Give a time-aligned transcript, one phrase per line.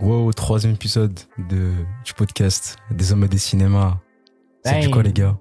[0.00, 1.72] Wow, troisième épisode de,
[2.04, 3.98] du podcast des hommes et des cinémas.
[4.62, 5.38] C'est du quoi les gars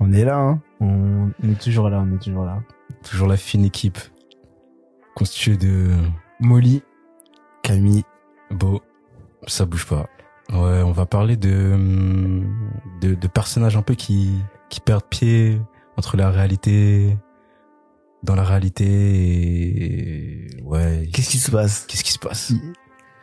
[0.00, 2.60] On est là, hein on, est toujours là, on est toujours là.
[3.04, 3.98] Toujours la fine équipe
[5.14, 5.94] constituée de
[6.40, 6.82] Molly,
[7.62, 8.02] Camille,
[8.50, 8.80] Beau.
[9.46, 10.08] Ça bouge pas.
[10.50, 11.76] Ouais, on va parler de,
[13.00, 14.34] de, de personnages un peu qui,
[14.70, 15.60] qui perdent pied
[15.96, 17.16] entre la réalité,
[18.24, 21.08] dans la réalité et ouais.
[21.12, 21.86] Qu'est-ce qui se passe?
[21.86, 22.52] Qu'est-ce qui se passe?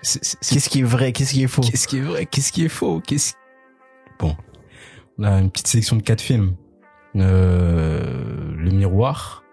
[0.06, 1.12] Qu'est-ce qui est vrai?
[1.12, 1.62] Qu'est-ce qui est faux?
[1.62, 2.26] Qu'est-ce qui est vrai?
[2.26, 3.02] Qu'est-ce qui est faux?
[3.06, 3.34] Qu'est-ce
[4.20, 4.36] Bon,
[5.18, 6.56] on a une petite sélection de quatre films.
[7.16, 9.44] Euh, le Miroir,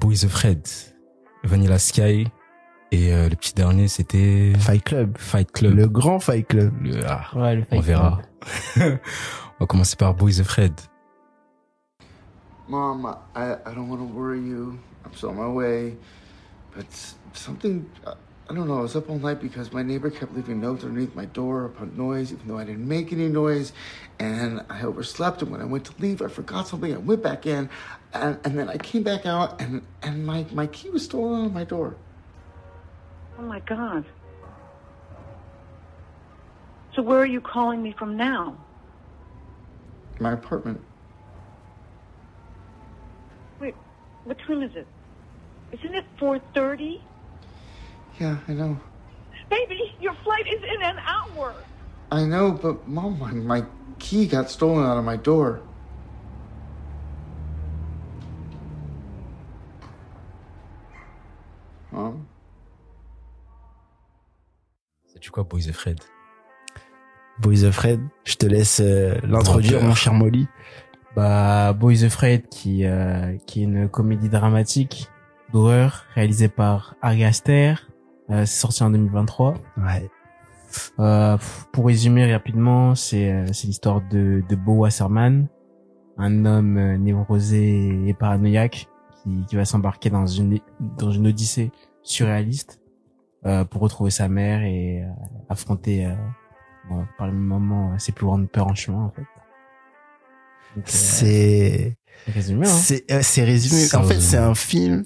[0.00, 0.66] Boys of Fred,
[1.42, 2.28] Vanilla Sky
[2.90, 5.16] et euh, le petit dernier c'était Fight Club.
[5.18, 5.74] Fight Club.
[5.74, 6.72] Le grand Fight Club.
[6.82, 8.20] Le, ah, ouais, le on verra.
[8.76, 8.80] on
[9.60, 10.72] va commencer par Boys of Fred.
[12.68, 14.78] Mom, I, I don't want to worry you.
[15.04, 15.96] I'm still on my way.
[16.76, 16.86] But
[17.32, 17.86] something,
[18.50, 21.14] I don't know, I was up all night because my neighbor kept leaving notes underneath
[21.14, 23.74] my door about noise, even though I didn't make any noise.
[24.18, 26.94] And I overslept, and when I went to leave, I forgot something.
[26.94, 27.68] I went back in,
[28.14, 31.46] and, and then I came back out, and, and my, my key was stolen out
[31.46, 31.96] of my door.
[33.38, 34.06] Oh my God.
[36.96, 38.56] So where are you calling me from now?
[40.20, 40.80] My apartment.
[43.60, 43.74] Wait,
[44.24, 44.86] what time is it?
[45.72, 47.02] Isn't it 4.30?
[48.20, 48.76] Yeah, I know.
[49.48, 51.54] Baby, your flight is in an hour.
[52.10, 53.64] I know, but Mom, my, my
[53.98, 55.60] key got stolen out of my door.
[61.92, 62.26] Mom?
[65.06, 66.00] C'est du quoi Boys of Fred?
[67.40, 70.48] Boys of Fred, je te laisse euh, l'introduire, mon cher Molly.
[71.14, 75.08] Bah, Boys of Fred, qui, euh, qui est une comédie dramatique
[75.52, 77.74] d'horreur réalisée par Ari Aster.
[78.30, 79.54] Euh, c'est sorti en 2023.
[79.78, 80.10] Ouais.
[80.98, 81.38] Euh,
[81.72, 85.48] pour résumer rapidement, c'est euh, c'est l'histoire de, de Bo Wasserman,
[86.18, 88.88] un homme euh, névrosé et paranoïaque
[89.22, 90.58] qui, qui va s'embarquer dans une
[90.98, 91.70] dans une odyssée
[92.02, 92.80] surréaliste
[93.46, 95.06] euh, pour retrouver sa mère et euh,
[95.48, 96.12] affronter
[97.16, 99.22] par le moment ses plus grandes peurs en chemin en fait.
[100.84, 101.96] C'est
[102.26, 102.66] résumé.
[102.66, 102.70] Hein.
[102.70, 103.86] C'est c'est résumé.
[103.94, 105.04] En fait, c'est un film.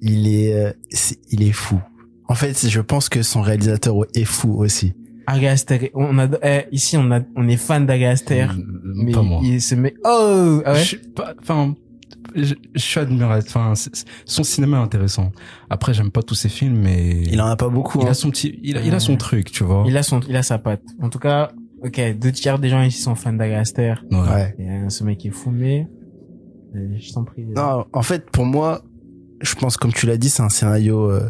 [0.00, 1.80] Il est, est il est fou.
[2.28, 4.94] En fait, je pense que son réalisateur est fou aussi.
[5.26, 8.46] Ari Aster, on a eh, ici on a on est fan d'Ari Aster,
[8.82, 9.40] mais pas moi.
[9.42, 10.78] il se met oh ah ouais?
[10.78, 11.74] Je suis pas, enfin,
[12.34, 13.54] je, je suis admiratif.
[13.54, 13.74] Enfin,
[14.24, 15.32] son cinéma est intéressant.
[15.68, 18.00] Après, j'aime pas tous ses films, mais il en a pas beaucoup.
[18.00, 18.12] Il hein.
[18.12, 19.84] a son petit, il a, il a son truc, tu vois.
[19.86, 20.82] Il a son, il a sa patte.
[21.02, 21.52] En tout cas,
[21.82, 23.96] ok, deux tiers des gens ici sont fans d'Ari Aster.
[24.10, 24.54] Ouais.
[24.58, 25.86] Et ce mec est fou, mais
[26.74, 27.44] euh, je t'en prie.
[27.54, 28.82] Non, en fait, pour moi,
[29.42, 31.10] je pense comme tu l'as dit, c'est un scénario.
[31.10, 31.28] Euh,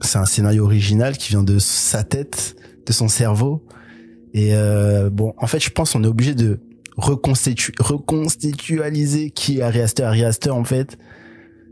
[0.00, 3.64] c'est un scénario original qui vient de sa tête, de son cerveau.
[4.34, 6.60] Et euh, bon, en fait, je pense on est obligé de
[6.96, 10.04] reconstitu reconstitualiser qui est Ari Aster.
[10.04, 10.98] Ari Aster, en fait,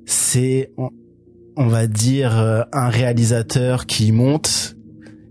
[0.06, 0.90] c'est, on,
[1.56, 4.76] on, va dire, euh, un réalisateur qui monte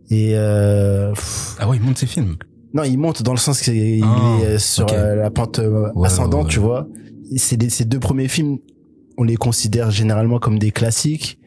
[0.09, 0.33] et...
[0.35, 1.13] Euh,
[1.59, 2.35] ah ouais, il monte ses films
[2.73, 4.95] Non, il monte dans le sens qu'il ah, est sur okay.
[4.95, 6.87] la pente ouais, ascendante, ouais, tu vois.
[7.35, 8.59] C'est ces deux premiers films,
[9.17, 11.39] on les considère généralement comme des classiques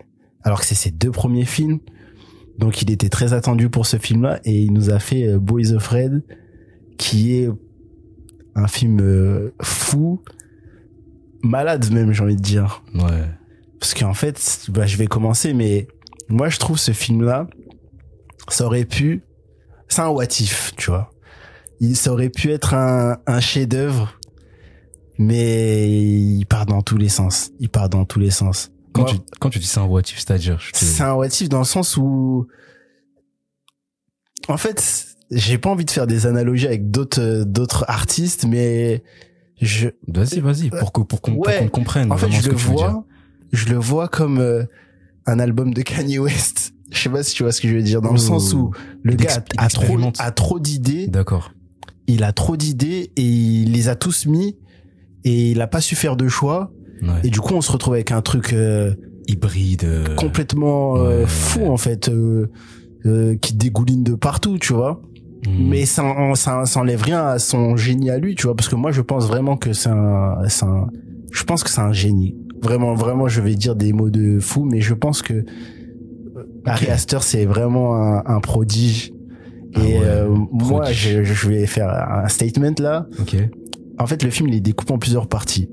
[0.47, 1.81] alors que c'est ses deux premiers films.
[2.57, 5.83] Donc il était très attendu pour ce film-là et il nous a fait Boys of
[5.83, 6.23] Fred,
[6.97, 7.51] qui est
[8.55, 10.23] un film euh, fou,
[11.43, 12.85] malade même j'ai envie de dire.
[12.95, 13.25] Ouais.
[13.81, 15.89] Parce qu'en fait, bah, je vais commencer, mais
[16.29, 17.49] moi je trouve ce film-là,
[18.49, 19.25] ça aurait pu,
[19.89, 21.11] c'est un what if, tu vois.
[21.81, 24.17] Il, ça aurait pu être un, un chef-d'œuvre,
[25.19, 27.51] mais il part dans tous les sens.
[27.59, 28.71] Il part dans tous les sens.
[28.97, 30.79] Quand, tu, quand tu dis c'est un what if, c'est-à-dire te...
[30.79, 32.47] C'est un what if dans le sens où,
[34.49, 39.03] en fait, j'ai pas envie de faire des analogies avec d'autres d'autres artistes, mais
[39.61, 39.89] je.
[40.09, 41.65] Vas-y, vas-y, pour que pour qu'on ouais.
[41.65, 42.13] qu comprenne.
[42.13, 43.05] En fait, je ce le que vois,
[43.53, 44.65] je le vois comme euh,
[45.27, 46.73] un album de Kanye West.
[46.93, 48.71] Je sais pas si tu vois ce que je veux dire, dans le sens où
[49.03, 51.09] le gars a, a trop a trop d'idées.
[51.09, 51.53] D'accord.
[52.07, 54.57] Il a trop d'idées et il les a tous mis
[55.25, 56.73] et il a pas su faire de choix.
[57.03, 57.21] Ouais.
[57.25, 58.95] Et du coup, on se retrouve avec un truc euh,
[59.29, 60.15] hybride, euh...
[60.15, 62.11] complètement ouais, euh, fou en fait,
[63.41, 65.01] qui dégouline de partout, tu vois.
[65.47, 65.69] Mmh.
[65.69, 66.03] Mais ça,
[66.35, 69.01] ça, ça enlève rien à son génie à lui, tu vois, parce que moi, je
[69.01, 70.89] pense vraiment que c'est un, c'est un,
[71.31, 72.35] je pense que c'est un génie.
[72.63, 75.45] Vraiment, vraiment, je vais dire des mots de fou, mais je pense que
[76.65, 79.13] Harry Astor, c'est vraiment un, un prodige.
[79.75, 83.07] Ah Et ouais, euh, moi, je, je vais faire un statement là.
[83.21, 83.37] Ok.
[83.99, 85.71] En fait, le film, il est découpé en plusieurs parties.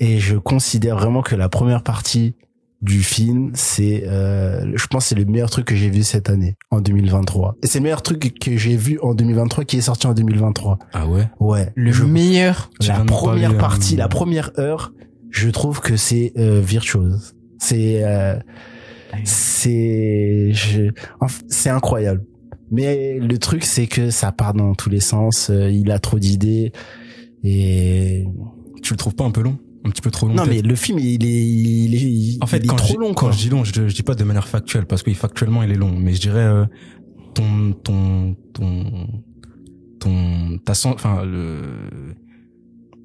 [0.00, 2.34] Et je considère vraiment que la première partie
[2.80, 6.30] du film, c'est, euh, je pense, que c'est le meilleur truc que j'ai vu cette
[6.30, 7.56] année, en 2023.
[7.64, 10.78] Et c'est le meilleur truc que j'ai vu en 2023 qui est sorti en 2023.
[10.92, 11.28] Ah ouais?
[11.40, 11.72] Ouais.
[11.74, 12.70] Le Je- meilleur.
[12.86, 14.92] La première parler, euh, partie, la première heure,
[15.30, 17.34] je trouve que c'est euh, virtuose.
[17.58, 18.38] C'est, euh,
[19.24, 20.92] c'est, je-
[21.48, 22.24] c'est incroyable.
[22.70, 25.50] Mais le truc, c'est que ça part dans tous les sens.
[25.50, 26.72] euh, il a trop d'idées
[27.42, 28.24] et
[28.82, 29.58] Tu le trouves pas un peu long?
[29.84, 32.46] Un petit peu trop long non, mais le film, il est, il est, il En
[32.46, 33.30] fait, il est quand, trop je, long, quand quoi.
[33.30, 35.76] je dis long, je, je dis pas de manière factuelle, parce que factuellement il est
[35.76, 36.64] long, mais je dirais euh,
[37.34, 39.06] ton ton ton
[40.00, 41.60] ton ta sen- enfin le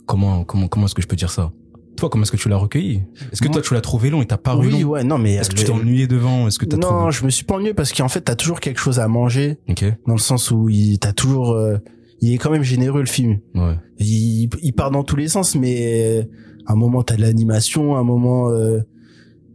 [0.06, 1.52] comment comment comment est-ce que je peux dire ça?
[1.96, 3.04] Toi, comment est-ce que tu l'as recueilli?
[3.32, 4.90] Est-ce que Moi- toi tu l'as trouvé long et t'as paru oui, long?
[4.90, 6.48] ouais, non, mais Est-ce que tu t'es ennuyé devant?
[6.48, 8.60] Est-ce que t'as non, trouvé je me suis pas ennuyé parce qu'en fait, t'as toujours
[8.60, 11.78] quelque chose à manger, Ok, dans le sens où il, t'as toujours, euh,
[12.20, 13.38] il est quand même généreux le film.
[13.54, 16.28] ouais, Il, il part dans tous les sens, mais
[16.68, 18.80] un moment t'as de l'animation, un moment, euh,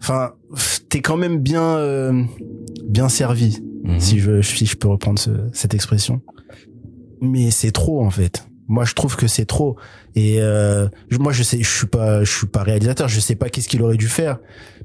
[0.00, 0.32] enfin,
[0.88, 2.22] t'es quand même bien, euh,
[2.84, 4.00] bien servi, Mhm.
[4.00, 6.20] si je, si je peux reprendre ce- cette expression.
[7.20, 8.44] Mais c'est trop en fait.
[8.70, 9.76] Moi, je trouve que c'est trop.
[10.14, 10.88] Et euh,
[11.18, 13.08] moi, je sais, je suis pas, je suis pas réalisateur.
[13.08, 14.38] Je sais pas qu'est-ce qu'il aurait dû faire,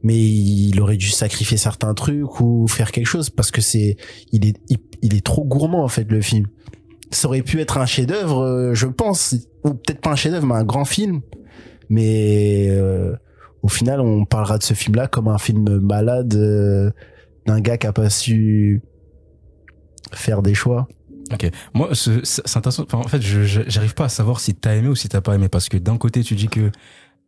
[0.03, 3.97] mais il aurait dû sacrifier certains trucs ou faire quelque chose parce que c'est,
[4.31, 6.47] il est, il, il est trop gourmand en fait le film.
[7.11, 9.35] Ça aurait pu être un chef-d'œuvre, euh, je pense,
[9.65, 11.19] ou peut-être pas un chef-d'œuvre, mais un grand film.
[11.89, 13.15] Mais euh,
[13.61, 16.91] au final, on parlera de ce film-là comme un film malade euh,
[17.45, 18.81] d'un gars qui a pas su
[20.13, 20.87] faire des choix.
[21.73, 22.85] Moi, ce- c'est intéressant.
[22.93, 25.49] En fait, je j'arrive pas à savoir si t'as aimé ou si t'as pas aimé,
[25.49, 26.69] parce que d'un côté, tu dis que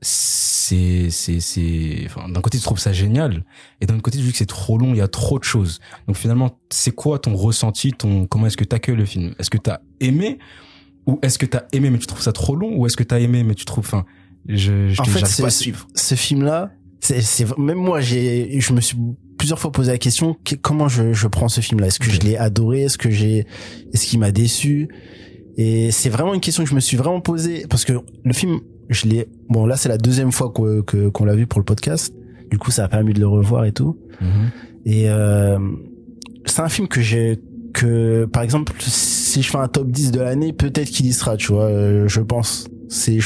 [0.02, 2.04] c'est c'est c'est.
[2.06, 3.44] Enfin, d'un côté, tu trouves ça génial,
[3.82, 4.90] et d'un côté, tu dis que c'est trop long.
[4.94, 5.80] Il y a trop de choses.
[6.08, 9.34] Donc finalement, c'est quoi ton ressenti, ton comment est-ce que t'accueilles le film?
[9.40, 10.38] Est-ce que t'as aimé
[11.08, 13.20] ou est-ce que t'as aimé mais tu trouves ça trop long ou est-ce que t'as
[13.20, 13.86] aimé mais tu trouves.
[13.86, 14.06] Enfin,
[14.48, 15.88] je je En fait, j'arrive pas à suivre.
[15.96, 18.98] Ce film-là, c'est c'est même moi, j'ai, je me suis
[19.38, 21.88] plusieurs fois posé la question que- comment je, je prends ce film-là?
[21.88, 22.84] Est-ce que je l'ai adoré?
[22.84, 23.46] Est-ce que j'ai,
[23.94, 24.88] est-ce qu'il m'a déçu?
[25.58, 27.94] Et c'est vraiment une question que je me suis vraiment posée parce que
[28.24, 28.60] le film,
[28.90, 29.28] je l'ai.
[29.50, 32.14] Bon, là, c'est la deuxième fois que que- qu'on l'a vu pour le podcast.
[32.52, 33.98] Du coup, ça a permis de le revoir et tout.
[34.22, 34.52] Mhm.
[34.86, 35.58] Et euh,
[36.46, 37.40] c'est un film que j'ai
[37.74, 41.36] que par exemple si je fais un top 10 de l'année, peut-être qu'il y sera,
[41.36, 42.68] tu vois, euh, je pense.
[42.88, 43.18] C'est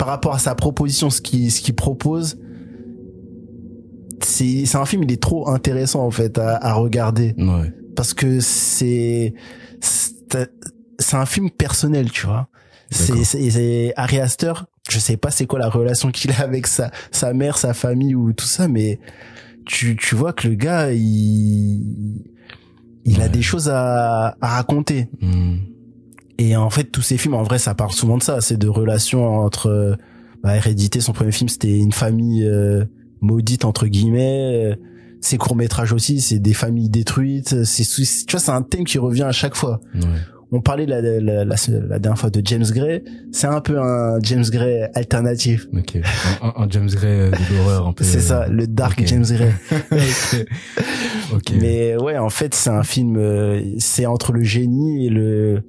[0.00, 2.38] par rapport à sa proposition ce qu'il ce qu'il propose
[4.22, 7.72] c'est c'est un film il est trop intéressant en fait à, à regarder Ouais.
[7.96, 9.34] parce que c'est
[9.82, 12.48] c'est un film personnel, tu vois.
[12.90, 14.52] C'est c'est Ari Aster,
[14.90, 18.14] je sais pas c'est quoi la relation qu'il a avec sa sa mère, sa famille
[18.14, 18.98] ou tout ça mais
[19.64, 22.24] tu tu vois que le gars il
[23.04, 25.08] il a des choses à à raconter.
[25.22, 25.60] Mhm.
[26.40, 28.40] Et en fait, tous ces films, en vrai, ça parle souvent de ça.
[28.40, 29.94] C'est de relations entre euh,
[30.42, 31.00] bah, Hérédité.
[31.00, 32.86] Son premier film, c'était une famille euh,
[33.20, 34.72] maudite entre guillemets.
[34.72, 34.74] Euh,
[35.20, 37.64] Ses courts métrages aussi, c'est des familles détruites.
[37.64, 39.80] C'est tu vois, c'est un thème qui revient à chaque fois.
[39.94, 40.00] Ouais.
[40.50, 43.04] On parlait la, la, la, la, la dernière fois de James Gray.
[43.32, 45.66] C'est un peu un James Gray alternatif.
[45.76, 45.98] Ok.
[46.42, 48.02] Un, James Gray euh, de l'horreur un peu.
[48.02, 49.02] C'est ça, le dark.
[49.04, 49.52] James Gray.
[51.60, 53.20] Mais ouais, en fait, c'est un film.
[53.78, 55.64] c'est entre le génie et le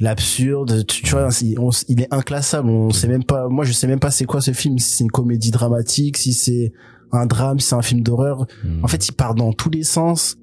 [0.00, 0.84] l'absurde.
[0.86, 2.68] Tu, tu vois, il, on- il est inclassable.
[2.68, 3.48] On sait même pas.
[3.48, 4.78] Moi, je sais même pas c'est quoi ce film.
[4.78, 6.72] Si c'est une comédie dramatique, si c'est
[7.12, 8.46] un drame, si c'est un film d'horreur.
[8.64, 8.84] Mhm.
[8.84, 10.36] En fait, il part dans tous les sens.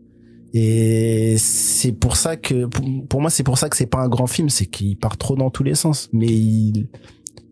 [0.53, 4.07] Et c'est pour ça que, pour, pour moi, c'est pour ça que c'est pas un
[4.07, 6.09] grand film, c'est qu'il part trop dans tous les sens.
[6.13, 6.87] Mais il,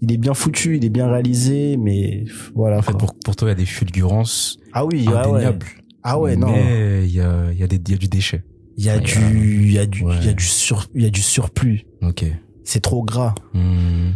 [0.01, 2.23] il est bien foutu, il est bien réalisé, mais
[2.55, 2.77] voilà.
[2.77, 5.35] En fait, pour, pour toi, il y a des fulgurances ah oui, ah ouais.
[5.35, 5.65] indéniables.
[6.03, 6.47] Ah ouais, non.
[6.47, 8.43] Mais il y a, il y a des, il y a du déchet.
[8.77, 10.15] Il y a du, il y a du, ouais.
[10.19, 11.85] il y a du sur, il y a du surplus.
[12.01, 12.25] Ok.
[12.63, 13.35] C'est trop gras.
[13.53, 14.11] Hmm.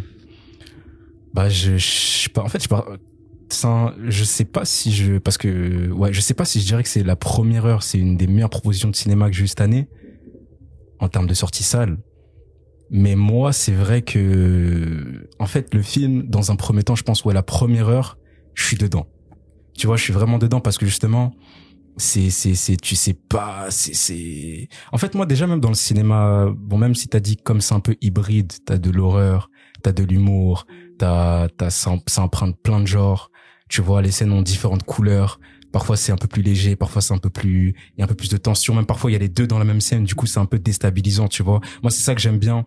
[1.33, 1.87] Bah, je, je
[2.23, 2.41] sais pas.
[2.41, 2.85] En fait, je pas.
[4.09, 6.89] Je sais pas si je, parce que, ouais, je sais pas si je dirais que
[6.89, 9.61] c'est la première heure, c'est une des meilleures propositions de cinéma que j'ai eu cette
[9.61, 9.87] année,
[10.99, 11.97] en termes de sortie salle.
[12.91, 17.23] Mais moi, c'est vrai que, en fait, le film, dans un premier temps, je pense,
[17.25, 18.17] ouais, la première heure,
[18.53, 19.07] je suis dedans.
[19.73, 21.33] Tu vois, je suis vraiment dedans parce que justement,
[21.99, 25.75] c'est, c'est, c'est, tu sais pas, c'est, c'est, en fait, moi, déjà, même dans le
[25.75, 29.51] cinéma, bon, même si t'as dit comme c'est un peu hybride, t'as de l'horreur,
[29.83, 30.65] t'as de l'humour,
[30.97, 33.31] t'as, t'as, ça, emprunte plein de genres,
[33.69, 35.39] tu vois, les scènes ont différentes couleurs,
[35.71, 38.07] parfois c'est un peu plus léger, parfois c'est un peu plus, il y a un
[38.07, 40.05] peu plus de tension, même parfois il y a les deux dans la même scène,
[40.05, 41.59] du coup c'est un peu déstabilisant, tu vois.
[41.83, 42.65] Moi, c'est ça que j'aime bien,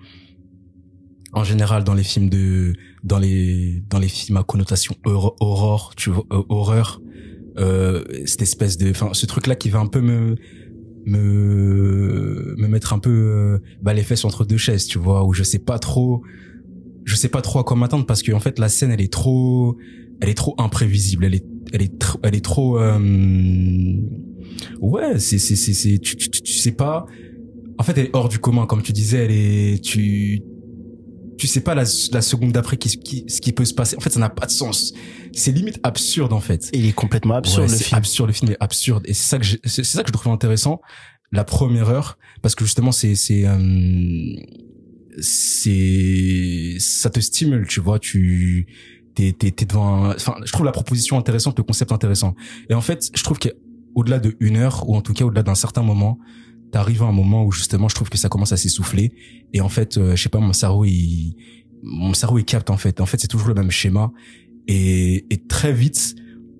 [1.32, 5.92] en général, dans les films de, dans les, dans les films à connotation hor- horreur,
[5.96, 7.00] tu vois, euh, horreur,
[7.58, 10.36] euh, cette espèce de, enfin, ce truc-là qui va un peu me,
[11.06, 15.32] me, me mettre un peu, euh, bah, les fesses entre deux chaises, tu vois, où
[15.32, 16.22] je sais pas trop
[17.04, 19.12] je sais pas trop à quoi m'attendre parce que en fait la scène elle est
[19.12, 19.76] trop
[20.20, 21.24] elle est trop imprévisible.
[21.24, 23.96] Elle est elle est trop elle est trop euh,
[24.80, 27.06] ouais c'est c'est c'est tu, tu, tu sais pas.
[27.78, 30.42] En fait elle est hors du commun comme tu disais elle est tu
[31.42, 31.82] tu sais pas la,
[32.12, 33.96] la seconde d'après qui, qui, ce qui peut se passer.
[33.96, 34.92] En fait ça n'a pas de sens.
[35.32, 36.70] C'est limite absurde en fait.
[36.72, 37.98] Il est complètement absurde Ouais, le film.
[37.98, 39.02] absurde le film est absurde.
[39.06, 40.80] Et c'est ça que c'est c'est ça que je trouve intéressant
[41.32, 44.36] la première heure parce que justement c'est c'est euh,
[45.20, 48.66] c'est ça te stimule tu vois tu
[49.14, 52.34] t'es t'es t'es devant un- enfin je trouve la proposition intéressante le concept intéressant.
[52.70, 55.54] Et en fait je trouve qu'au-delà de une heure ou en tout cas au-delà d'un
[55.56, 56.18] certain moment
[56.72, 59.12] t'arrives à un moment où justement je trouve que ça commence à s'essouffler.
[59.52, 61.36] Et en fait euh, je sais pas mon cerveau il
[61.84, 63.00] mon cerveau il capte en fait.
[63.00, 64.10] En fait c'est toujours le même schéma.
[64.68, 66.14] Et, et très vite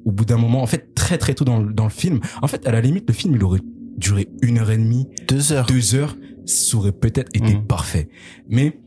[0.04, 2.46] au bout d'un moment en fait très très tôt dans, le- dans le film en
[2.48, 3.60] fait à la limite le film il aurait
[3.96, 5.66] duré une heure et demie Deux heures.
[5.66, 7.66] deux heures ça aurait peut-être été Mhm.
[7.66, 8.08] parfait.
[8.48, 8.80] Mais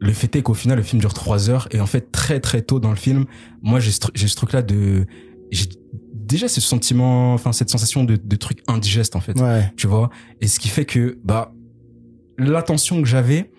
[0.00, 1.68] le fait est qu'au final le film dure trois heures.
[1.70, 3.24] Et en fait très très tôt dans le film
[3.62, 5.06] moi j'ai ce, ce truc là de
[5.52, 5.66] j'ai
[6.26, 9.70] déjà ce sentiment enfin cette sensation de, de truc indigeste en fait Ouais.
[9.76, 11.52] tu vois et ce qui fait que bah
[12.38, 13.50] l'attention que j'avais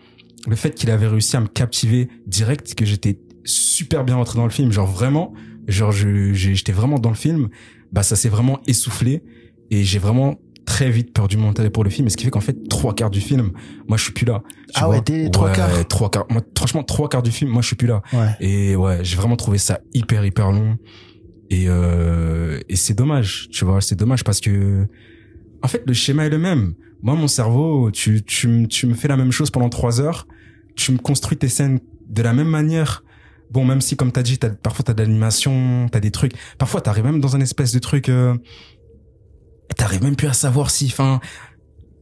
[0.48, 4.44] le fait qu'il avait réussi à me captiver direct que j'étais super bien rentré dans
[4.46, 5.34] le film genre vraiment
[5.68, 7.50] genre je j'étais vraiment dans le film
[7.92, 9.24] bah ça s'est vraiment essoufflé
[9.72, 12.30] et j'ai vraiment très vite perdu mon intérêt pour le film et ce qui fait
[12.30, 13.52] qu'en fait trois quarts du film
[13.88, 15.88] moi je suis plus là tu Ah ouais, dès trois quarts.
[15.88, 18.36] trois quarts moi franchement trois quarts du film moi je suis plus là Ouais.
[18.42, 20.78] et ouais, j'ai vraiment trouvé ça hyper hyper long.
[21.50, 24.88] Et euh, et c'est dommage, tu vois, c'est dommage parce que
[25.62, 26.74] en fait le schéma est le même.
[27.02, 30.28] Moi mon cerveau, tu tu tu me fais la même chose pendant trois heures,
[30.76, 33.04] tu me construis tes scènes de la même manière.
[33.50, 36.34] Bon, même si comme t'as dit, t'as, parfois t'as de l'animation, t'as des trucs.
[36.58, 38.10] Parfois t'arrives même dans un espèce de truc.
[38.10, 38.36] Euh,
[39.76, 41.22] t'arrives même plus à savoir si, enfin,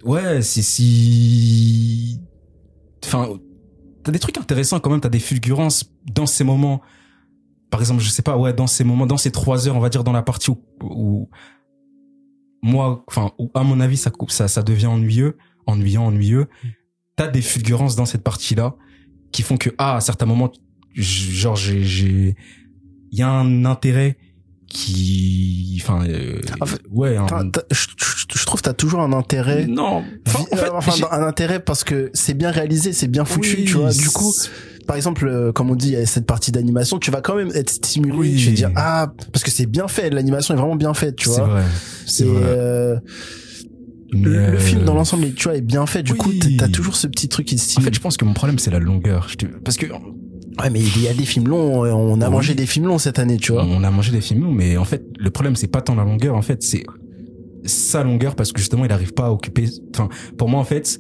[0.04, 2.20] ouais, si si,
[3.06, 3.30] enfin,
[4.04, 5.02] t'as des trucs intéressants quand même.
[5.02, 6.82] T'as des fulgurances dans ces moments.
[7.76, 9.90] Par exemple, je sais pas, ouais, dans ces moments, dans ces trois heures, on va
[9.90, 11.30] dire dans la partie où, où
[12.64, 15.36] moi, enfin, où, à mon avis, ça coupe, ça, ça devient ennuyeux,
[15.68, 16.48] ennuyant, ennuyeux.
[17.18, 18.76] T'as des fulgurances dans cette partie-là
[19.34, 20.54] qui font que, ah, à certains moments,
[20.94, 22.38] genre, j'ai, j'ai,
[23.12, 24.16] il y a un intérêt
[24.70, 27.28] qui, enfin, euh, En fait, ouais, un-
[27.72, 29.68] Je je- je trouve que t'as toujours un intérêt.
[29.68, 33.58] non, enfin, en fait, enfin, un intérêt parce que c'est bien réalisé, c'est bien foutu,
[33.60, 33.92] Oui, tu vois.
[33.92, 34.50] Du coup, c'est-
[34.88, 37.36] par exemple, euh, comme on dit, il y a cette partie d'animation, tu vas quand
[37.36, 38.36] même être stimulé, Oui.
[38.38, 41.30] tu vas dire ah parce que c'est bien fait, l'animation est vraiment bien faite, tu
[41.30, 41.60] vois.
[42.06, 42.42] c'est vrai.
[42.46, 42.96] euh,
[44.12, 46.04] le, le euh, film dans l'ensemble, tu vois, est bien fait.
[46.04, 46.18] Du oui.
[46.18, 47.86] coup, t'as toujours ce petit truc qui te En stimule.
[47.90, 49.28] fait, je pense que mon problème, c'est la longueur.
[49.64, 51.82] Parce que ouais, mais il y a des films longs.
[51.84, 52.32] On a Oui.
[52.32, 53.66] mangé des films longs cette année, tu vois.
[53.66, 56.04] on a mangé des films longs, mais en fait, le problème, c'est pas tant la
[56.04, 56.84] longueur, en fait, c'est
[57.66, 61.00] sa longueur parce que justement, il arrive pas à occuper, enfin, pour moi, en fait,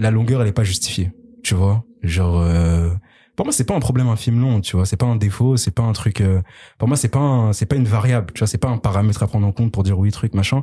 [0.00, 1.10] la longueur, elle est pas justifiée.
[1.42, 1.84] Tu vois?
[2.02, 2.90] Genre, euh,
[3.36, 4.86] pour moi, c'est pas un problème un film long, tu vois.
[4.86, 6.40] C'est pas un défaut, c'est pas un truc, euh,
[6.78, 8.46] pour moi, c'est pas c'est pas une variable, tu vois.
[8.46, 10.62] C'est pas un paramètre à prendre en compte pour dire oui, truc, machin.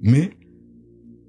[0.00, 0.30] Mais,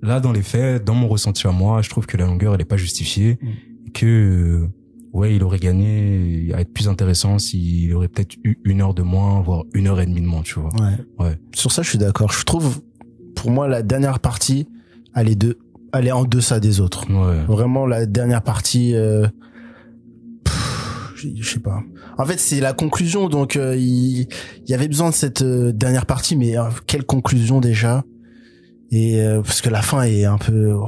[0.02, 2.62] là, dans les faits, dans mon ressenti à moi, je trouve que la longueur, elle
[2.62, 3.40] est pas justifiée.
[3.88, 4.68] Et que, euh,
[5.14, 9.02] ouais, il aurait gagné à être plus intéressant s'il aurait peut-être eu une heure de
[9.02, 10.70] moins, voire une heure et demie de moins, tu vois.
[10.80, 11.26] Ouais.
[11.26, 11.38] Ouais.
[11.54, 12.32] Sur ça, je suis d'accord.
[12.32, 12.82] Je trouve,
[13.36, 14.68] pour moi, la dernière partie,
[15.16, 15.58] elle est de,
[15.94, 17.06] elle est en deçà des autres.
[17.12, 17.44] Ouais.
[17.48, 19.28] Vraiment, la dernière partie, euh,
[21.16, 21.82] je sais pas.
[22.18, 25.72] En fait, c'est la conclusion, donc euh, il, il y avait besoin de cette euh,
[25.74, 28.04] dernière partie, mais euh, quelle conclusion déjà?
[28.92, 30.88] Et euh, parce que la fin est un peu, oh,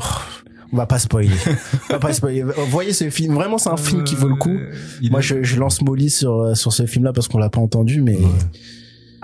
[0.74, 1.30] on va pas spoiler.
[1.90, 2.44] on va pas spoiler.
[2.70, 3.36] Voyez ce film.
[3.36, 4.58] Vraiment, c'est un film qui vaut le coup.
[5.02, 7.62] Il Moi, est- je, je lance Molly sur sur ce film-là parce qu'on l'a pas
[7.62, 8.26] entendu, mais Ouais.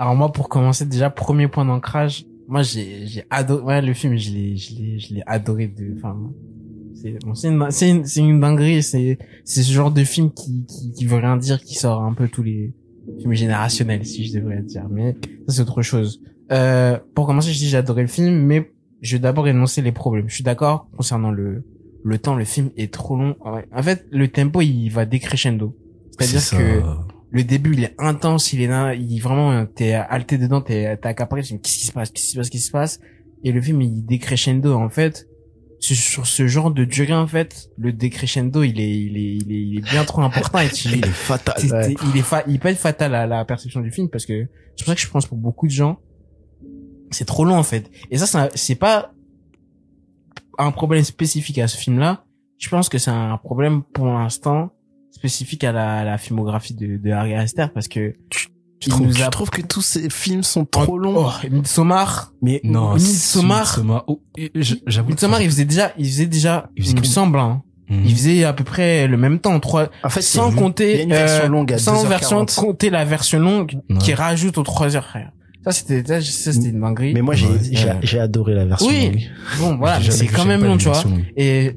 [0.00, 4.16] Alors moi, pour commencer, déjà, premier point d'ancrage, moi, j'ai, j'ai adoré, ouais, le film,
[4.16, 6.16] je l'ai, je l'ai, je l'ai adoré de, enfin,
[6.94, 10.32] c'est, bon, c'est une, c'est une, c'est une dinguerie, c'est, c'est ce genre de film
[10.32, 12.72] qui, qui, qui veut rien dire, qui sort un peu tous les
[13.18, 15.14] films générationnels, si je devrais dire, mais
[15.46, 16.22] ça, c'est autre chose.
[16.50, 19.92] Euh, pour commencer, je dis j'ai adoré le film, mais je vais d'abord énoncer les
[19.92, 20.28] problèmes.
[20.28, 21.64] Je suis d'accord concernant le,
[22.02, 23.36] le temps, le film est trop long.
[23.44, 25.76] En fait, le tempo, il va décrescendo.
[26.10, 27.06] C'est-à-dire C'est que, ça.
[27.30, 31.08] Le début il est intense il est là il vraiment t'es halté dedans t'es t'es
[31.08, 32.70] accaparé tu te dis, qu'est-ce qui se passe qu'est-ce qui se passe qu'est-ce qui se
[32.72, 33.00] passe?
[33.44, 35.26] Et le film il décrescendo en fait.
[35.80, 39.52] Sur- sur ce genre de durée en fait le décrescendo il est il est il
[39.52, 40.58] est, il est bien trop important.
[40.58, 41.54] Et tu, Il est fatal.
[41.62, 44.84] il est fa- il peut être fatal à la perception du film parce que c'est
[44.84, 46.00] pour ça que je pense pour beaucoup de gens
[47.12, 47.90] c'est trop long en fait.
[48.10, 49.12] Et ça ça- c'est pas
[50.58, 52.24] un problème spécifique à ce film là
[52.58, 54.72] je pense que c'est un problème pour l'instant
[55.10, 58.48] spécifique à la, à la filmographie de, de Harry Astor parce que tu
[58.82, 61.14] il trouves, nous tu a- trouves que tous ces films sont trop longs?
[61.26, 62.32] Oh, Midsommar.
[62.42, 63.66] Mais Non, Midsommar?
[63.78, 64.04] Midsommar.
[64.06, 64.20] Oh,
[64.86, 65.10] j'avoue.
[65.10, 68.02] Midsommar, il faisait déjà, il faisait déjà, Il il, faisait me que- semble, hein, Mhm.
[68.04, 71.08] il faisait à peu près le même temps, trois, En fait, sans il compter, il
[71.08, 72.08] version euh, longue à sans 2h40.
[72.08, 73.96] version, compter la version longue Ouais.
[73.98, 75.32] qui rajoute aux 3 heures, frère.
[75.68, 77.12] Ça, c'était, ça, ça, c'était une dinguerie.
[77.12, 77.98] Mais moi, j'ai, Ouais.
[78.02, 79.04] j'ai, adoré la version Oui.
[79.06, 79.20] longue.
[79.58, 81.02] bon, voilà, mais c'est quand même long, tu vois.
[81.36, 81.72] Et,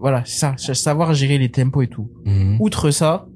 [0.00, 2.08] voilà, c'est ça, savoir gérer les tempos et tout.
[2.24, 2.58] Mhm.
[2.60, 3.26] Outre ça,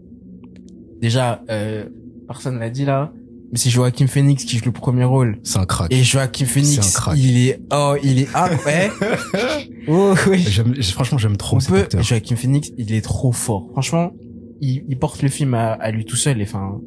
[1.00, 1.86] déjà, euh,
[2.26, 3.12] personne l'a dit là,
[3.52, 5.38] mais c'est Joaquin Phoenix qui joue le premier rôle.
[5.42, 5.92] C'est un crack.
[5.92, 7.18] Et Joaquin Phoenix, C'est un crack.
[7.18, 8.90] il est, oh, il est, ah, ouais.
[9.88, 10.42] oh, oui.
[10.82, 12.02] Franchement, j'aime trop On cet peut, acteur.
[12.02, 13.68] Joaquin Phoenix, il est trop fort.
[13.72, 14.12] Franchement,
[14.60, 16.80] il, il porte le film à, à lui tout seul et enfin,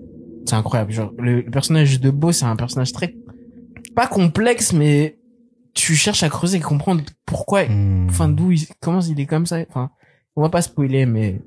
[0.48, 0.92] c'est incroyable.
[0.92, 3.16] Genre, le, le personnage de Beau, c'est un personnage très,
[3.96, 5.18] pas complexe, mais
[5.74, 8.08] tu cherches à creuser et comprendre pourquoi, Mhm.
[8.10, 9.60] enfin, d'où il, comment il est comme ça.
[9.70, 9.92] Enfin,
[10.36, 11.42] on va pas spoiler, mais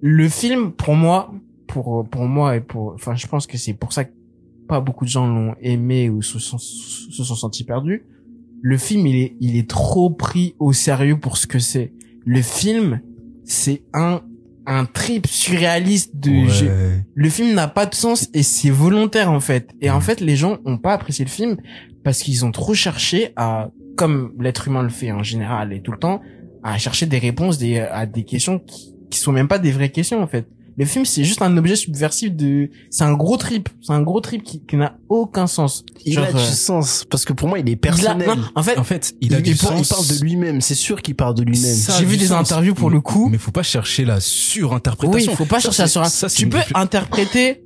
[0.00, 1.32] le film, pour moi,
[1.66, 4.12] pour, pour moi et pour, enfin, je pense que c'est pour ça que
[4.68, 8.04] pas beaucoup de gens l'ont aimé ou se sont, se sont sentis perdus.
[8.60, 11.92] Le film, il est, il est trop pris au sérieux pour ce que c'est.
[12.26, 13.00] Le film,
[13.44, 14.20] c'est un,
[14.70, 16.48] un trip surréaliste de, Ouais.
[16.48, 19.70] je- le film n'a pas de sens et c'est volontaire en fait.
[19.80, 20.02] Et en Mm.
[20.02, 21.56] fait, les gens ont pas apprécié le film
[22.04, 25.90] parce qu'ils ont trop cherché à, comme l'être humain le fait en général et tout
[25.92, 26.20] le temps,
[26.62, 29.88] à chercher des réponses des, à des questions qui, qui sont même pas des vraies
[29.90, 30.46] questions en fait.
[30.78, 34.20] Le film, c'est juste un objet subversif de, c'est un gros trip, c'est un gros
[34.20, 35.84] trip qui, qui n'a aucun sens.
[36.04, 37.04] Il Genre, a du euh, sens.
[37.10, 38.28] Parce que pour moi, il est il a- personnel.
[38.28, 40.06] non, en fait, En fait, il a il, du il parle- il sens.
[40.06, 40.60] parle de lui-même.
[40.60, 41.74] C'est sûr qu'il parle de lui-même.
[41.98, 42.40] J'ai vu des sens.
[42.52, 43.28] interviews pour le coup.
[43.28, 45.32] Mais faut pas chercher la Oui, surinterprétation.
[45.32, 46.08] il faut pas Ça, chercher à c'est- sur un.
[46.08, 47.64] ça, c'est Tu peux interpréter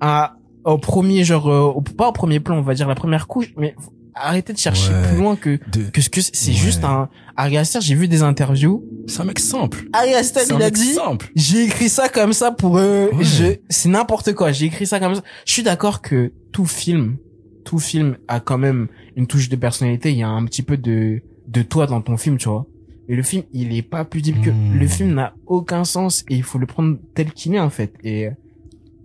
[0.00, 3.52] à au premier genre euh, pas au premier plan, on va dire la première couche,
[3.58, 3.74] mais
[4.14, 5.08] faut arrêter de chercher Ouais.
[5.08, 6.56] plus loin que De- que ce que c'est Ouais.
[6.56, 8.84] juste un Ari Aster, j'ai vu des interviews.
[9.06, 9.88] C'est un mec simple.
[9.92, 10.96] Ari Aster, il a dit
[11.34, 13.24] j'ai écrit ça comme ça pour eux, Ouais.
[13.24, 15.22] je c'est n'importe quoi, j'ai écrit ça comme ça.
[15.46, 17.16] Je suis d'accord que tout film
[17.64, 20.76] tout film a quand même une touche de personnalité, il y a un petit peu
[20.76, 22.66] de de toi dans ton film, tu vois.
[23.08, 24.78] Mais le film, il est pas plus deep que Hmm.
[24.78, 27.92] le film n'a aucun sens et il faut le prendre tel qu'il est en fait.
[28.04, 28.28] Et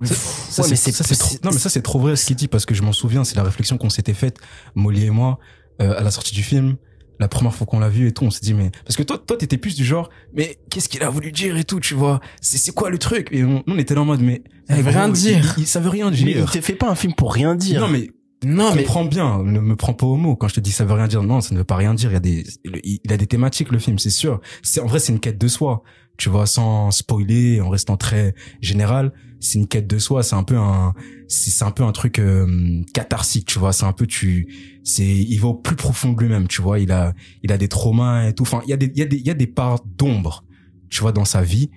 [0.06, 2.74] Ça, Ouais, c'est trop, non, mais ça, c'est trop vrai ce qu'il dit parce que
[2.74, 4.38] je m'en souviens, c'est la réflexion qu'on s'était faite,
[4.76, 5.40] Molly et moi,
[5.82, 6.78] euh, à la sortie du film.
[7.22, 9.18] La première fois qu'on l'a vu et tout, on s'est dit, mais, parce que toi,
[9.18, 12.22] toi, t'étais plus du genre, mais qu'est-ce qu'il a voulu dire et tout, tu vois?
[12.40, 13.28] C'est, c'est quoi le truc?
[13.32, 15.56] Et on, on était là en mode, mais, Ça eh, veut gros, rien il- dire.
[15.58, 16.50] Il, ça veut rien Mais il dire.
[16.50, 17.82] te fait pas un film pour rien dire.
[17.82, 18.10] Non, mais,
[18.46, 20.38] non mais comprends bien, ne me prends pas au mot.
[20.38, 22.10] Quand je te dis ça veut rien dire, non, ça ne veut pas rien dire.
[22.12, 24.40] Il y a des, il il a des thématiques, le film, c'est sûr.
[24.64, 25.84] C'est, en vrai, c'est une quête de soi.
[26.16, 30.24] Tu vois, sans spoiler, en restant très général, c'est une quête de soi.
[30.24, 30.94] C'est un peu un,
[31.28, 33.74] c'est, un peu un truc, euh, catharsique, tu vois.
[33.74, 34.48] C'est un peu, tu,
[34.84, 36.80] c'est, il va au plus profond de lui-même, tu vois.
[36.80, 38.44] Il a, il a des traumas et tout.
[38.44, 40.44] Enfin, il y a des, il y a des, il y a des parts d'ombre,
[40.90, 41.70] tu vois, dans sa vie.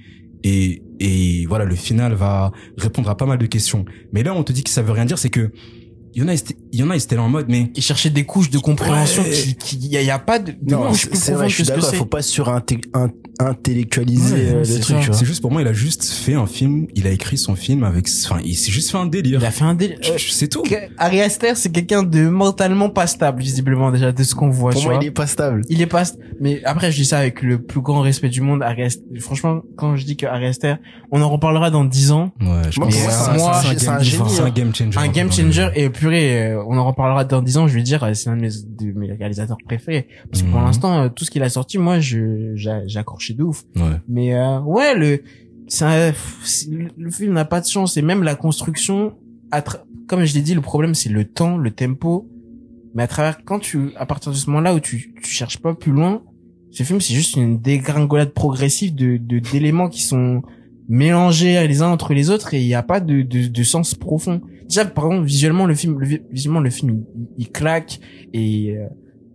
[0.45, 3.85] Et, et voilà, le final va répondre à pas mal de questions.
[4.13, 5.53] Mais là, on te dit que ça veut rien dire, c'est que,
[6.15, 6.41] il y en a, ils
[6.73, 8.59] il y en a, ils étaient là en mode, mais, il cherchait des couches de
[8.59, 9.31] compréhension Ouais.
[9.31, 11.65] qui qui y a, y a pas de, de Non, couches c'est plus c'est que
[11.65, 11.97] ce que.
[11.97, 15.01] Faut pas surintellectualiser Ouais, euh, le c'est truc, ça.
[15.03, 15.17] tu vois.
[15.17, 17.85] C'est juste pour moi, il a juste fait un film, il a écrit son film
[17.85, 19.41] avec, enfin, il s'est juste fait un délire.
[19.41, 19.99] Il a fait un délire.
[20.19, 20.63] C'est tout.
[20.99, 24.83] Ari Aster, c'est quelqu'un de mentalement pas stable, visiblement, déjà, de ce qu'on voit, Pour
[24.85, 25.03] moi, vois.
[25.03, 25.63] il est pas stable.
[25.69, 28.41] Il est pas, st- mais après, je dis ça avec le plus grand respect du
[28.41, 29.03] monde, Ari Aster.
[29.21, 30.75] Franchement, quand je dis que Ari Aster,
[31.11, 32.33] on en reparlera dans 10 ans.
[32.41, 33.15] Ouais, je Moi, pense c'est un- un-
[33.79, 34.51] c'est un game- hein.
[34.55, 34.99] game changer.
[34.99, 37.83] Un game changer, le- et purée, euh, on en reparlera dans 10 ans, je vais
[37.83, 40.09] dire, euh, c'est un de mes, de mes réalisateurs préférés.
[40.31, 40.67] Parce que pour Mhm.
[40.67, 43.65] l'instant, euh, tout ce qu'il a sorti, moi, je, j'a- j'ai accroché de ouf.
[43.77, 43.83] Ouais.
[44.09, 45.23] Mais euh, ouais, le,
[45.81, 46.13] un-
[46.99, 49.15] le film n'a pas de chance et même la construction,
[49.51, 49.63] à
[50.09, 52.29] comme je l'ai dit, le problème c'est le temps, le tempo.
[52.95, 55.73] Mais à travers quand tu, à partir de ce moment-là où tu, tu cherches pas
[55.75, 56.23] plus loin,
[56.71, 60.43] ce film c'est juste une dégringolade progressive de de- d'éléments qui sont
[60.89, 63.95] mélangés les uns entre les autres et il n'y a pas de, de de sens
[63.95, 64.41] profond.
[64.73, 68.01] Déjà par exemple visuellement le film, le vi- visuellement le film il, il claque
[68.33, 68.89] et euh, de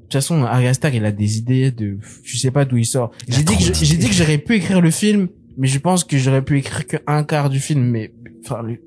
[0.04, 3.12] toute façon, Ari Aster, il a des idées de, je sais pas d'où il sort.
[3.28, 6.17] J'ai dit que j'ai dit que j'aurais pu écrire le film, mais je pense que
[6.17, 8.80] j'aurais pu écrire que un quart du film, mais, enfin, le-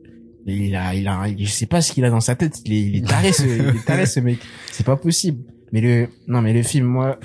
[0.47, 2.61] il a, il a, je sais pas ce qu'il a dans sa tête.
[2.65, 4.39] Il est, il est taré, ce, il est taré, ce mec.
[4.73, 5.45] C'est pas possible.
[5.73, 7.19] Mais le, non, mais le film, moi,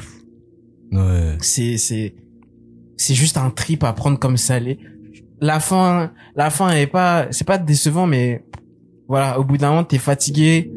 [0.92, 1.38] Ouais.
[1.42, 2.14] c'est, c'est,
[2.98, 4.60] c'est juste un trip à prendre comme ça.
[4.60, 4.78] Les-
[5.42, 8.45] La fin, la fin est pas, c'est pas décevant, mais
[9.08, 10.72] voilà, au bout d'un moment, t'es fatigué.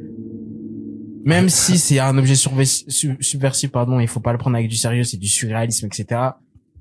[1.25, 5.05] Même si c'est un objet subversif, pardon, il faut pas le prendre avec du sérieux,
[5.05, 6.21] c'est du surréalisme, etc.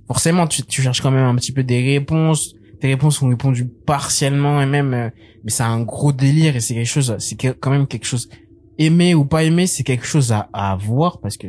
[0.07, 2.55] Forcément, tu, tu cherches quand même un petit peu des réponses.
[2.79, 5.09] Tes réponses sont répondues partiellement et même, euh,
[5.43, 8.29] mais c'est un gros délire et c'est quelque chose, c'est quand même quelque chose.
[8.77, 11.47] Aimer ou pas aimer, c'est quelque chose à, à voir parce que,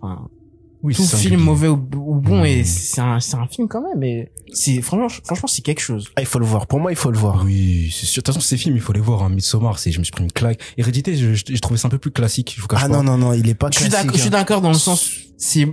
[0.00, 0.28] enfin,
[0.84, 4.02] Oui, tout film mauvais ou, ou bon et c'est un c'est un film quand même
[4.04, 6.66] et c'est franchement franchement c'est quelque chose Ah, il faut le voir.
[6.66, 7.42] Pour moi, il faut le voir.
[7.44, 8.20] Oui, c'est sûr.
[8.22, 9.22] De toute façon, ces films, il faut les voir.
[9.22, 9.30] Hein.
[9.30, 10.60] Midsommar, c'est, je me suis pris une claque.
[10.76, 12.52] Hérédité, je, je, je trouvais ça un peu plus classique.
[12.56, 12.94] Je vous cache Ah pas.
[12.94, 14.04] non, non, non, il est pas je suis classique.
[14.06, 14.30] d'accord je suis hein.
[14.30, 15.66] d'accord dans le sens c'est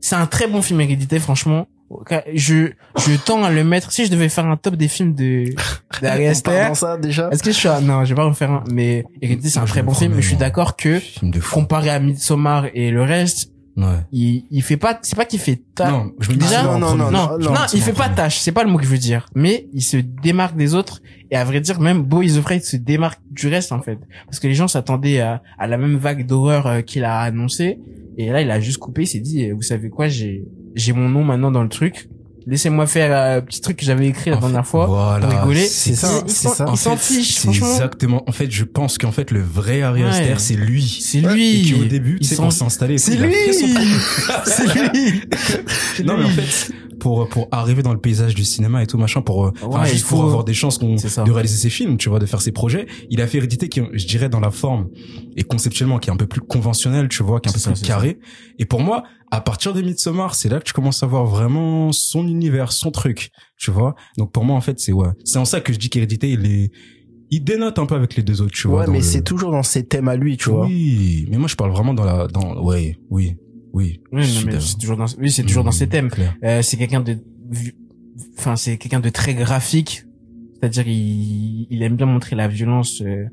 [0.00, 1.66] c'est un très bon film hérédité franchement
[2.34, 5.46] je je tends à le mettre si je devais faire un top des films de
[6.02, 6.68] d'Ari Aster
[7.32, 9.58] est-ce que je suis un- non je vais pas en faire un mais Hérédité c'est
[9.58, 11.00] un très bon film mais je suis d'accord que
[11.52, 13.98] comparé à Midsommar et le reste Ouais.
[14.12, 16.94] il il fait pas c'est pas qu'il fait ta Non, je me Déjà, non, non,
[16.94, 18.88] non, non, non, non, il c'est fait pas tâche, c'est pas le mot que je
[18.88, 19.26] veux dire.
[19.34, 22.76] Mais il se démarque des autres et à vrai dire même Bo is Afraid se
[22.76, 26.24] démarque du reste en fait, parce que les gens s'attendaient à, à la même vague
[26.24, 27.80] d'horreur euh, qu'il a annoncé
[28.16, 30.44] et là il a juste coupé, il s'est dit euh, vous savez quoi, j'ai
[30.76, 32.08] j'ai mon nom maintenant dans le truc.
[32.46, 35.66] Laissez-moi faire euh, un petit truc que j'avais écrit la dernière fois voilà, pour rigoler.
[35.66, 36.64] c'est ça, c'est ça.
[36.68, 37.72] Il En s'en fait, fiche, C'est franchement.
[37.72, 38.24] exactement.
[38.28, 40.08] En fait, je pense qu'en fait, le vrai Harry Ouais.
[40.10, 40.98] Aster, c'est lui.
[41.02, 41.70] C'est lui.
[41.70, 43.32] Et qu'au début, tu Il sais, quand s'est installé, C'est lui.
[43.52, 43.66] C'est
[44.92, 45.22] lui.
[46.04, 46.72] Non, mais en fait,
[47.04, 50.06] pour, pour arriver dans le paysage du cinéma et tout, machin, pour, euh, Ouais, juste
[50.06, 50.78] pour avoir des chances
[51.26, 53.82] de réaliser ses films, tu vois, de faire ses projets, il a fait Hérédité qui,
[53.92, 54.88] je dirais, dans la forme
[55.36, 57.72] et conceptuellement, qui est un peu plus conventionnel, tu vois, qui est un peu ça,
[57.72, 58.18] plus carré.
[58.58, 61.92] Et pour moi, à partir de Midsommar, c'est là que tu commences à voir vraiment
[61.92, 63.94] son univers, son truc, tu vois.
[64.16, 65.08] Donc pour moi, en fait, c'est ouais.
[65.24, 66.70] C'est en ça que je dis qu'Hérédité, il est,
[67.30, 68.80] il dénote un peu avec les deux autres, tu vois.
[68.80, 70.64] Ouais, mais le- c'est toujours dans ses thèmes à lui, tu vois.
[70.66, 73.36] Oui, mais moi je parle vraiment dans la, dans, ouais, oui,
[73.74, 74.00] oui.
[74.12, 74.24] Oui,
[74.60, 76.10] c'est toujours dans, oui, c'est toujours dans ses Mmh, thèmes.
[76.44, 77.18] Euh, c'est quelqu'un de,
[78.38, 80.04] enfin, c'est quelqu'un de très graphique.
[80.60, 83.02] C'est-à-dire, il, il aime bien montrer la violence.
[83.02, 83.24] euh,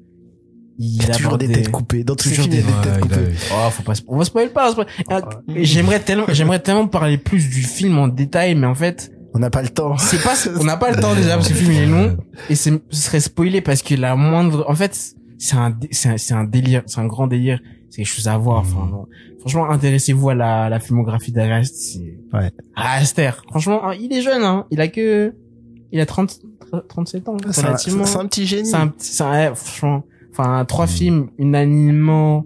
[0.80, 2.04] il Il y a toujours des têtes coupées.
[2.04, 3.36] Dans tous les toujours films, il y a des- des têtes a- coupées.
[3.54, 4.72] Oh, faut pas, on va spoiler pas.
[4.72, 5.22] spoiler- Ah.
[5.56, 9.50] J'aimerais tellement, j'aimerais tellement parler plus du film en détail, mais en fait, On n'a
[9.50, 9.96] pas le temps.
[9.98, 12.18] c'est pas, on n'a pas le temps déjà parce que le film il est long
[12.50, 14.98] et c'est, ce serait spoilé parce que la moindre, en fait,
[15.38, 17.60] c'est un, dé- c'est un, c'est un délire, c'est un grand délire.
[17.92, 18.62] C'est quelque chose à voir.
[18.62, 18.92] Enfin, Mhm.
[18.92, 19.06] non.
[19.42, 21.76] franchement, intéressez-vous à la, la filmographie d'Arrest.
[21.76, 22.50] C'est, Ouais.
[22.76, 23.32] Ah, Aster.
[23.50, 24.66] Franchement, hein, il est jeune, hein.
[24.72, 25.34] Il a que,
[25.92, 26.40] il a 30,
[26.88, 28.06] 37 ans, C'est un, relativement.
[28.06, 28.66] c'est un petit génie.
[28.68, 30.92] C'est un petit, c'est un, ouais, franchement, enfin, trois Mhm.
[30.92, 32.46] films unanimement,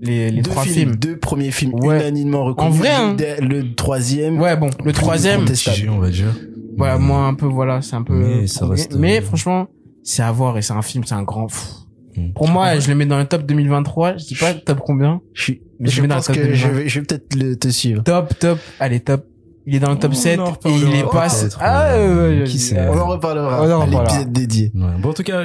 [0.00, 0.96] les, les deux trois films, films.
[0.96, 1.96] deux premiers films Ouais.
[2.00, 2.74] unanimement reconnus.
[2.74, 3.16] En vrai, hein.
[3.40, 4.38] Le, le troisième.
[4.40, 5.40] Ouais, bon, le troisième.
[5.42, 6.32] Mitigé, on va dire.
[6.76, 9.68] voilà, moi, un peu, voilà, c'est un peu, Mais ça reste, mais euh, franchement,
[10.02, 11.72] c'est à voir et c'est un film, c'est un grand, pff.
[12.16, 12.32] Mm.
[12.32, 14.16] Pour moi, je le mets dans le top 2023.
[14.18, 15.20] Je dis pas top combien.
[15.32, 16.56] Je, suis- Mais je je mets dans le pense top que 2020.
[16.60, 18.02] je vais, je vais peut-être le, te suivre.
[18.04, 18.58] Top, top.
[18.80, 19.26] Allez, top.
[19.66, 21.26] Il est dans le top On 7 en et il est pas,
[21.60, 22.06] ah, ouais.
[22.06, 22.78] ouais, ouais, Qui sait.
[22.88, 24.02] On en reparlera On en reparlera.
[24.04, 24.70] l'épisode dédié.
[24.74, 24.90] Ouais.
[25.00, 25.44] Bon, en tout cas,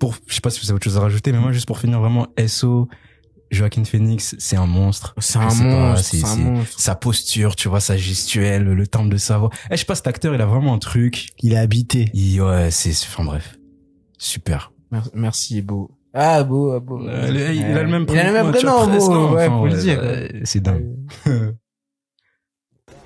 [0.00, 1.78] pour, je sais pas si vous avez autre chose à rajouter, mais moi, juste pour
[1.78, 2.88] finir, vraiment, SO,
[3.52, 5.14] Joaquin Phoenix, c'est un monstre.
[5.18, 6.80] C'est un pas, monstre, c'est- c'est un monstre.
[6.80, 9.50] Sa posture, tu vois, sa gestuelle, le timbre de sa voix.
[9.70, 11.28] Eh, je sais pas, cet acteur, il a vraiment un truc.
[11.40, 12.10] Il est habité.
[12.12, 13.56] Il, ouais, c'est, enfin bref.
[14.18, 14.72] Super.
[14.90, 15.90] Merci, merci, Beau.
[16.12, 17.06] Ah, Beau, ah, Beau.
[17.06, 19.14] Euh, le- il a le même Il a le même tu vois, prénom, presque, Beau.
[19.14, 19.78] non, Ouais, enfin, faut le ouais,
[20.32, 20.46] dire.
[20.46, 20.96] C'est dingue.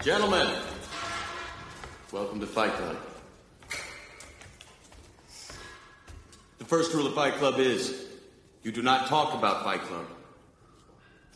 [0.04, 0.46] Gentlemen,
[2.12, 2.96] welcome to Fight Club.
[6.58, 7.92] The first rule of Fight Club is
[8.62, 10.06] you do not talk about Fight Club.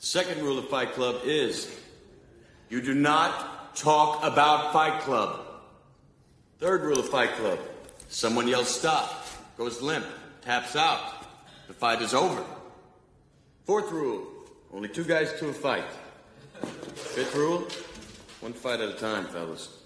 [0.01, 1.69] The second rule of Fight Club is
[2.71, 5.41] you do not talk about Fight Club.
[6.61, 7.59] Third rule of Fight Club
[8.11, 9.27] someone yells stop,
[9.59, 10.07] goes limp,
[10.43, 11.18] taps out.
[11.69, 12.45] The fight is over.
[13.65, 14.27] Fourth rule
[14.73, 15.85] only two guys to a fight.
[16.95, 17.69] Fifth rule
[18.41, 19.81] one fight at a time, fellas.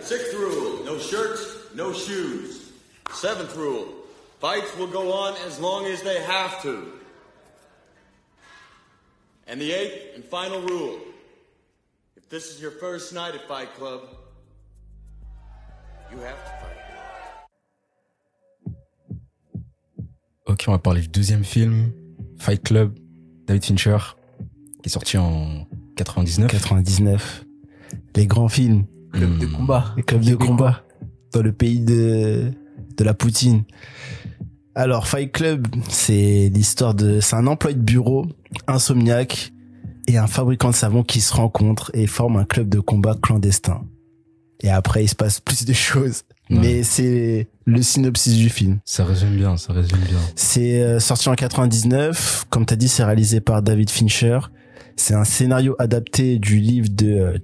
[0.00, 2.72] Sixth rule, no shirts, no shoes.
[3.12, 3.86] Seventh rule,
[4.40, 6.92] fights will go on as long as they have to.
[9.46, 11.00] And the eighth and final rule,
[12.16, 14.08] if this is your first night at Fight Club,
[16.10, 16.71] you have to fight.
[20.62, 21.90] Ok, on va parler du deuxième film,
[22.38, 22.92] Fight Club,
[23.48, 23.96] David Fincher,
[24.82, 26.48] qui est sorti en 99.
[26.50, 27.44] 99.
[28.14, 28.84] Les grands films.
[29.12, 29.52] Club de Hmm.
[29.52, 29.92] combat.
[29.96, 30.84] Les clubs de combat.
[31.32, 32.52] Dans le pays de,
[32.96, 33.64] de la Poutine.
[34.76, 38.26] Alors, Fight Club, c'est l'histoire de, c'est un employé de bureau,
[38.68, 39.52] insomniaque,
[40.06, 43.82] et un fabricant de savon qui se rencontrent et forment un club de combat clandestin.
[44.60, 46.22] Et après, il se passe plus de choses.
[46.50, 46.58] Ouais.
[46.60, 48.80] Mais c'est le synopsis du film.
[48.84, 50.18] Ça résume bien, ça résume bien.
[50.36, 52.46] C'est euh, sorti en 99.
[52.50, 54.38] Comme t'as dit, c'est réalisé par David Fincher.
[54.96, 57.38] C'est un scénario adapté du livre de euh,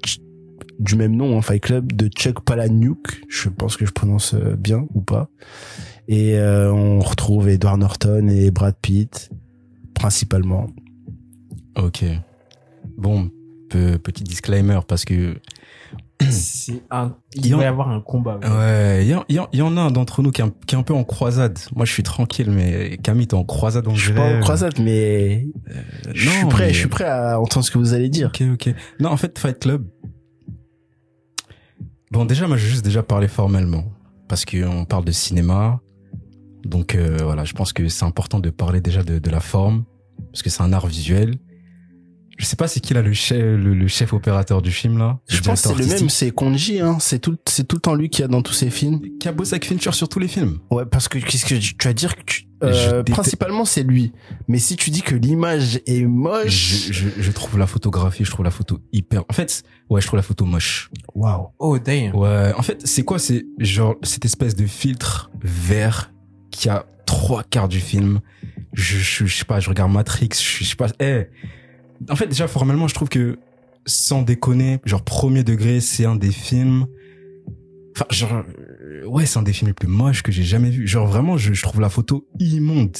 [0.78, 3.22] du même nom, hein, Fight Club, de Chuck Palahniuk.
[3.28, 5.28] Je pense que je prononce euh, bien ou pas.
[6.08, 9.30] Et euh, on retrouve Edward Norton et Brad Pitt
[9.94, 10.66] principalement.
[11.76, 12.04] Ok.
[12.96, 13.30] Bon,
[13.70, 15.36] pe- petit disclaimer parce que
[16.90, 18.38] un, il Il y en- doit y avoir un combat.
[18.42, 18.48] ouais.
[18.48, 20.40] ouais, il y, en- il y en- il y en a un d'entre nous qui
[20.40, 21.58] est, un, qui est un peu en croisade.
[21.76, 24.78] Moi, je suis tranquille, mais Camille, t'es en croisade, on Je suis pas en croisade,
[24.80, 25.80] mais Euh,
[26.14, 26.66] je suis non, prêt.
[26.66, 28.28] mais- Je suis prêt à entendre ce que vous allez dire.
[28.34, 28.74] Ok, ok.
[29.00, 29.86] Non, en fait, Fight Club.
[32.10, 33.84] Bon, déjà, moi, je vais juste déjà parler formellement.
[34.28, 35.80] Parce qu'on parle de cinéma.
[36.64, 39.84] Donc, euh, voilà, je pense que c'est important de parler déjà de, de la forme.
[40.32, 41.36] Parce que c'est un art visuel.
[42.38, 45.18] Je sais pas c'est qui là le chef le, le chef opérateur du film là.
[45.28, 46.96] Je pense que c'est le même, c'est Konji, hein.
[47.00, 48.94] C'est tout, c'est tout le temps lui qui a dans tous ses films.
[48.94, 49.18] artistique.
[49.20, 50.58] Qui a bossé avec Fincher sur tous les films.
[50.70, 54.12] Ouais, parce que qu'est-ce que tu vas dire que tu, euh, principalement c'est lui.
[54.46, 58.30] Mais si tu dis que l'image est moche, Je, je, je trouve la photographie, je
[58.30, 59.24] trouve la photo hyper.
[59.28, 60.90] En fait, ouais, je trouve la photo moche.
[61.14, 61.48] waouh.
[61.58, 62.14] Oh, damn.
[62.14, 66.12] Ouais, en fait, c'est quoi C'est genre cette espèce de filtre vert
[66.50, 68.20] qui a trois quarts du film.
[68.74, 70.88] Je, je, je sais pas, je regarde Matrix, je, je sais pas.
[71.00, 71.26] Eh,
[72.08, 73.38] en fait, déjà formellement, je trouve que
[73.86, 76.86] sans déconner, genre premier degré, c'est un des films.
[77.96, 78.44] Enfin, genre,
[78.80, 80.86] euh, ouais, c'est un des films les plus moches que j'ai jamais vu.
[80.86, 82.96] Genre vraiment, je, je trouve la photo immonde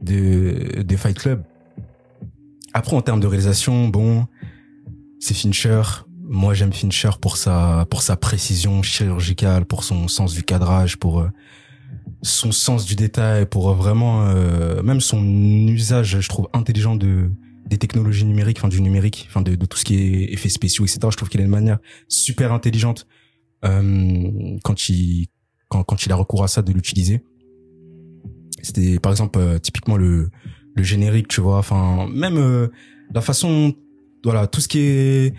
[0.00, 1.44] de de Fight Club.
[2.74, 4.26] Après, en termes de réalisation, bon,
[5.20, 5.82] c'est Fincher.
[6.24, 11.20] Moi, j'aime Fincher pour sa pour sa précision chirurgicale, pour son sens du cadrage, pour
[11.20, 11.28] euh,
[12.22, 15.22] son sens du détail, pour vraiment euh, même son
[15.66, 17.30] usage, je trouve intelligent de
[17.72, 21.00] des technologies numériques, enfin du numérique, enfin de, tout ce qui est effets spéciaux, etc.
[21.10, 23.06] Je trouve qu'il a une manière super intelligente
[23.64, 25.28] euh, quand il
[25.68, 27.24] quand quand il a recours à ça de l'utiliser.
[28.62, 30.30] C'était par exemple euh, typiquement le
[30.74, 32.68] le générique, tu vois, enfin même euh,
[33.14, 33.74] la façon
[34.22, 35.34] voilà, tout ce qui est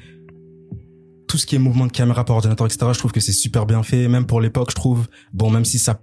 [1.28, 2.88] tout ce qui est mouvement de caméra par ordinateur, etc.
[2.93, 5.08] Je trouve que c'est super bien fait, même pour l'époque, je trouve.
[5.34, 6.02] Bon, même si ça,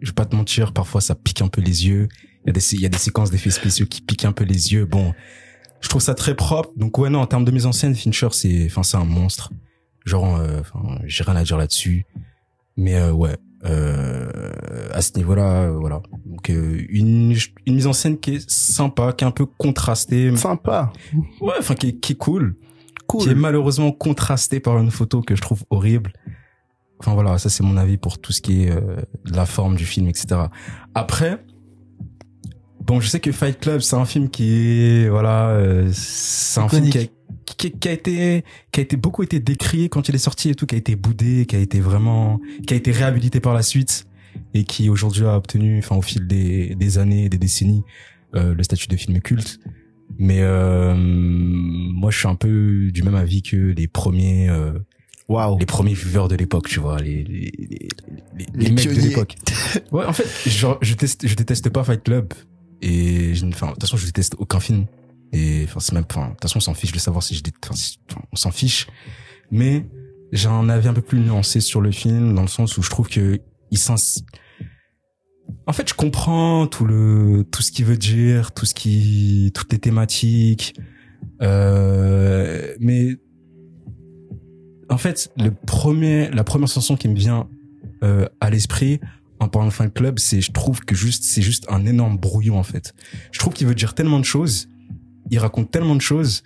[0.00, 2.08] je vais pas te mentir, parfois ça pique un peu les yeux.
[2.44, 4.44] Il y a des, il y a des séquences d'effets spéciaux qui piquent un peu
[4.44, 4.86] les yeux.
[4.86, 5.12] Bon,
[5.80, 6.70] je trouve ça très propre.
[6.76, 9.50] Donc ouais, non, en termes de mise en scène, Fincher, c'est, enfin, c'est un monstre.
[10.04, 10.60] Genre, euh,
[11.04, 12.06] j'ai rien à dire là-dessus.
[12.76, 14.30] Mais euh, ouais, euh,
[14.92, 16.00] à ce niveau-là, euh, voilà.
[16.24, 17.34] Donc euh, une,
[17.66, 20.34] une mise en scène qui est sympa, qui est un peu contrastée.
[20.36, 20.92] Sympa.
[21.40, 22.56] Ouais, enfin, qui est, qui est cool
[23.06, 23.22] Cool.
[23.24, 26.12] qui est malheureusement contrasté par une photo que je trouve horrible.
[27.00, 29.84] Enfin voilà, ça c'est mon avis pour tout ce qui est euh, la forme du
[29.84, 30.42] film, etc.
[30.94, 31.42] Après,
[32.80, 36.68] bon, je sais que Fight Club c'est un film qui est voilà, euh, c'est un
[36.68, 37.02] film qui a,
[37.56, 40.54] qui, qui a été qui a été beaucoup été décrié quand il est sorti et
[40.54, 43.62] tout, qui a été boudé, qui a été vraiment, qui a été réhabilité par la
[43.62, 44.06] suite
[44.54, 47.82] et qui aujourd'hui a obtenu, enfin au fil des des années, des décennies,
[48.34, 49.58] euh, le statut de film culte.
[50.18, 54.72] Mais euh, moi, je suis un peu du même avis que les premiers, euh,
[55.28, 55.58] Waouh.
[55.58, 57.78] les premiers viewers de l'époque, tu vois, les les les,
[58.36, 59.36] les, les Les mecs de l'époque.
[59.92, 62.32] Ouais, en fait, genre, je teste, je déteste pas Fight Club
[62.82, 64.86] et enfin, de toute façon, je déteste aucun film.
[65.32, 67.42] Et enfin, c'est même, enfin, de toute façon, on s'en fiche de savoir si je
[67.42, 68.88] déteste, enfin, on s'en fiche.
[69.50, 69.86] Mais
[70.32, 72.90] j'ai un avis un peu plus nuancé sur le film dans le sens où je
[72.90, 73.40] trouve que
[73.70, 73.96] il s'ins
[75.66, 79.72] en fait, je comprends tout le tout ce qu'il veut dire, tout ce qui toutes
[79.72, 80.74] les thématiques
[81.42, 83.16] euh, mais
[84.88, 87.48] en fait, le premier la première chanson qui me vient
[88.02, 89.00] euh, à l'esprit
[89.40, 92.62] en parlant fan club, c'est je trouve que juste c'est juste un énorme brouillon en
[92.62, 92.94] fait.
[93.32, 94.68] Je trouve qu'il veut dire tellement de choses,
[95.30, 96.42] il raconte tellement de choses,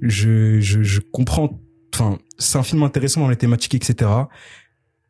[0.00, 1.60] je je je comprends
[1.94, 4.10] enfin, c'est un film intéressant dans les thématiques etc.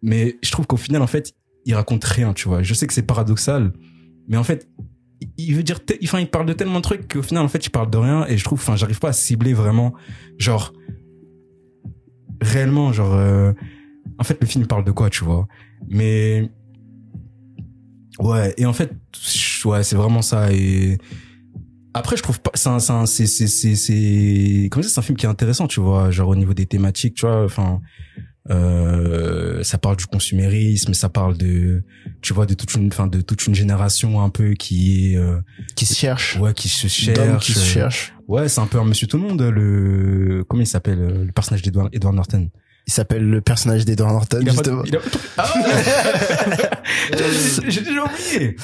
[0.03, 1.33] Mais je trouve qu'au final en fait,
[1.64, 2.62] il raconte rien, tu vois.
[2.62, 3.72] Je sais que c'est paradoxal,
[4.29, 4.68] mais en fait,
[5.37, 7.70] il veut dire, enfin, il parle de tellement de trucs qu'au final, en fait, il
[7.70, 9.94] parle de rien et je trouve, enfin, j'arrive pas à cibler vraiment,
[10.38, 10.72] genre,
[12.40, 13.53] réellement, genre, euh,
[14.18, 15.46] en fait, le film parle de quoi, tu vois.
[15.88, 16.51] Mais,
[18.18, 18.92] ouais, et en fait,
[19.64, 20.98] ouais, c'est vraiment ça et,
[21.94, 25.02] après, je trouve pas, c'est un, c'est c'est, c'est, c'est, c'est, comme ça, c'est un
[25.02, 27.81] film qui est intéressant, tu vois, genre au niveau des thématiques, tu vois, enfin,
[28.50, 31.83] euh, ça parle du consumérisme, ça parle de,
[32.22, 35.40] tu vois, de toute une, enfin, de toute une génération un peu qui est, euh,
[35.76, 36.37] Qui se cherche.
[36.38, 37.44] ouais, qui se cherche.
[37.44, 38.14] qui se cherche.
[38.28, 41.62] Ouais, c'est un peu un Monsieur Tout le Monde, le, comment il s'appelle, le personnage
[41.62, 42.50] d'Edward Edward Norton.
[42.88, 44.83] Il s'appelle le personnage d'Edward Norton, Il justement.
[44.83, 45.01] de- il a
[45.37, 45.53] Ah
[47.68, 48.57] J'ai- déjà oublié.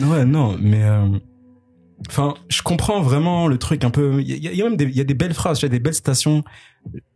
[0.00, 1.06] Ouais, non, mais euh,
[2.08, 4.20] enfin, je comprends vraiment le truc un peu.
[4.20, 5.62] Il y a, il y a même des, il y a des belles phrases, il
[5.62, 6.42] y a des belles citations,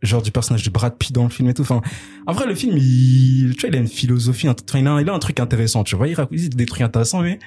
[0.01, 1.63] genre du personnage de Brad Pitt dans le film et tout.
[1.63, 1.81] Enfin,
[2.27, 4.91] en vrai, le film, il, tu vois, il a une philosophie, un- enfin, il a,
[4.93, 5.83] un- il a un truc intéressant.
[5.83, 7.39] Tu vois, il raconte des trucs intéressants, mais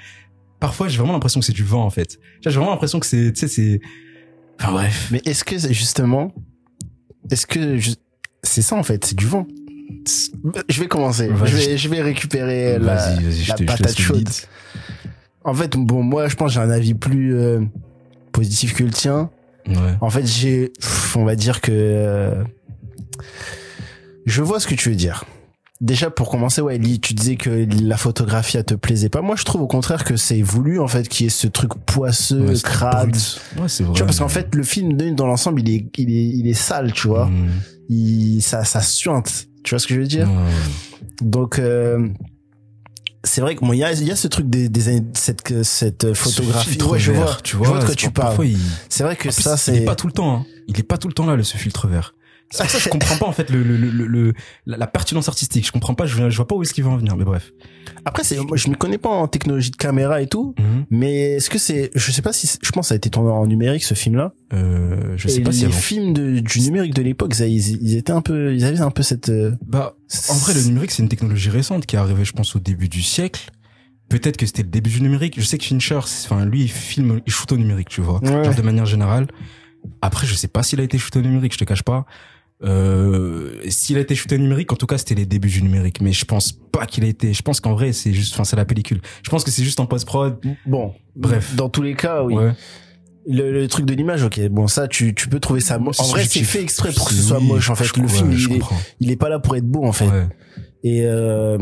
[0.61, 2.07] parfois, j'ai vraiment l'impression que c'est du vent en fait.
[2.09, 3.81] Tu vois, J'ai vraiment l'impression que c'est, tu sais, c'est.
[4.61, 5.09] Enfin bref.
[5.11, 6.35] Mais est-ce que c'est justement,
[7.31, 7.79] est-ce que
[8.47, 9.47] c'est ça en fait, c'est du vent.
[10.69, 11.29] Je vais commencer.
[11.29, 11.49] Vas-y.
[11.49, 14.29] Je vais, je vais récupérer la, Vas-y, vas-y, je la te, je te patate chaude.
[15.45, 17.61] En fait, bon, moi, je pense que j'ai un avis plus euh,
[18.33, 19.31] positif que le tien.
[19.69, 19.95] Ouais.
[20.01, 20.73] En fait, j'ai,
[21.15, 22.45] on va dire que euh,
[24.27, 25.25] je vois ce que tu veux dire.
[25.83, 29.21] Déjà pour commencer, ouais, tu disais que la photographie elle te plaisait pas.
[29.21, 31.75] Moi, je trouve au contraire que c'est voulu en fait qu'il y ait ce truc
[31.85, 33.15] poisseux, Ouais, c'est crade.
[33.59, 33.93] Ouais, c'est vrai.
[33.93, 36.55] Tu vois, parce qu'en fait, le film dans l'ensemble, il est, il est, il est
[36.55, 37.27] sale, tu vois.
[37.27, 37.49] Mm.
[37.91, 39.49] Il, ça, ça suinte.
[39.65, 40.29] Tu vois ce que je veux dire?
[40.29, 40.51] Ouais.
[41.21, 42.09] Donc, euh,
[43.23, 45.63] c'est vrai que moi il y a, il y a ce truc des, des cette
[45.65, 46.81] cette photographie.
[46.83, 47.67] Ouais, je vois, tu vois.
[47.67, 48.47] je vois de quoi c'est- tu parles.
[48.47, 48.59] Il,
[48.89, 50.37] C'est vrai que ça il est c'est pas tout le temps.
[50.37, 50.47] Hein.
[50.69, 52.15] Il est pas tout le temps là, le ce filtre vert.
[52.51, 54.33] Ça que je comprends pas en fait le, le, le, le-
[54.67, 55.67] la, la pertinence artistique.
[55.67, 56.07] Je comprends pas.
[56.07, 57.17] Je, je vois pas où est-ce qu'il va en venir.
[57.17, 57.53] Mais bref.
[58.05, 60.55] après c'est moi je me connais pas en technologie de caméra et tout,
[60.91, 63.31] mais est-ce que c'est je sais pas si je pense que ça a été tourné
[63.31, 64.33] en numérique ce film là.
[64.53, 65.75] Euh, je sais et pas les si avant.
[65.75, 68.91] films de, du numérique de l'époque, ça, ils, ils étaient un peu ils avaient un
[68.93, 69.97] peu cette euh, Bah,
[70.29, 72.89] en vrai, le numérique, c'est une technologie récente qui est arrivée, je pense, au début
[72.89, 73.51] du siècle.
[74.09, 75.35] Peut-être que c'était le début du numérique.
[75.37, 78.21] Je sais que Fincher, enfin, lui, il filme, il shoot au numérique, tu vois.
[78.23, 78.45] Ouais.
[78.45, 79.27] Genre de manière générale.
[80.01, 82.07] Après, je sais pas s'il a été shooté au numérique, je te cache pas.
[82.65, 86.01] Euh, s'il a été shooté numérique, en tout cas, c'était les débuts du numérique.
[86.01, 88.57] Mais je pense pas qu'il a été, je pense qu'en vrai, c'est juste, enfin, c'est
[88.57, 89.01] la pellicule.
[89.23, 90.39] Je pense que c'est juste en post-prod.
[90.67, 90.95] bon.
[91.15, 91.55] Bref.
[91.57, 92.35] dans tous les cas, oui.
[92.35, 92.53] Ouais.
[93.29, 94.41] Le, le truc de l'image, ok.
[94.51, 95.99] Bon, ça, tu, tu peux trouver ça moche.
[95.99, 97.69] En vrai, c'est fait exprès pour que ce soit oui, moche.
[97.71, 98.61] En fait, le film, il est,
[99.01, 100.07] il est pas là pour être beau, en fait.
[100.07, 100.29] Ouais.
[100.85, 101.59] Et euh,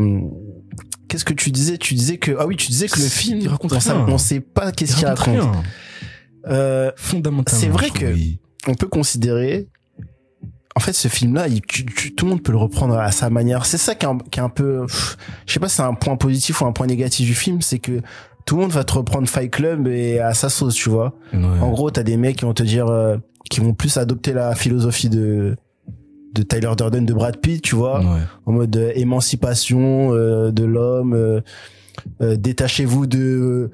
[1.07, 1.77] qu'est-ce que tu disais?
[1.79, 4.05] Tu disais que ah oui, tu disais que le Il film, raconte on, sait- rien.
[4.07, 5.51] on sait pas qu'est-ce Il qu'il raconte raconte.
[5.55, 5.63] rien.
[6.49, 7.59] Euh, Fondamentalement.
[7.61, 9.67] C'est vrai que- il- on peut considérer.
[10.77, 11.45] En fait, ce film-là,
[12.17, 13.65] tout le monde peut le reprendre à sa manière.
[13.65, 15.81] C'est ça qui est un, qui est un peu, pff, je sais pas, si c'est
[15.83, 18.01] un point positif ou un point négatif du film, c'est que
[18.45, 21.13] tout le monde va te reprendre Fight Club et à sa sauce, tu vois.
[21.33, 21.39] Ouais.
[21.61, 23.15] En gros, t'as des mecs qui vont te dire, euh,
[23.49, 25.55] qui vont plus adopter la philosophie de
[26.33, 28.19] de Tyler Durden, de Brad Pitt, tu vois, Ouais.
[28.45, 31.41] en mode euh, émancipation euh, de l'homme,
[32.19, 33.71] détachez-vous de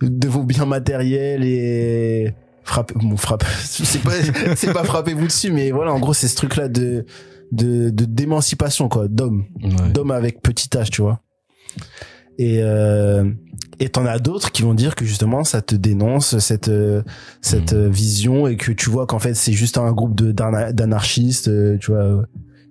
[0.00, 4.10] de vos biens matériels et frappez, bon frappe, c'est pas
[4.56, 7.04] c'est pas frappez-vous dessus, mais voilà, en gros, c'est ce truc-là de
[7.52, 9.90] de de d'émancipation quoi, d'homme, Ouais.
[9.92, 11.20] d'homme avec petit h, tu vois.
[12.38, 13.30] Et euh,
[13.80, 17.02] et t'en as d'autres qui vont dire que justement ça te dénonce cette euh,
[17.42, 17.78] cette Mhm.
[17.78, 21.48] euh, vision et que tu vois qu'en fait c'est juste un groupe de d'ana- d'anarchistes,
[21.48, 22.24] euh, tu vois,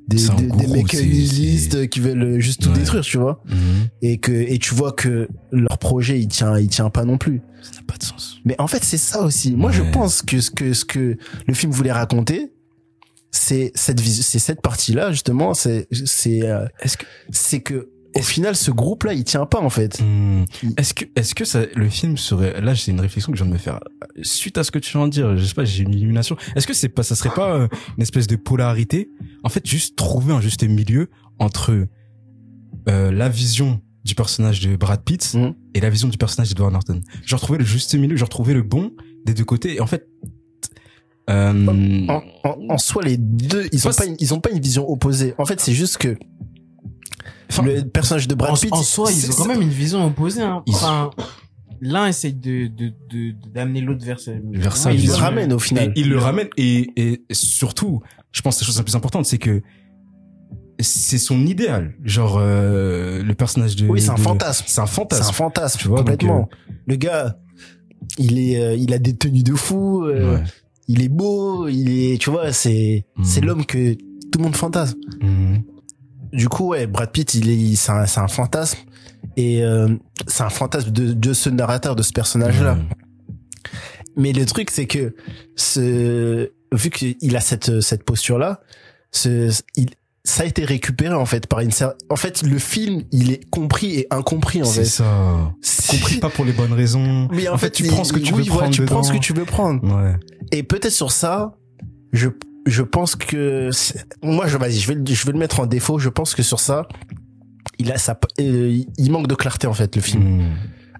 [0.07, 2.75] des des, des c'est- qui veulent juste tout Ouais.
[2.79, 3.41] détruire, tu vois.
[3.47, 3.55] Mhm.
[4.01, 7.41] Et que et tu vois que leur projet il tient il tient pas non plus.
[7.63, 8.39] Ça n'a pas de sens.
[8.45, 9.55] Mais en fait c'est ça aussi.
[9.55, 12.51] Moi je pense que ce que ce que le film voulait raconter
[13.31, 17.89] c'est cette vis- c'est cette partie là justement c'est c'est euh, Est-ce que c'est que
[18.15, 19.99] au final ce groupe là il tient pas en fait.
[20.01, 20.43] Hmm.
[20.77, 23.49] Est-ce que, est-ce que ça, le film serait, là, c'est une réflexion que je viens
[23.49, 23.79] de me faire.
[24.21, 26.37] Suite à ce que tu viens de dire, je sais pas, j'ai une illumination.
[26.55, 29.09] Est-ce que c'est pas, ça serait pas euh, une espèce de polarité?
[29.43, 31.87] En fait, juste trouver un juste milieu entre,
[32.87, 35.53] euh, la vision du personnage de Brad Pitt Mhm.
[35.73, 37.01] et la vision du personnage d'Edward Norton.
[37.25, 38.91] Genre trouver le juste milieu, genre trouver le bon
[39.25, 39.75] des deux côtés.
[39.75, 40.07] Et en fait,
[41.29, 44.59] euh, En, en, en soi les deux ils ont pas une, ils ont pas une
[44.59, 45.33] vision opposée.
[45.37, 46.17] En fait c'est juste que
[47.49, 49.69] enfin, le personnage de Brad en, Pitt en soi, ils c'est- ont quand même une
[49.69, 50.41] vision opposée.
[50.41, 50.63] Hein.
[50.65, 51.11] Ils- Enfin,
[51.79, 55.53] l'un essaye de de de d'amener l'autre vers, ce- Vers sa Ouais, il le ramène
[55.53, 55.93] au final.
[55.95, 58.01] Et il le ramène et, et surtout,
[58.33, 59.61] je pense que la chose la plus importante, c'est que
[60.79, 61.95] c'est son idéal.
[62.03, 63.87] Genre euh, le personnage de.
[63.87, 64.65] Oui, c'est un de- fantasme.
[64.67, 65.29] C'est un C'est fantasme.
[65.29, 66.49] un fantasme Tu vois, donc, complètement.
[66.87, 67.37] Le gars
[68.17, 70.43] il est euh, il a des tenues de fou, euh, Ouais.
[70.87, 73.23] il est beau, il est tu vois, c'est Mhm.
[73.23, 74.97] c'est l'homme que tout le monde fantasme.
[75.21, 75.63] Mhm.
[76.33, 78.79] Du coup, ouais, Brad Pitt, il est, c'est un, c'est un fantasme
[79.37, 79.87] et euh,
[80.27, 82.73] c'est un fantasme de, de ce narrateur, de ce personnage-là.
[82.73, 82.79] Ouais.
[84.17, 85.15] Mais le truc, c'est que
[85.55, 88.61] ce, vu qu'il a cette cette posture-là,
[89.11, 89.89] ce, il,
[90.25, 91.71] ça a été récupéré en fait par une
[92.09, 94.89] en fait le film il est compris et incompris en C'est fait.
[94.89, 95.53] ça.
[95.61, 97.27] C'est- Compris pas pour les bonnes raisons.
[97.31, 99.11] Mais en, fait, tu prends ce que tu oui, veux voilà, prendre tu prends ce
[99.11, 99.83] que tu veux prendre.
[99.83, 100.15] Ouais.
[100.51, 101.55] Et peut-être sur ça,
[102.13, 102.29] je
[102.65, 103.69] je pense que
[104.21, 105.99] moi je vas-y, je vais je vais le mettre en défaut.
[105.99, 106.87] Je pense que sur ça,
[107.77, 110.23] il a ça, euh, il manque de clarté en fait le film.
[110.37, 110.51] Mhm.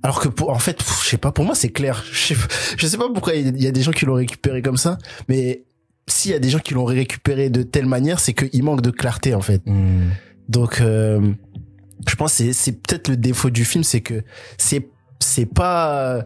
[0.04, 2.04] Alors que pour en fait, je sais pas, pour moi c'est clair.
[2.12, 4.98] Je sais pas pourquoi il y a des gens qui l'ont récupéré comme ça,
[5.30, 5.64] mais
[6.08, 8.92] s'il y a des gens qui l'ont récupéré de telle manière, c'est qu'il manque de
[8.92, 9.66] clarté en fait.
[9.66, 10.12] Mhm.
[10.50, 11.34] Donc euh,
[12.08, 14.24] je pense que c'est c'est peut-être le défaut du film, c'est que
[14.58, 14.90] c'est
[15.20, 16.26] c'est pas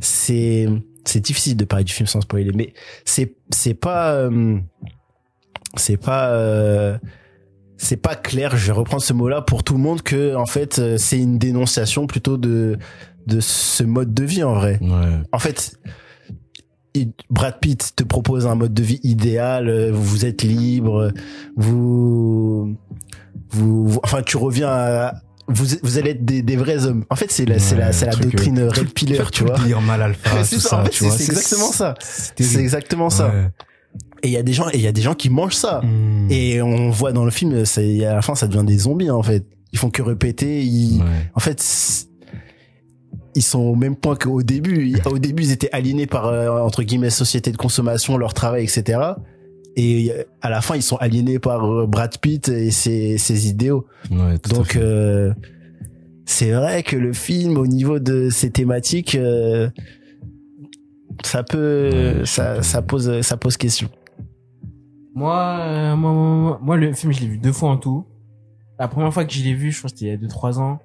[0.00, 0.68] c'est
[1.04, 2.72] c'est difficile de parler du film sans spoiler, mais
[3.04, 4.58] c'est c'est pas euh,
[5.76, 6.98] c'est pas euh,
[7.76, 8.56] c'est pas clair.
[8.56, 11.38] Je vais reprendre ce mot-là pour tout le monde que en fait euh, c'est une
[11.38, 12.78] dénonciation plutôt de
[13.26, 14.78] de ce mode de vie en vrai.
[14.80, 15.20] Ouais.
[15.32, 15.78] En fait,
[17.30, 19.68] Brad Pitt te propose un mode de vie idéal.
[19.68, 21.12] euh, Vous êtes libre.
[21.56, 22.76] Vous,
[23.50, 25.14] vous, vous- enfin, tu reviens à,
[25.48, 27.04] vous, vous allez être des, des vrais hommes.
[27.10, 29.30] En fait, c'est la, c'est la, Ouais, c'est la truc, doctrine euh, Red Pillar, Faire
[29.30, 29.58] tu vois.
[29.58, 31.16] délire mal alpha, C'est tout ça, ça, en fait, tu c'est- vois.
[31.18, 31.94] c'est exactement ça.
[32.00, 33.28] C'est exactement ça.
[33.28, 33.48] Ouais.
[34.22, 35.80] Et il y a des gens, et il y a des gens qui mangent ça.
[35.82, 36.26] Mhm.
[36.30, 39.22] Et on voit dans le film, c'est, à la fin, ça devient des zombies, en
[39.22, 39.44] fait.
[39.72, 41.06] Ils font que répéter, ils, Ouais.
[41.34, 41.60] en fait,
[43.36, 44.98] ils sont au même point qu'au début.
[45.04, 48.98] Au début, ils étaient aliénés par euh, entre guillemets société de consommation, leur travail, etc.
[49.76, 53.48] Et euh, à la fin, ils sont aliénés par euh, Brad Pitt et ses, ses
[53.48, 53.86] idéaux.
[54.10, 55.34] Ouais, Donc, euh,
[56.24, 59.68] c'est vrai que le film, au niveau de ses thématiques, euh,
[61.22, 63.88] ça peut, Ouais, ça, ça pose, ça pose question.
[65.14, 68.06] Moi, euh, moi, moi, moi, moi, le film, je l'ai vu deux fois en tout.
[68.78, 70.28] La première fois que je l'ai vu, je crois que c'était il y a deux,
[70.28, 70.78] trois ans.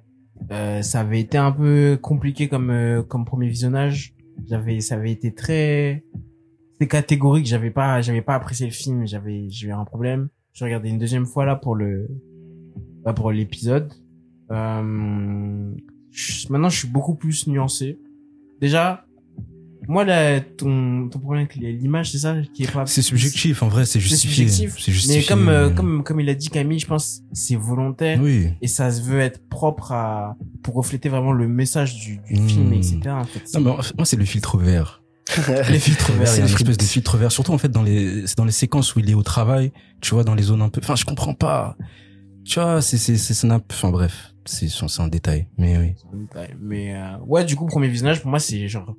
[0.50, 4.14] Euh, ça avait été un peu compliqué comme, euh, comme premier visionnage.
[4.48, 6.04] J'avais, ça avait été très,
[6.72, 7.46] c'était catégorique.
[7.46, 9.06] J'avais pas, j'avais pas apprécié le film.
[9.06, 10.28] J'avais, j'ai eu un problème.
[10.52, 12.08] Je regardé une deuxième fois là pour le,
[13.04, 13.92] bah, pour l'épisode.
[14.50, 14.82] Euh,
[16.50, 17.98] maintenant, je suis beaucoup plus nuancé.
[18.60, 19.06] Déjà,
[19.88, 22.86] moi, là, ton, ton problème avec l'image, c'est ça qui est pas.
[22.86, 24.48] C'est subjectif, en vrai, c'est C'est justifié.
[24.48, 24.82] subjectif.
[24.84, 25.20] C'est justifié.
[25.20, 28.48] Mais comme, euh, comme, comme il a dit Camille, je pense c'est volontaire Oui.
[28.60, 32.48] et ça se veut être propre à, pour refléter vraiment le message du, du Hmm.
[32.48, 33.00] film, etc.
[33.08, 33.42] En fait.
[33.54, 35.02] Non, mais en fait, moi, c'est le filtre vert.
[35.70, 37.30] Les filtres verts, il y a une espèce de filtre vert.
[37.32, 40.14] Surtout, en fait, dans les, c'est dans les séquences où il est au travail, tu
[40.14, 41.76] vois, dans les zones un peu, enfin, je comprends pas.
[42.44, 44.34] Tu vois, c'est, c'est, c'est, c'est un- enfin, bref.
[44.44, 45.46] C'est, c'est un détail.
[45.56, 45.94] Mais oui.
[46.60, 48.94] Mais euh, ouais, du coup, premier visionnage pour moi, c'est genre,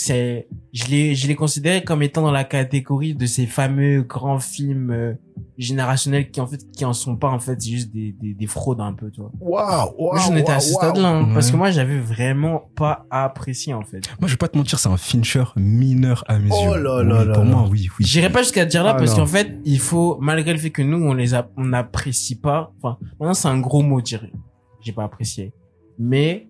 [0.00, 4.38] c'est, je l'ai, je l'ai considéré comme étant dans la catégorie de ces fameux grands
[4.38, 5.14] films euh,
[5.58, 8.46] générationnels qui en fait, qui en sont pas en fait, c'est juste des, des, des
[8.46, 9.32] fraudes un peu, tu vois.
[9.40, 10.12] Waouh, waouh.
[10.14, 11.34] moi, j'en étais à ce waouh, stade-là, hein, Ouais.
[11.34, 14.02] parce que moi, j'avais vraiment pas apprécié en fait.
[14.20, 16.80] Moi, je vais pas te mentir, c'est un Fincher mineur à mes Oh yeux.
[16.82, 17.50] là Oui, là là Pour là.
[17.50, 18.06] moi, oui, oui.
[18.06, 20.82] J'irai pas jusqu'à dire là Ah parce qu'en fait, il faut, malgré le fait que
[20.82, 24.32] nous, on les a, on n'apprécie pas, enfin, maintenant c'est un gros mot, je dirais.
[24.80, 25.52] J'ai pas apprécié.
[25.98, 26.46] Mais,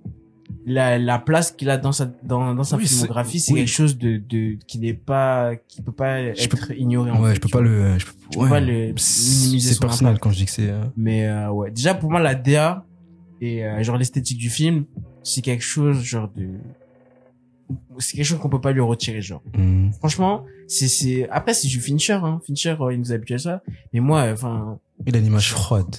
[0.67, 3.61] la, la place qu'il a dans sa, dans, dans sa Oui, filmographie, c'est oui.
[3.61, 7.11] quelque chose de, de, qui n'est pas, qui peut pas Je être ignoré.
[7.11, 7.69] en Ouais, fait, je peux pas vois.
[7.69, 10.23] le, je peux, Tu peux pas le minimiser c'est son personnel impact.
[10.23, 11.71] quand je dis que c'est, euh, Mais, euh, ouais.
[11.71, 12.85] Déjà, pour moi, la DA
[13.41, 14.85] et, euh, genre, l'esthétique du film,
[15.23, 16.49] c'est quelque chose, genre, de,
[17.99, 19.43] c'est quelque chose qu'on peut pas lui retirer, genre.
[19.57, 19.91] hmm.
[19.99, 22.41] Franchement, c'est c'est après c'est du Fincher hein.
[22.47, 23.63] Fincher euh, il nous habitue à ça.
[23.93, 25.97] Mais moi euh, enfin Il a une image froide.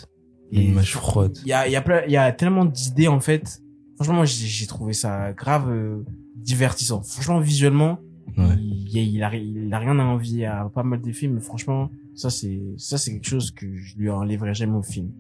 [0.52, 1.38] Une image froide.
[1.44, 3.62] il y a il y a il y a tellement d'idées en fait.
[4.00, 6.04] Franchement j'ai j'ai trouvé ça grave euh,
[6.36, 7.02] divertissant.
[7.02, 8.00] Franchement visuellement
[8.38, 8.56] Ouais.
[8.60, 11.90] il, il a il a rien à envier à pas mal de films mais franchement
[12.14, 15.12] ça c'est ça c'est quelque chose que je lui enlèverai jamais au film.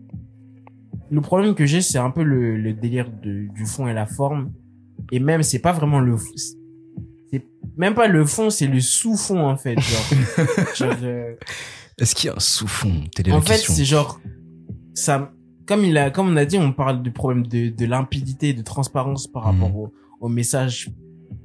[1.10, 4.06] Le problème que j'ai c'est un peu le, le délire de, du fond et la
[4.06, 4.52] forme
[5.12, 6.16] et même c'est pas vraiment le
[7.32, 7.44] c'est
[7.78, 11.34] même pas le fond c'est le sous-fond en fait genre, genre euh,
[12.00, 12.94] Est-ce qu'il y a un sous-fond?
[13.32, 14.22] En fait, c'est genre
[14.94, 15.32] ça
[15.70, 18.64] comme il a comme on a dit, on parle du problème de, de limpidité, de
[18.64, 19.62] transparence par Mhm.
[19.62, 20.90] rapport aux, aux messages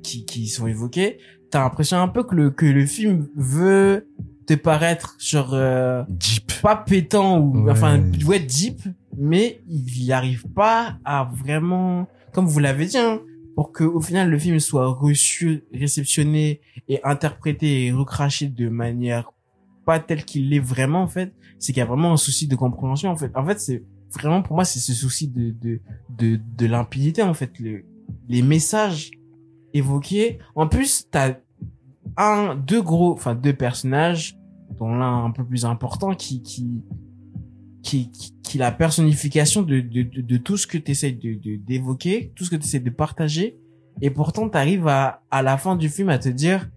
[0.03, 1.19] qui, qui sont évoqués.
[1.51, 4.09] T'as l'impression un peu que le que le film veut
[4.47, 6.53] te paraître genre euh, Deep.
[6.63, 7.71] pas pétant ou Ouais.
[7.73, 8.81] enfin ouais deep,
[9.17, 13.21] mais il n'y arrive pas à vraiment comme vous l'avez dit hein,
[13.55, 19.31] pour que au final le film soit reçu, réceptionné et interprété et recraché de manière
[19.87, 22.57] pas telle qu'il l'est vraiment en fait, c'est qu'il y a vraiment un souci de
[22.57, 23.31] compréhension en fait.
[23.37, 23.83] En fait, c'est
[24.15, 27.85] vraiment pour moi c'est ce souci de de de, de limpidité en fait le,
[28.29, 29.11] les messages
[29.73, 30.39] évoqués.
[30.55, 31.35] En plus, t'as
[32.17, 34.39] un deux gros enfin deux personnages
[34.79, 36.83] dont l'un un peu plus important qui qui
[37.83, 42.33] qui qui, qui la personnification de de de, tout ce que tu essaies de- d'évoquer,
[42.35, 43.59] tout ce que tu essaies de partager
[44.01, 46.69] et pourtant tu arrives à à la fin du film à te dire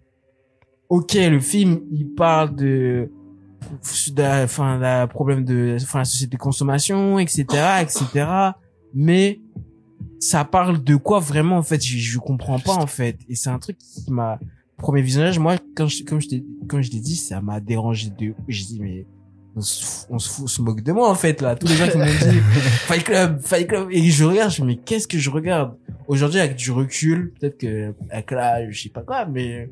[0.89, 3.11] OK, le film, il parle de
[4.11, 7.45] de- enfin la problème de enfin la société de consommation etc
[7.81, 8.25] etc
[8.93, 9.39] mais
[10.19, 11.83] ça parle de quoi vraiment en fait?
[11.83, 13.19] Je, je comprends pas en fait.
[13.29, 14.39] Et c'est un truc qui m'a
[14.77, 18.09] premier visionnage moi quand je, comme je t'ai comme je t'ai dit ça m'a dérangé
[18.09, 19.05] de j'ai dit mais
[19.55, 21.55] on se, on se fout, on se moque de moi en fait là.
[21.55, 22.11] Tous les gens qui m'ont dit
[22.87, 23.89] Fight Club Fight Club.
[23.91, 25.77] Et je regarde je me dis mais qu'est-ce que je regarde?
[26.07, 29.69] Aujourd'hui avec du recul peut-être que avec là je sais pas quoi mais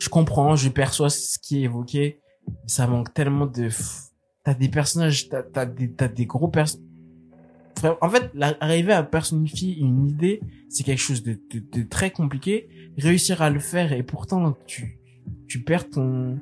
[0.00, 2.18] je comprends je perçois ce qui est évoqué
[2.66, 3.68] ça manque tellement de
[4.44, 6.82] t'as des personnages t'as t'as des t'as des gros personnages
[8.00, 8.30] en fait
[8.60, 10.40] arriver à personnifier une idée
[10.70, 14.98] c'est quelque chose de, de, de très compliqué réussir à le faire et pourtant tu
[15.48, 16.38] tu perds ton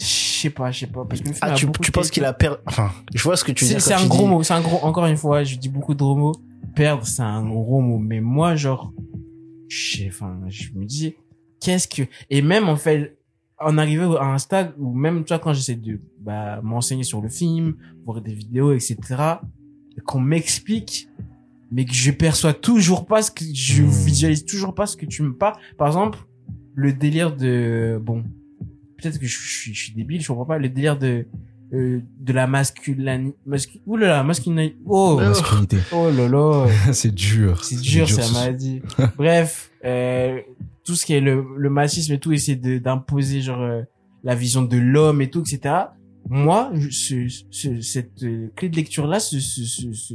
[0.00, 2.32] je sais pas je sais pas parce que Ah, a tu, tu penses qu'il a
[2.32, 3.70] perdu, enfin, je vois ce que tu dis.
[3.72, 5.98] c'est c'est un gros mot c'est un gros encore une fois je dis beaucoup de
[6.00, 6.34] gros mots
[6.74, 8.92] perdre c'est un gros mot mais moi genre
[9.68, 11.14] je sais enfin je me dis
[11.60, 13.16] qu'est-ce que et même en fait
[13.60, 17.20] en arrivé à un stade où même tu vois quand j'essaie de bah, m'enseigner sur
[17.20, 18.98] le film voir des vidéos etc
[20.04, 21.08] qu'on m'explique
[21.70, 23.88] mais que je perçois toujours pas ce que je Hmm.
[23.88, 26.18] visualise toujours pas ce que tu me parles par exemple
[26.74, 28.24] le délire de bon
[28.98, 31.26] peut-être que je, suis- je suis débile je comprends pas le délire de
[31.72, 35.78] euh, de la masculinité mascu là masculinité oh Masculinité.
[35.92, 37.64] oh là là c'est dur.
[37.64, 38.82] c'est dur, ça ce- m'a dit.
[39.16, 40.40] Bref, euh,
[40.84, 43.82] tout ce qui est le, le machisme et tout, essayer d'imposer genre euh,
[44.22, 45.74] la vision de l'homme et tout, etc.
[46.28, 50.14] Moi, ce, ce- cette euh, clé de lecture là, ce, ce, ce, ce-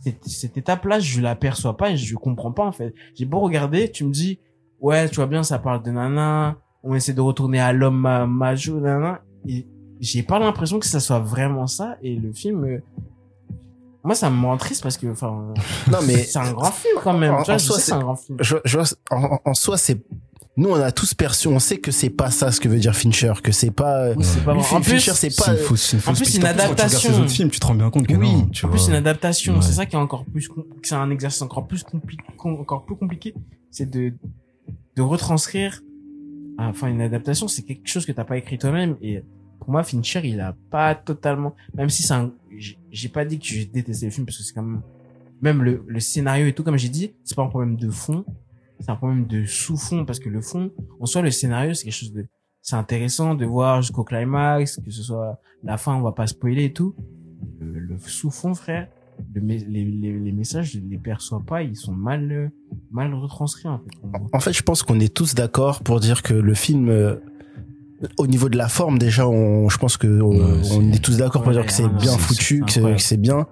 [0.00, 2.94] cette, cette étape-là, je l'aperçois pas et je comprends pas en fait.
[3.14, 4.38] J'ai beau regarder, tu me dis,
[4.80, 8.26] ouais, tu vois bien, ça parle de nana, on essaie de retourner à l'homme ma-
[8.26, 9.66] majou, nana, et
[10.00, 12.78] j'ai pas l'impression que ça soit vraiment ça et le film, euh,
[14.04, 15.52] moi ça me rend triste parce que, enfin,
[15.90, 17.34] Non, mais c'est un grand film quand même.
[17.34, 18.38] en- tu vois, en je soi, c'est un grand film.
[18.40, 19.98] je, je vois, en, en soi, c'est,
[20.56, 22.94] nous, on a tous perçu, on sait que c'est pas ça ce que veut dire
[22.94, 24.76] Fincher, que c'est pas, Oui, c'est pas lui, vrai.
[24.76, 26.52] En plus, Fincher, c'est pas, une fausse, c'est une en fausse plus, une Quand tu
[26.52, 27.10] regardes adaptation.
[27.12, 28.88] ses autres films, tu te rends bien compte que Oui, non, tu en plus vois.
[28.88, 29.62] une adaptation, Ouais.
[29.62, 30.48] c'est ça qui est encore plus
[30.82, 33.34] c'est un exercice encore plus compliqué, encore plus compliqué,
[33.70, 34.12] c'est de
[34.96, 35.80] de retranscrire.
[36.58, 39.22] ah, Enfin, une adaptation, c'est quelque chose que t'as pas écrit toi-même et
[39.58, 43.46] pour moi, Fincher, il a pas totalement, même si c'est un, j'ai- pas dit que
[43.46, 44.82] j'ai détesté le film parce que c'est quand même,
[45.40, 48.24] même le, le scénario et tout, comme j'ai dit, c'est pas un problème de fond,
[48.80, 51.94] c'est un problème de sous-fond parce que le fond, en soi, le scénario, c'est quelque
[51.94, 52.26] chose de,
[52.60, 56.64] c'est intéressant de voir jusqu'au climax, que ce soit la fin, on va pas spoiler
[56.64, 56.94] et tout.
[57.60, 58.88] Le, le sous-fond, frère,
[59.34, 62.48] le, les, les, les messages, je les perçois pas, ils sont mal, euh,
[62.90, 63.90] mal retranscrits, en fait.
[64.32, 67.16] En fait, je pense qu'on est tous d'accord pour dire que le film, euh,
[68.18, 71.02] au niveau de la forme, déjà, on, je pense que on, Ouais, c'est- on est
[71.02, 73.46] tous d'accord pour Ouais, dire que c'est bien foutu, que c'est- bien.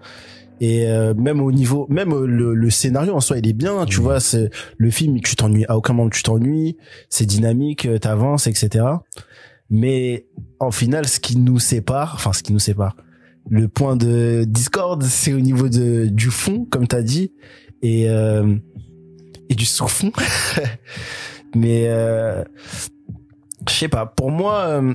[0.63, 3.87] Et euh, même au niveau, même euh, le, le scénario en soi, il est bien.
[3.87, 4.03] Tu Oui.
[4.05, 6.77] vois, c'est le film, tu t'ennuies à aucun moment, tu t'ennuies.
[7.09, 8.85] C'est dynamique, euh, t'avances, etc.
[9.71, 10.27] Mais
[10.59, 12.95] en final, ce qui nous sépare, enfin, ce qui nous sépare,
[13.49, 17.33] le point de discorde, c'est au niveau de du fond, comme t'as dit,
[17.81, 18.55] et euh,
[19.49, 20.13] et du sous-fond.
[21.55, 22.45] Mais euh,
[23.69, 24.07] je sais pas.
[24.07, 24.95] Pour moi, euh,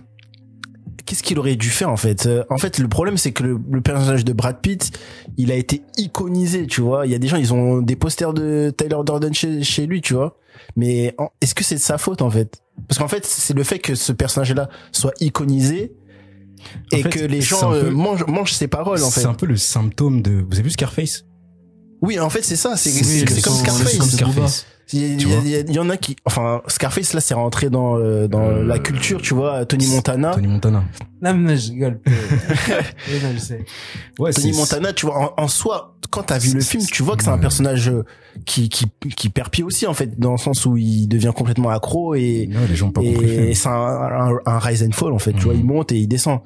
[1.05, 2.25] qu'est-ce qu'il aurait dû faire en fait?
[2.25, 4.91] Euh, En fait, le problème c'est que le, le personnage de Brad Pitt,
[5.37, 7.05] il a été iconisé, tu vois.
[7.05, 10.01] Il y a des gens, ils ont des posters de Tyler Durden chez, chez lui,
[10.01, 10.37] tu vois.
[10.75, 12.61] Mais est-ce que c'est de sa faute en fait?
[12.87, 15.93] Parce qu'en fait, c'est le fait que ce personnage-là soit iconisé
[16.93, 19.21] En et fait, que les gens euh, peu- mangent, mangent ses paroles en fait.
[19.21, 20.43] C'est un peu le symptôme de.
[20.47, 21.25] Vous avez vu Scarface?
[22.01, 22.75] Oui, en fait, c'est ça.
[22.77, 23.97] C'est Oui, comme Scarface.
[23.97, 24.65] de Scarface.
[24.93, 25.43] Il y, Tu il y a- vois.
[25.45, 28.27] il y a- il y en a qui, enfin, Scarface là, c'est rentré dans euh,
[28.27, 29.65] dans Euh, la culture, tu vois.
[29.65, 30.83] Tony Montana, Tony Montana.
[31.21, 31.99] Non, mais non, je rigole.
[32.05, 33.65] Oui, non, je sais.
[34.19, 37.15] Ouais, Tony Montana, tu vois, en, en soi, quand t'as vu le film, tu vois
[37.17, 38.03] que c'est un personnage euh,
[38.45, 41.69] qui qui qui perd pied aussi en fait, dans le sens où il devient complètement
[41.71, 43.43] accro et Ouais, les gens ont pas compris le film.
[43.45, 45.59] et c'est un, un, un rise and fall en fait, tu vois, Mhm.
[45.59, 46.41] il monte et il descend.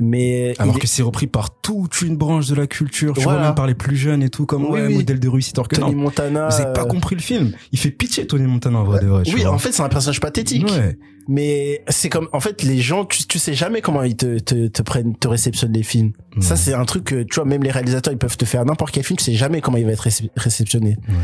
[0.00, 3.38] Mais Alors il que c'est repris par toute une branche de la culture, tu Voilà.
[3.38, 4.94] vois, même par les plus jeunes et tout, comme Oui, ouais, oui.
[4.94, 5.56] modèle de réussite.
[5.58, 7.52] Alors que Tony non, Montana, vous avez pas compris le film.
[7.72, 9.22] Il fait pitié Tony Montana en vrai de vrai.
[9.34, 9.52] oui, vois.
[9.52, 10.66] en fait, c'est un personnage pathétique.
[10.68, 10.96] Ouais.
[11.28, 14.66] Mais c'est comme, en fait, les gens, tu, tu sais jamais comment ils te, te,
[14.66, 16.12] te prennent, te réceptionnent les films.
[16.40, 16.56] Ça, Ouais.
[16.56, 19.04] c'est un truc que, tu vois, même les réalisateurs, ils peuvent te faire n'importe quel
[19.04, 20.96] film, tu sais jamais comment il va être récep- réceptionné.
[21.08, 21.14] Ouais.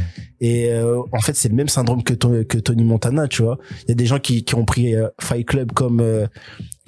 [0.40, 3.58] Et euh, en fait, c'est le même syndrome que, To- que Tony Montana, tu vois.
[3.84, 6.26] Il y a des gens qui, qui ont pris euh, Fight Club comme euh,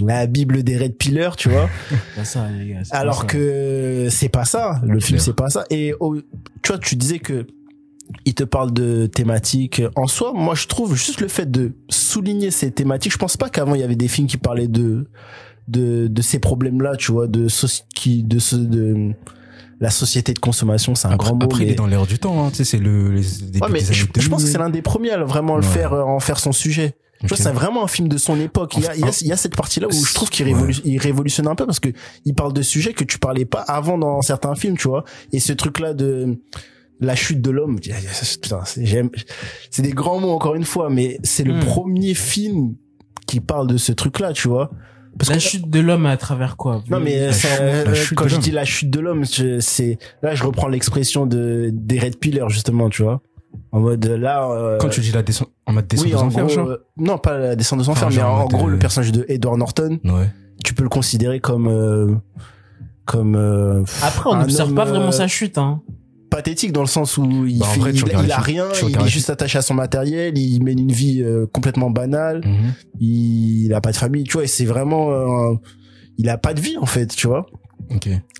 [0.00, 1.68] la bible des Red Pillars, tu vois.
[1.90, 2.80] C'est pas ça, les gars.
[2.84, 3.26] c'est pas alors ça.
[3.26, 4.80] que c'est pas ça.
[4.84, 5.22] Le film, Clair.
[5.22, 5.64] c'est pas ça.
[5.70, 6.16] Et au-
[6.62, 7.46] tu vois, tu disais que
[8.24, 9.82] il te parle de thématiques.
[9.96, 13.12] En soi, moi, je trouve juste le fait de souligner ces thématiques.
[13.12, 15.06] Je pense pas qu'avant il y avait des films qui parlaient de
[15.68, 17.46] de, de ces problèmes-là, tu vois, de
[17.94, 19.12] qui de ce de
[19.80, 21.44] la société de consommation, c'est un Après, grand mot.
[21.44, 22.48] après, il mais- est dans l'air du temps, hein.
[22.50, 24.46] Tu sais, c'est le, les, des, Ouais, mais je, je pense que 2000.
[24.48, 25.68] c'est l'un des premiers à vraiment le Ouais.
[25.68, 26.96] faire, euh, en faire son sujet.
[27.20, 27.42] Tu vois, Ok.
[27.42, 28.74] c'est vraiment un film de son époque.
[28.76, 30.46] Il y a, il y a, il y a cette partie-là où je trouve qu'il
[30.46, 30.52] Ouais.
[30.54, 31.90] révolu- il révolutionne un peu parce que
[32.24, 35.04] il parle de sujets que tu parlais pas avant dans certains films, tu vois.
[35.32, 36.38] Et ce truc-là de
[37.00, 39.10] la chute de l'homme, putain, c'est, j'aime,
[39.70, 41.60] c'est des grands mots encore une fois, mais c'est le Hmm.
[41.60, 42.74] premier film
[43.26, 44.70] qui parle de ce truc-là, tu vois.
[45.18, 47.94] Parce La que chute de l'homme à travers quoi non mais La ça, chute- euh,
[48.14, 52.18] quand je dis la chute de l'homme, c'est là je reprends l'expression de des Red
[52.18, 53.20] Pillars justement, tu vois.
[53.72, 56.44] En mode là euh, Quand tu dis la descente, en mode descente oui, en enfers,
[56.44, 56.68] gros, genre.
[56.68, 59.58] euh, non, pas la descente aux enfers, mais en, gros, euh, le personnage de Edward
[59.58, 60.30] Norton, Ouais.
[60.64, 62.14] tu peux le considérer comme, euh,
[63.04, 65.80] comme, euh, Après, on n'observe pas vraiment euh, sa chute, hein.
[66.30, 69.08] Pathétique dans le sens où il Bah, fait, vrai, il, il a rien, il est
[69.08, 72.72] juste attaché à son matériel, il mène une vie euh, complètement banale, Mhm.
[73.00, 75.54] il, il a pas de famille, tu vois, et c'est vraiment, euh,
[76.18, 77.46] il a pas de vie en fait, tu vois.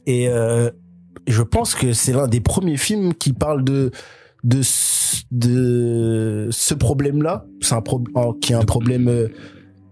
[0.07, 0.71] Et euh,
[1.27, 3.91] je pense que c'est l'un des premiers films qui parle de
[4.45, 7.45] de ce- de ce problème-là.
[7.61, 9.29] C'est un problème qui est un problème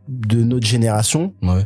[0.08, 1.64] de notre génération, Ouais.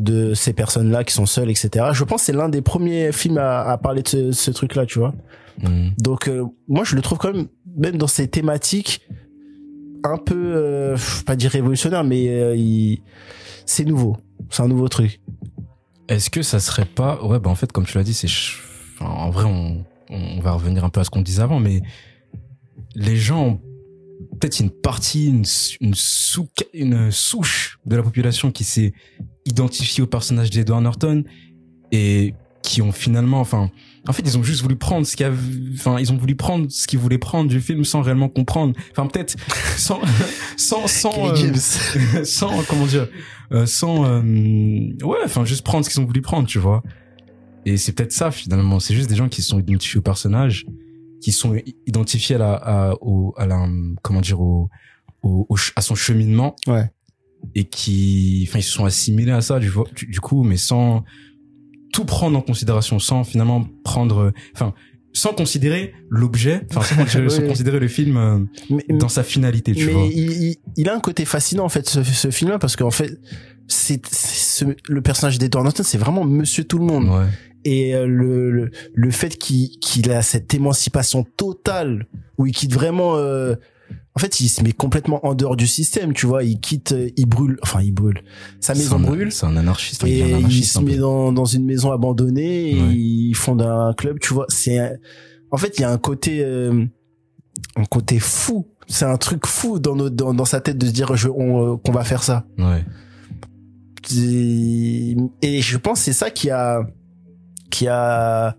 [0.00, 1.86] de ces personnes-là qui sont seules, etc.
[1.92, 4.84] Je pense que c'est l'un des premiers films à, à parler de ce, ce truc-là,
[4.86, 5.14] tu vois.
[5.62, 5.92] Mhm.
[5.98, 9.00] Donc euh, moi je le trouve quand même, même dans ces thématiques,
[10.04, 10.96] un peu, euh,
[11.26, 13.02] pas dire révolutionnaire, mais euh, il-
[13.66, 14.16] c'est nouveau.
[14.50, 15.20] C'est un nouveau truc.
[16.08, 18.26] Est-ce que ça serait pas ouais bah en fait comme tu l'as dit c'est
[18.98, 21.80] enfin, en vrai on on va revenir un peu à ce qu'on disait avant mais
[22.94, 23.60] les gens ont
[24.40, 28.92] peut-être une partie une s- une sous une souche de la population qui s'est
[29.46, 31.24] identifiée au personnage d'Edward Norton
[31.92, 33.70] et qui ont finalement, enfin,
[34.08, 35.32] en fait, ils ont juste voulu prendre ce qu'il y a,
[35.74, 38.74] enfin, ils ont voulu prendre ce qu'ils voulaient prendre du film sans réellement comprendre.
[38.90, 39.36] Enfin, peut-être
[39.76, 40.00] sans,
[40.56, 41.54] sans, sans, euh,
[42.24, 43.08] sans, comment dire,
[43.52, 44.20] euh, sans, euh,
[45.04, 46.82] ouais, enfin, juste prendre ce qu'ils ont voulu prendre, tu vois.
[47.64, 48.80] Et c'est peut-être ça finalement.
[48.80, 50.66] C'est juste des gens qui se sont identifiés au personnage,
[51.20, 53.68] qui sont identifiés à la, à, au, à la,
[54.02, 54.68] comment dire, au,
[55.22, 55.46] au,
[55.76, 56.56] à son cheminement.
[56.66, 56.90] Ouais.
[57.54, 59.70] Et qui, enfin, ils se sont assimilés à ça, du,
[60.08, 61.04] du coup, mais sans
[61.92, 64.74] tout prendre en considération, sans finalement prendre, enfin,
[65.12, 67.48] sans considérer l'objet, enfin, sans, considérer- sans Oui.
[67.48, 68.38] considérer le film euh,
[68.70, 70.06] Mais, dans sa finalité, tu mais vois.
[70.06, 73.18] il, a un côté fascinant en fait ce, ce film-là parce qu'en fait
[73.68, 77.26] c'est c'est ce- le personnage d'Edward Norton c'est vraiment Monsieur Tout le Monde Ouais.
[77.64, 82.06] et euh, le, le le fait qu'il qu'il a cette émancipation totale
[82.38, 83.54] où il quitte vraiment euh,
[84.14, 87.08] en fait il se met complètement en dehors du système tu vois il quitte euh,
[87.16, 88.20] il brûle enfin il brûle
[88.60, 90.02] sa maison un- brûle C'est un anarchiste.
[90.06, 92.94] il et il se met dans, dans une maison abandonnée et Ouais.
[92.94, 94.78] ils fondent un club tu vois c'est
[95.50, 96.84] en fait il y a un côté euh,
[97.76, 100.92] un côté fou c'est un truc fou dans notre dans, dans sa tête de se
[100.92, 102.84] dire je on, euh, qu'on va faire ça Ouais.
[104.14, 106.82] et et je pense c'est ça qui a
[107.70, 108.56] qui a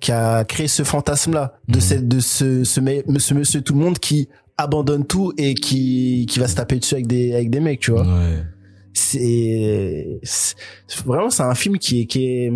[0.00, 1.80] qui a créé ce fantasme là de Mhm.
[1.80, 2.80] cette de ce ce,
[3.18, 6.94] ce monsieur tout le monde qui abandonne tout et qui qui va se taper dessus
[6.94, 8.44] avec des avec des mecs tu vois Ouais.
[8.92, 10.56] c'est c'est-
[11.04, 12.52] vraiment c'est un film qui est qui est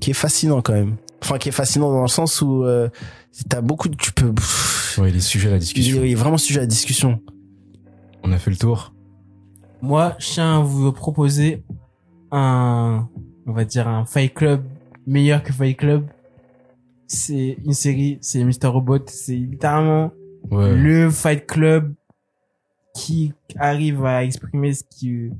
[0.00, 2.88] qui est fascinant quand même enfin qui est fascinant dans le sens où euh,
[3.48, 4.32] t'as beaucoup de, tu peux
[4.98, 6.02] Ouais, les sujets à la il discussion.
[6.02, 7.20] est, il est vraiment sujet à la discussion
[8.24, 8.92] On a fait le tour.
[9.80, 11.62] Moi, je tiens à vous proposer
[12.30, 13.08] un,
[13.46, 14.62] on va dire un Fight Club
[15.06, 16.04] meilleur que Fight Club.
[17.06, 18.66] C'est une série, c'est Mr.
[18.66, 20.12] Robot, c'est littéralement
[20.50, 20.74] Ouais.
[20.76, 21.94] le Fight Club
[22.94, 25.30] qui arrive à exprimer ce qui,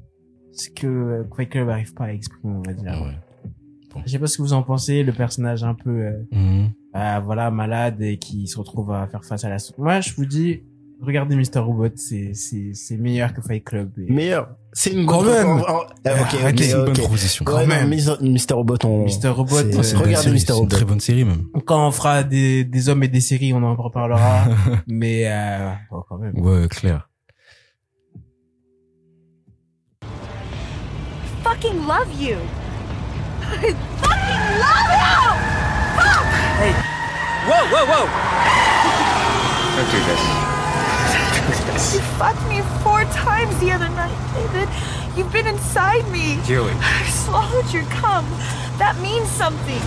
[0.52, 3.02] ce que Fight Club arrive pas à exprimer, on va dire.
[3.02, 4.02] Ouais.
[4.06, 6.70] Je sais pas ce que vous en pensez, le personnage un peu, euh, Mhm.
[6.96, 9.58] euh, voilà, malade et qui se retrouve à faire face à la...
[9.76, 10.62] Moi, je vous dis,
[11.00, 11.58] regardez Mr.
[11.58, 13.90] Robot, c'est, c'est, c'est meilleur que Fight Club.
[13.98, 16.92] Et- meilleur c'est une Quand bonne même.
[16.94, 17.44] proposition.
[17.46, 18.16] Non, Mr.
[18.22, 18.54] Mr.
[18.54, 19.28] Robot on Mr.
[19.28, 20.38] Robot, c'est- euh, regardez série, Mr.
[20.40, 21.44] c'est une Robot très bonne série même.
[21.66, 24.44] Quand on fera des, des hommes et des séries, on en reparlera.
[24.86, 26.38] mais euh, bon, quand même.
[26.38, 27.08] Ouais, clair.
[31.44, 32.36] fucking love you.
[33.42, 35.20] I fucking love you!
[35.98, 36.24] Fuck!
[37.48, 38.06] Whoa, whoa, whoa!
[39.76, 40.51] Don't do this.
[41.90, 44.68] You fucked me four times the other night, David.
[45.16, 46.38] You've been inside me.
[46.46, 46.72] Julie.
[46.80, 48.24] I swallowed your cum.
[48.78, 49.82] That means something.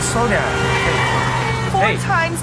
[0.00, 0.48] Slow down.
[1.72, 1.96] Four Hey.
[1.98, 2.40] times.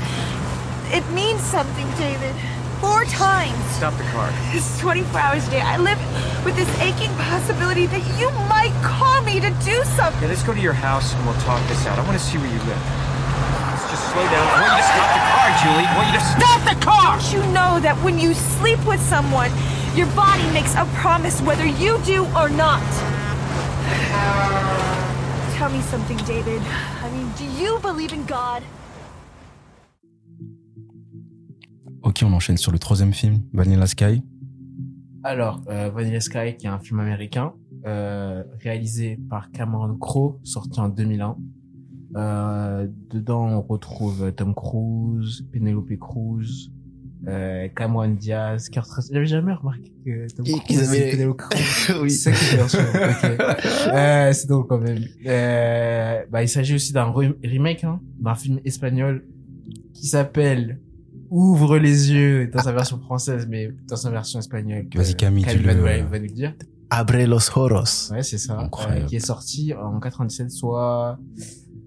[0.94, 2.36] It means something, David.
[2.80, 3.58] Four times.
[3.74, 4.30] Stop the car.
[4.54, 5.62] It's 24 hours a day.
[5.62, 5.98] I live
[6.46, 10.22] with this aching possibility that you might call me to do something.
[10.22, 11.98] Yeah, let's go to your house and we'll talk this out.
[11.98, 12.84] I want to see where you live.
[13.74, 14.44] Let's just slow down.
[14.46, 15.86] I want you to stop the car, Julie.
[15.86, 17.18] I want you to stop the car!
[17.18, 19.52] Don't you know that when you sleep with someone,
[19.96, 22.82] your body makes a promise whether you do or not?
[25.58, 26.62] Tell me something, David.
[27.04, 28.64] I mean, do you believe in God?
[32.02, 34.24] Ok, on enchaîne sur le troisième film, Vanilla Sky.
[35.24, 37.54] Alors, euh, Vanilla Sky, qui est un film américain,
[37.86, 41.38] euh, réalisé par Cameron Crowe, sorti en 2001.
[42.16, 46.70] Euh, dedans, on retrouve Tom Cruise, Penelope Cruz,
[47.28, 49.14] euh, Cameron Diaz, Kurt Russell.
[49.16, 51.94] J'avais jamais remarqué que Tom Et Cruise et Penelope Cruz.
[52.02, 52.80] oui C'est ça qui est bien sûr.
[52.82, 53.32] Ok.
[53.94, 55.04] Euh, c'est drôle quand même.
[55.26, 59.24] Euh, bah, il s'agit aussi d'un re- remake, hein, d'un film espagnol
[59.94, 60.80] qui s'appelle
[61.30, 64.86] Ouvre les yeux dans sa version française, mais dans sa version espagnole.
[64.94, 65.74] Vas-y, Camille, Camille dis-le.
[65.74, 66.54] va, va nous le dire.
[66.92, 68.60] Abre los Horos Ouais, c'est ça.
[68.60, 69.02] Incroyable.
[69.02, 71.18] Euh, qui est sorti en 97, soit,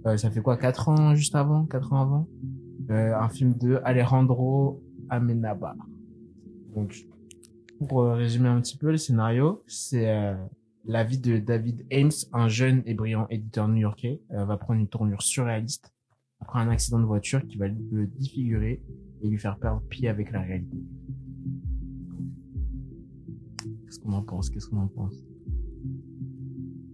[0.07, 2.28] euh, ça fait quoi, 4 ans juste avant, 4 ans avant?
[2.90, 5.74] Euh, un film de Alejandro Amenabar.
[6.74, 7.07] Donc,
[7.88, 10.34] pour euh, résumer un petit peu le scénario, c'est euh,
[10.84, 14.88] la vie de David Ames, un jeune et brillant éditeur new-yorkais, euh, va prendre une
[14.88, 15.92] tournure surréaliste
[16.40, 18.82] après un accident de voiture qui va le défigurer
[19.22, 20.78] et lui faire perdre pied avec la réalité.
[23.84, 24.50] Qu'est-ce qu'on en pense?
[24.50, 25.14] Qu'est-ce qu'on en pense?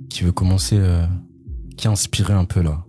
[0.09, 1.05] Qui veut commencer, euh,
[1.77, 2.85] qui a inspiré un peu là?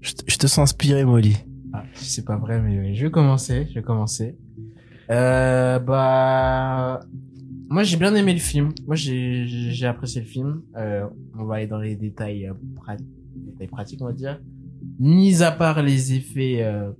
[0.00, 1.36] Je, te- je te sens inspiré Molly
[1.72, 4.36] Ah, c'est pas vrai, mais je vais commencer, je vais commencer.
[5.10, 7.00] Euh, bah,
[7.70, 8.72] moi j'ai bien aimé le film.
[8.86, 10.62] Moi j'ai j'ai apprécié le film.
[10.76, 11.06] Euh,
[11.38, 12.54] on va aller dans les détails, euh,
[13.70, 14.40] pratiques, on va dire.
[14.98, 16.90] Mis à part les effets, euh,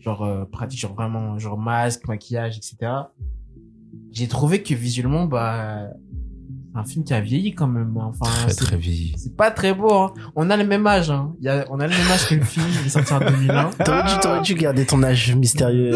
[0.00, 2.76] genre euh, pratiques, genre vraiment, genre masque, maquillage, etc.
[4.12, 5.88] J'ai trouvé que visuellement, bah,
[6.76, 7.96] un film qui a vieilli quand même.
[7.96, 8.12] hein.
[8.18, 9.14] Enfin, Très c'est- très vieilli.
[9.16, 9.92] c'est pas très beau.
[9.92, 10.12] Hein.
[10.34, 11.10] On a le même âge.
[11.10, 11.34] Hein.
[11.40, 12.66] Il y a, on a le même âge que le film.
[12.80, 13.70] Il est sorti en 2001.
[13.84, 15.92] T'aurais dû, t'aurais dû garder ton âge mystérieux.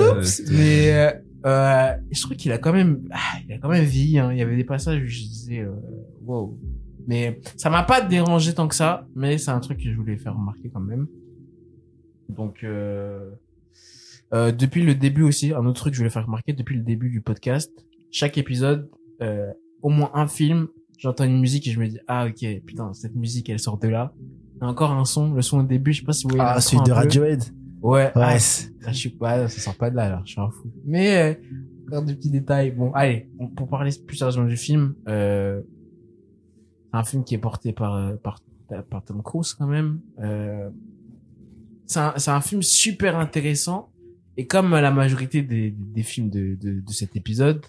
[0.52, 1.10] Mais euh,
[1.46, 4.18] euh, je trouve qu'il a quand même, ah, il a quand même vieilli.
[4.18, 4.30] Hein.
[4.32, 5.72] Il y avait des passages où je disais, euh,
[6.24, 6.58] wow.
[7.06, 9.06] Mais ça m'a pas dérangé tant que ça.
[9.16, 11.06] Mais c'est un truc que je voulais faire remarquer quand même.
[12.28, 13.30] Donc euh,
[14.34, 16.82] euh, depuis le début aussi, un autre truc que je voulais faire remarquer depuis le
[16.82, 17.72] début du podcast,
[18.10, 18.90] chaque épisode,
[19.22, 19.50] euh,
[19.82, 20.68] au moins un film,
[20.98, 23.88] j'entends une musique et je me dis ah ok putain cette musique elle sort de
[23.88, 24.12] là.
[24.56, 26.30] Il y a encore un son, le son au début, je sais pas si vous
[26.30, 26.44] voyez.
[26.44, 26.90] Ah, celui de.
[26.92, 27.42] Radiohead.
[27.80, 30.40] Ouais, Ouais, c'est- ah, je suis pas, ça sort pas de là, alors, je suis
[30.40, 30.68] un fou.
[30.84, 31.34] Mais, euh,
[31.86, 32.72] encore des petits détails.
[32.72, 35.60] Bon, allez, on- pour parler plus sérieusement du film, euh,
[36.90, 38.40] c'est un film qui est porté par, euh, par,
[38.90, 40.00] par Tom Cruise, quand même.
[40.18, 40.68] Euh,
[41.86, 43.90] c'est un, un film super intéressant.
[44.36, 47.64] Et comme la majorité des, des films de, de, de cet épisode,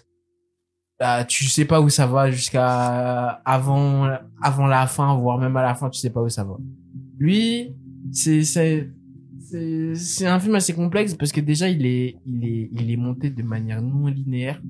[1.00, 4.08] bah, tu sais pas où ça va jusqu'à avant,
[4.40, 6.56] avant la fin, voire même à la fin, tu sais pas où ça va.
[7.18, 7.74] Lui,
[8.12, 8.90] c'est, c'est,
[9.94, 13.30] c'est un film assez complexe parce que déjà il est il est il est monté
[13.30, 14.62] de manière non linéaire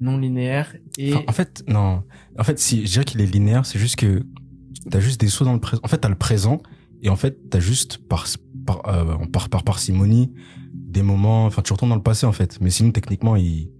[0.00, 2.02] non linéaire et en fait, non.
[2.38, 4.24] En fait, si je dirais qu'il est linéaire, c'est juste que
[4.90, 5.80] t'as juste des sauts dans le présent.
[5.84, 6.60] En fait, t'as le présent
[7.02, 8.26] et en fait, t'as juste par
[8.66, 10.32] par euh, par par parcimonie
[10.72, 11.46] des moments.
[11.46, 12.60] Enfin, tu retournes dans le passé en fait.
[12.60, 13.70] Mais sinon, techniquement, il.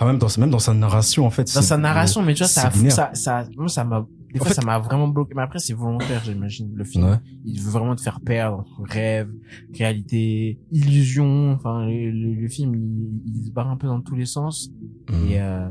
[0.00, 1.52] Enfin, même dans même dans sa narration en fait.
[1.52, 4.48] dans sa narration mais tu vois ça ça ça moi ça m'a des En fois
[4.48, 7.16] fait- ça m'a vraiment bloqué mais après c'est volontaire j'imagine le film Ouais.
[7.44, 9.28] il veut vraiment te faire perdre rêve
[9.74, 14.14] réalité illusion enfin le, le- le film il, il se barre un peu dans tous
[14.14, 14.70] les sens
[15.10, 15.28] Mm.
[15.30, 15.68] et euh,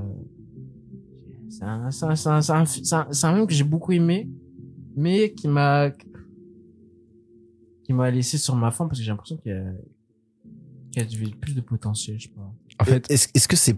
[1.49, 3.63] c'est un c'est un c'est un c'est un, c'est un, c'est un film que j'ai
[3.63, 4.28] beaucoup aimé
[4.95, 5.91] mais qui m'a
[7.84, 9.63] qui m'a laissé sur ma faim parce que j'ai l'impression qu'il y a
[10.91, 12.51] qu'il y a du- plus de potentiel je pas
[12.82, 13.78] En fait, Est-ce est-ce que c'est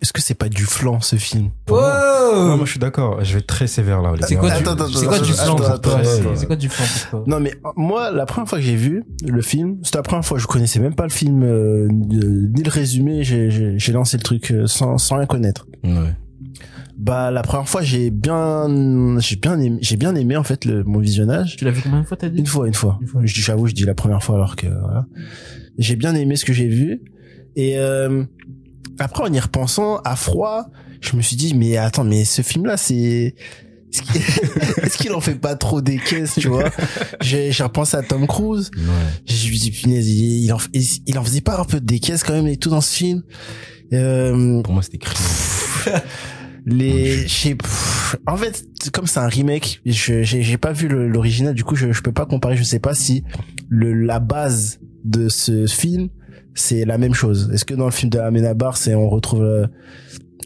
[0.00, 2.04] est-ce que c'est pas du flan ce film moi
[2.34, 3.22] non, moi je suis d'accord.
[3.24, 4.12] Je vais être très sévère là.
[4.16, 4.40] les c'est gars.
[4.40, 6.36] quoi, Attends, du, attends, c'est quoi du flan C'est- attends.
[6.36, 9.40] C'est quoi du flan Non mais euh, moi la première fois que j'ai vu le
[9.42, 13.24] film, c'était la première fois je connaissais même pas le film euh, ni le résumé,
[13.24, 15.66] j'ai j'ai j'ai lancé le truc euh, sans sans rien connaître.
[15.84, 16.14] Ouais.
[16.98, 18.66] Bah la première fois j'ai bien
[19.20, 21.56] j'ai bien aimé, j'ai bien aimé en fait le, mon visionnage.
[21.56, 22.38] Tu l'as vu combien de fois t'as dit?
[22.40, 22.98] Une fois, une fois.
[23.00, 23.20] Une fois.
[23.24, 25.06] Je- J'avoue, je dis la première fois alors que voilà.
[25.78, 27.00] J'ai bien aimé ce que j'ai vu.
[27.56, 28.24] Et euh,
[28.98, 30.66] après, en y repensant à froid,
[31.00, 33.34] je me suis dit mais attends, mais ce film-là, c'est
[34.82, 36.70] est-ce qu'il en fait pas trop des caisses, tu vois?
[37.22, 38.70] J'ai j'ai repensé à Tom Cruise.
[38.76, 38.82] Ouais.
[39.26, 42.22] Je suis dit punaise, il, il en il en faisait pas un peu des caisses
[42.22, 43.22] quand même et tout dans ce film?
[43.94, 46.02] Euh, Pour moi, c'était criminel.
[46.66, 47.24] les
[47.54, 51.74] pff, en fait comme c'est un remake je j'ai j'ai pas vu l'original du coup
[51.76, 53.24] je je peux pas comparer je sais pas si
[53.70, 56.08] le la base de ce film
[56.60, 59.66] c'est la même chose est-ce que dans le film de Amenabar c'est on retrouve euh,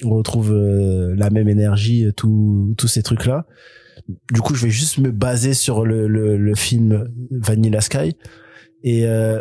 [0.04, 3.46] on retrouve euh, la même énergie euh, tout tous ces trucs là
[4.32, 8.16] du coup je vais juste me baser sur le le, le film Vanilla Sky
[8.82, 9.40] et euh,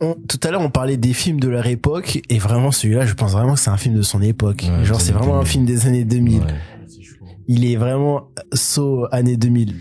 [0.00, 3.14] on- tout à l'heure, on parlait des films de leur époque, et vraiment, celui-là, je
[3.14, 4.64] pense vraiment que c'est un film de son époque.
[4.68, 5.48] Ouais, Genre, c'est vraiment un 2000.
[5.52, 6.40] film des années 2000.
[6.40, 6.46] Ouais.
[7.54, 9.74] Il est vraiment saut années 2000.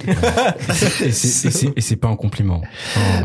[1.06, 2.62] Et c'est- pas un compliment.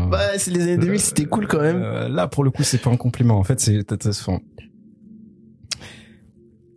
[0.09, 1.81] Bah, c'est les années 2000, c'était cool quand même.
[1.83, 3.37] Euh, là, pour le coup, c'est pas un compliment.
[3.39, 4.39] En fait, c'est t'as- t'as- enfin,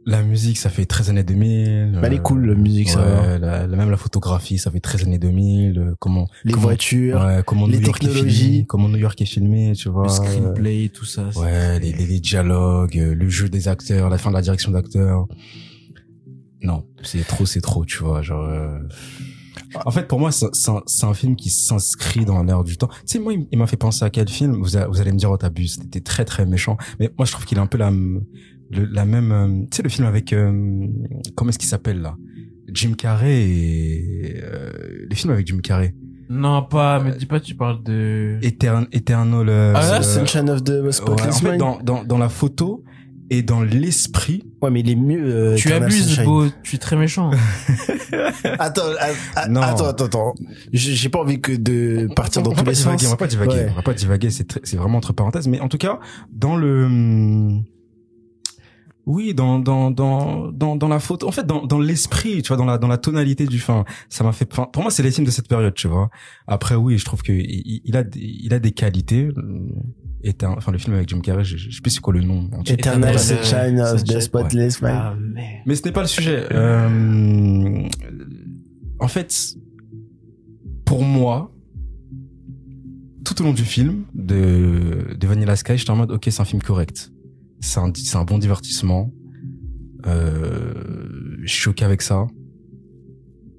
[0.07, 1.93] la musique, ça fait 13 années 2000.
[1.95, 3.21] Bah, elle est cool, la musique, ça va.
[3.21, 5.79] ouais, la, la- même la photographie, ça fait 13 années 2000.
[5.79, 7.21] euh, Comment Les comment, voitures.
[7.21, 8.45] ouais, comment les New York est technologies.
[8.45, 10.05] filmé, comment New York est filmé, tu vois.
[10.05, 14.19] le screenplay tout ça Ouais, les, les, les dialogues, euh, le jeu des acteurs, la
[14.19, 15.29] fin de la direction d'acteurs.
[16.63, 18.21] Non, c'est trop, c'est trop, tu vois.
[18.23, 18.79] Genre, euh,
[19.85, 22.77] en fait, pour moi, c'est c'est un, c'est un film qui s'inscrit dans l'air du
[22.77, 22.89] temps.
[22.89, 24.53] Tu sais, moi, il, m'a fait penser à quel film?
[24.61, 26.77] Vous, a- vous allez me dire, oh, t'abuses, c'était très, très méchant.
[26.99, 29.33] Mais moi, je trouve qu'il a un peu la, le- la même.
[29.33, 30.87] euh, tu sais, le film avec euh,
[31.35, 32.17] comment est-ce qu'il s'appelle là?
[32.73, 34.71] Jim Carrey et euh,
[35.09, 35.95] les films avec Jim Carrey.
[36.29, 39.49] non pas me dis pas tu parles de Etern, Eternal.
[39.49, 41.59] euh, Ah, euh, Sunshine of the ouais, en fait, Mind.
[41.59, 42.85] dans, dans, dans la photo
[43.31, 45.23] et dans l'esprit, Ouais, mais il est mieux.
[45.25, 46.25] euh, tu abuses Sunshine.
[46.25, 47.31] beau tu es très méchant
[48.59, 48.83] Attends,
[49.49, 49.63] Non.
[49.63, 50.35] attends, attends, attends.
[50.73, 53.07] J'ai pas envie que de partir dans on tous les divaguer, sens.
[53.07, 53.69] On va pas divaguer, Ouais.
[53.71, 55.49] on va pas divaguer, c'est vraiment entre parenthèses.
[55.49, 56.01] Mais en tout cas,
[56.33, 57.65] dans le, hum,
[59.07, 62.57] oui, dans dans dans dans dans la photo, en fait, dans dans l'esprit, tu vois,
[62.57, 64.45] dans la dans la tonalité du fin, ça m'a fait.
[64.47, 66.11] Pour moi, c'est les films de cette période, tu vois.
[66.47, 69.29] Après, oui, je trouve que il, il a il a des qualités.
[70.23, 72.49] Étern- enfin, le film avec Jim Carrey, je, je sais plus c'est quoi le nom.
[72.67, 74.95] Eternal Eternal, Sunshine of the Spotless Mind.
[74.95, 75.17] ah
[75.67, 76.45] Mais ce n'est pas le sujet.
[76.53, 77.89] Euh,
[78.99, 79.57] en fait,
[80.85, 81.55] pour moi,
[83.25, 86.45] tout au long du film de, de Vanilla Sky, j'étais en mode, ok, c'est un
[86.45, 87.11] film correct.
[87.61, 89.13] C'est un, c'est un bon divertissement.
[90.07, 92.27] Euh, je suis choqué avec ça.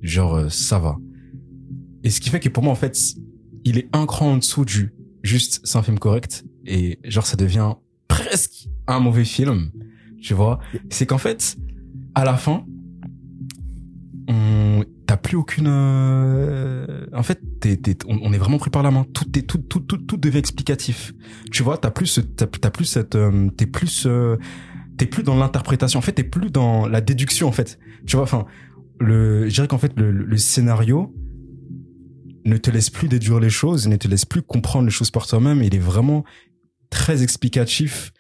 [0.02, 0.98] Genre, euh, ça va.
[2.04, 2.98] Et ce qui fait que pour moi, en fait,
[3.64, 4.94] il est un cran en dessous du
[5.24, 6.44] juste, c'est un film correct.
[6.66, 7.74] Et genre, ça devient
[8.08, 9.72] presque un mauvais film.
[10.22, 10.60] Tu vois?
[10.90, 11.58] C'est qu'en fait,
[12.14, 12.66] à la fin,
[14.28, 18.92] on, t'as plus aucune, euh, en fait, t'es, t'es, on, est vraiment pris par la
[18.92, 19.06] main.
[19.14, 21.14] Tout est, tout, tout, tout, tout devient explicatif.
[21.52, 21.78] Tu vois?
[21.78, 24.38] T'as plus, t'as plus cette, euh, t'es plus, euh,
[24.98, 25.98] t'es plus dans l'interprétation.
[25.98, 27.80] En fait, t'es plus dans la déduction, en fait.
[28.06, 28.24] Tu vois?
[28.24, 28.46] Enfin,
[29.00, 31.14] le, je dirais qu'en fait, le, le scénario,
[32.46, 35.28] ne te laisse plus déduire les choses, ne te laisse plus comprendre les choses par
[35.28, 35.62] toi-même.
[35.64, 36.24] Il est vraiment
[36.92, 38.14] très explicatif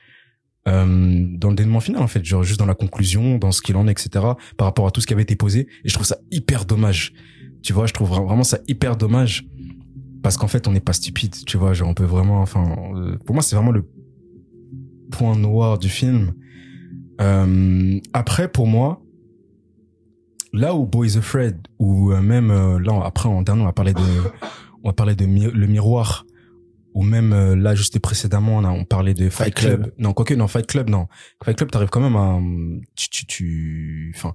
[0.67, 3.75] euh, dans le dénouement final, en fait, genre juste dans la conclusion, dans ce qu'il
[3.75, 4.25] en est, etc.
[4.57, 5.67] Par rapport à tout ce qui avait été posé.
[5.83, 7.13] Et je trouve ça hyper dommage.
[7.61, 9.45] Tu vois, je trouve vra- vraiment ça hyper dommage
[10.23, 11.35] parce qu'en fait, on n'est pas stupide.
[11.45, 12.63] Tu vois, genre on peut vraiment, enfin,
[12.95, 13.87] euh, pour moi, c'est vraiment le
[15.11, 16.33] point noir du film.
[17.19, 19.03] Euh, après, pour moi,
[20.53, 23.93] là où Boys Afraid ou euh, même euh, là après en dernier on va parler
[23.93, 24.01] de
[24.83, 26.25] on va parler de le miroir
[26.93, 29.81] ou même euh, là juste précédemment on, a, on parlait de Fight, Fight Club.
[29.83, 29.93] Club.
[29.97, 31.07] non quoique non Fight Club non
[31.43, 32.39] Fight Club t'arrives quand même à
[32.95, 34.33] tu tu tu enfin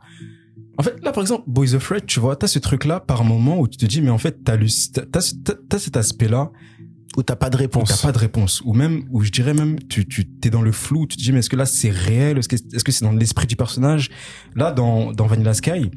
[0.79, 3.59] en fait là par exemple Boys Afraid tu vois t'as ce truc là par moment
[3.61, 5.03] où tu te dis mais en fait t'as lu- t'as
[5.69, 6.51] t'as cet aspect là
[7.19, 7.89] Où t'as pas de réponse.
[7.89, 10.73] t'as pas de réponse ou même où je dirais même tu tu t'es dans le
[10.73, 12.39] flou tu te dis mais est-ce que là c'est réel?
[12.39, 14.11] Est-ce que est-ce que c'est dans l'esprit du personnage?
[14.55, 15.91] Là dans dans Vanilla Sky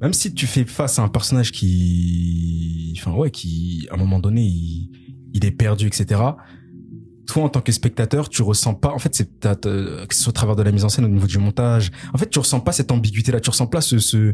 [0.00, 4.18] même si tu fais face à un personnage qui enfin ouais qui à un moment
[4.20, 4.90] donné il,
[5.36, 6.20] il est perdu etc
[7.26, 10.32] toi en tant que spectateur tu ressens pas en fait c'est que ce soit au
[10.32, 12.72] travers de la mise en scène au niveau du montage en fait tu ressens pas
[12.72, 14.32] cette ambiguïté là tu ressens pas ce, ce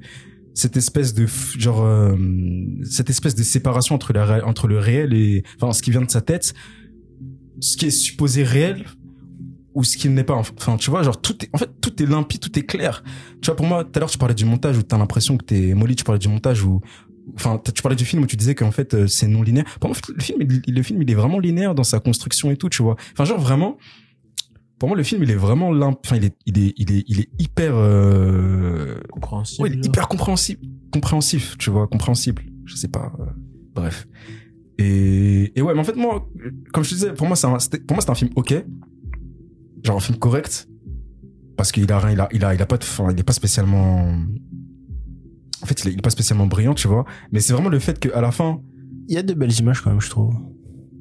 [0.55, 1.27] cette espèce de
[1.59, 2.15] genre euh,
[2.85, 6.11] cette espèce de séparation entre la entre le réel et enfin ce qui vient de
[6.11, 6.55] sa tête
[7.61, 8.85] ce qui est supposé réel
[9.75, 12.07] ou ce qui n'est pas enfin tu vois genre tout est en fait tout est
[12.07, 13.03] limpide tout est clair.
[13.41, 15.45] Tu vois pour moi tout à l'heure tu parlais du montage où t'as l'impression que
[15.45, 16.81] t'es Molly tu parlais du montage où
[17.35, 19.91] enfin tu parlais du film où tu disais qu'en fait euh, c'est non linéaire pour
[19.91, 22.69] moi le film il- le film il est vraiment linéaire dans sa construction et tout
[22.69, 23.77] tu vois enfin genre vraiment
[24.79, 27.05] pour moi le film il est vraiment limp enfin il est il est il est
[27.07, 29.63] il est hyper euh, Compréhensible.
[29.63, 30.61] Ouais, il est hyper compréhensible,
[30.93, 32.43] compréhensif, tu vois, compréhensible.
[32.65, 33.13] Je sais pas.
[33.21, 33.25] euh,
[33.75, 34.07] bref.
[34.79, 36.29] Et, et ouais, mais en fait, moi,
[36.73, 37.47] comme je te disais, pour moi, c'est
[37.87, 38.65] pour moi, c'est un film ok.
[39.85, 40.69] Genre un film correct.
[41.57, 43.23] Parce qu'il a rien, il a, il a, il a pas de, enfin, il est
[43.23, 44.17] pas spécialement,
[45.63, 47.05] en fait, il est, il est pas spécialement brillant, tu vois.
[47.31, 48.61] Mais c'est vraiment le fait qu'à la fin,
[49.09, 50.35] Il y a de belles images quand même, je trouve.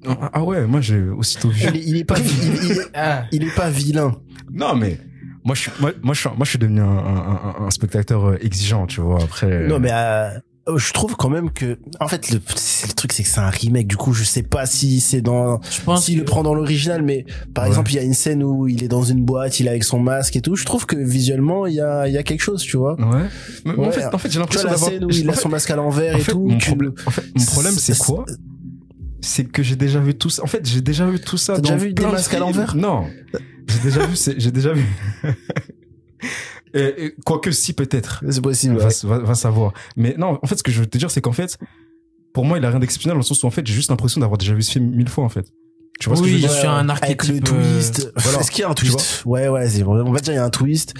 [0.08, 1.62] ah, ah ouais, moi, j'ai aussitôt vu.
[1.74, 3.26] Il est, il est pas, il, il est, Ah.
[3.32, 4.16] il est pas vilain.
[4.52, 5.00] Non, mais,
[5.44, 7.70] moi, je suis, moi, moi, je suis, moi, je suis devenu un, un, un, un
[7.72, 9.68] spectateur euh, exigeant, tu vois, après.
[9.68, 10.32] Non, mais euh,
[10.78, 13.88] je trouve quand même que, en fait, le, le truc c'est que c'est un remake.
[13.88, 16.54] Du coup, je sais pas si c'est dans, Je pense s'il le que- prend dans
[16.54, 17.70] l'original, mais par Ouais.
[17.70, 19.84] exemple, il y a une scène où il est dans une boîte, il est avec
[19.84, 20.56] son masque et tout.
[20.56, 22.94] Je trouve que visuellement, il y a, il y a quelque chose, tu vois.
[23.00, 23.24] Ouais.
[23.66, 23.88] Mais Ouais.
[23.88, 24.90] en fait, en fait, j'ai Tu vois l'impression la d'avoir.
[24.92, 26.48] scène où il a son masque à l'envers en et fait, tout.
[26.48, 28.26] Mon, tu- problème, en fait, mon problème, c'est quoi?
[29.22, 30.44] C'est que j'ai déjà vu tout ça.
[30.44, 31.54] En fait, j'ai déjà vu tout ça.
[31.56, 32.76] Dans déjà vu des masques à l'envers?
[32.76, 33.06] Non.
[33.68, 34.16] J'ai déjà vu.
[34.38, 34.84] J'ai déjà vu.
[36.74, 38.24] et, et, quoique si peut-être.
[38.30, 38.78] C'est possible.
[38.78, 38.94] Va, ouais.
[39.04, 39.74] va, va savoir.
[39.96, 41.58] Mais non, en fait, ce que je veux te dire, c'est qu'en fait,
[42.34, 44.22] pour moi, il a rien d'exceptionnel dans le sens où en fait, j'ai juste l'impression
[44.22, 45.46] d'avoir déjà vu ce film mille fois en fait.
[46.00, 46.52] Tu vois ce que je veux Oui, dire?
[46.52, 47.50] sur un Avec le archétype.
[47.54, 48.12] euh, twist.
[48.18, 48.40] voilà.
[48.40, 49.24] Est-ce qu'il y a un twist?
[49.26, 50.02] Ouais, ouais, c'est vrai.
[50.06, 50.94] On va dire il y a un twist.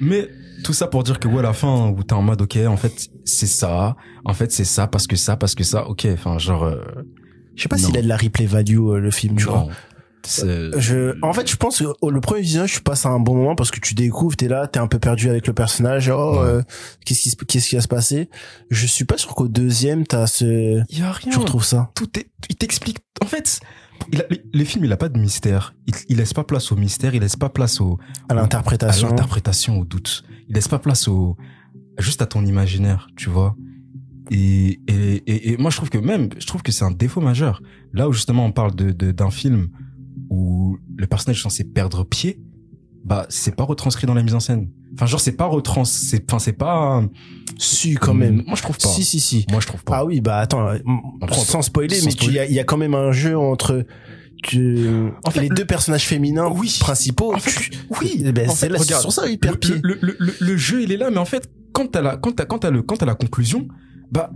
[0.00, 0.28] Mais
[0.62, 2.76] tout ça pour dire que ouais, à la fin, où t'es en mode ok, en
[2.76, 3.96] fait, c'est ça.
[4.24, 5.88] En fait, c'est ça parce que ça parce que ça.
[5.88, 6.64] Ok, enfin genre.
[6.64, 6.76] euh,
[7.56, 9.66] Je sais pas s'il a de la replay value euh, le film, tu vois.
[10.26, 13.34] Je, en fait, je pense que oh, le premier visionnage, tu passes à un bon
[13.34, 16.08] moment parce que tu découvres, t'es là, t'es un peu perdu avec le personnage.
[16.08, 16.38] Oh, Ouais.
[16.40, 16.62] euh,
[17.04, 18.28] qu'est-ce qui, qu'est-ce qui va se passer?
[18.70, 21.32] Je suis pas sûr qu'au deuxième, t'as ce, Il y a rien.
[21.32, 21.90] tu retrouves ça.
[21.94, 22.98] tout est, il t'explique.
[23.22, 23.60] En fait,
[24.12, 25.74] il a, les films, il a pas de mystère.
[25.86, 27.98] Il, il laisse pas place au mystère, il laisse pas place au,
[28.28, 29.08] À à l'interprétation.
[29.08, 30.24] l'interprétation, au doute.
[30.48, 31.36] Il laisse pas place au,
[31.98, 33.56] juste à ton imaginaire, tu vois.
[34.30, 37.20] Et, et, et, et moi, je trouve que même, je trouve que c'est un défaut
[37.20, 37.60] majeur.
[37.92, 39.68] Là où justement on parle de, de- d'un film
[40.34, 42.40] où le personnage est censé perdre pied,
[43.04, 44.68] bah, c'est pas retranscrit dans la mise en scène.
[44.94, 47.02] Enfin, genre, c'est pas retrans, c'est, enfin, c'est pas,
[47.58, 48.42] Si, quand même.
[48.46, 48.88] Moi, je trouve pas.
[48.88, 49.46] Si, si, si.
[49.50, 49.98] Moi, je trouve pas.
[49.98, 50.78] Ah oui, bah attends, euh,
[51.20, 53.36] Après, sans spoiler, sans mais il y a, il y a quand même un jeu
[53.38, 53.84] entre
[54.42, 54.86] tu,
[55.24, 56.76] En fait, les le- deux personnages féminins Oui.
[56.80, 57.34] principaux.
[57.34, 57.70] En fait, tu-
[58.00, 58.22] oui.
[58.24, 59.80] Eh ben, En c'est là, regarde, sur ça, il perd le, pied.
[59.82, 62.38] le, le, le, le jeu il est là mais en fait quand t'as la quand
[62.46, 63.66] quand t'as le quand la conclusion
[64.12, 64.30] bah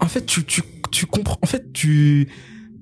[0.00, 2.28] en fait tu tu tu comprends en fait tu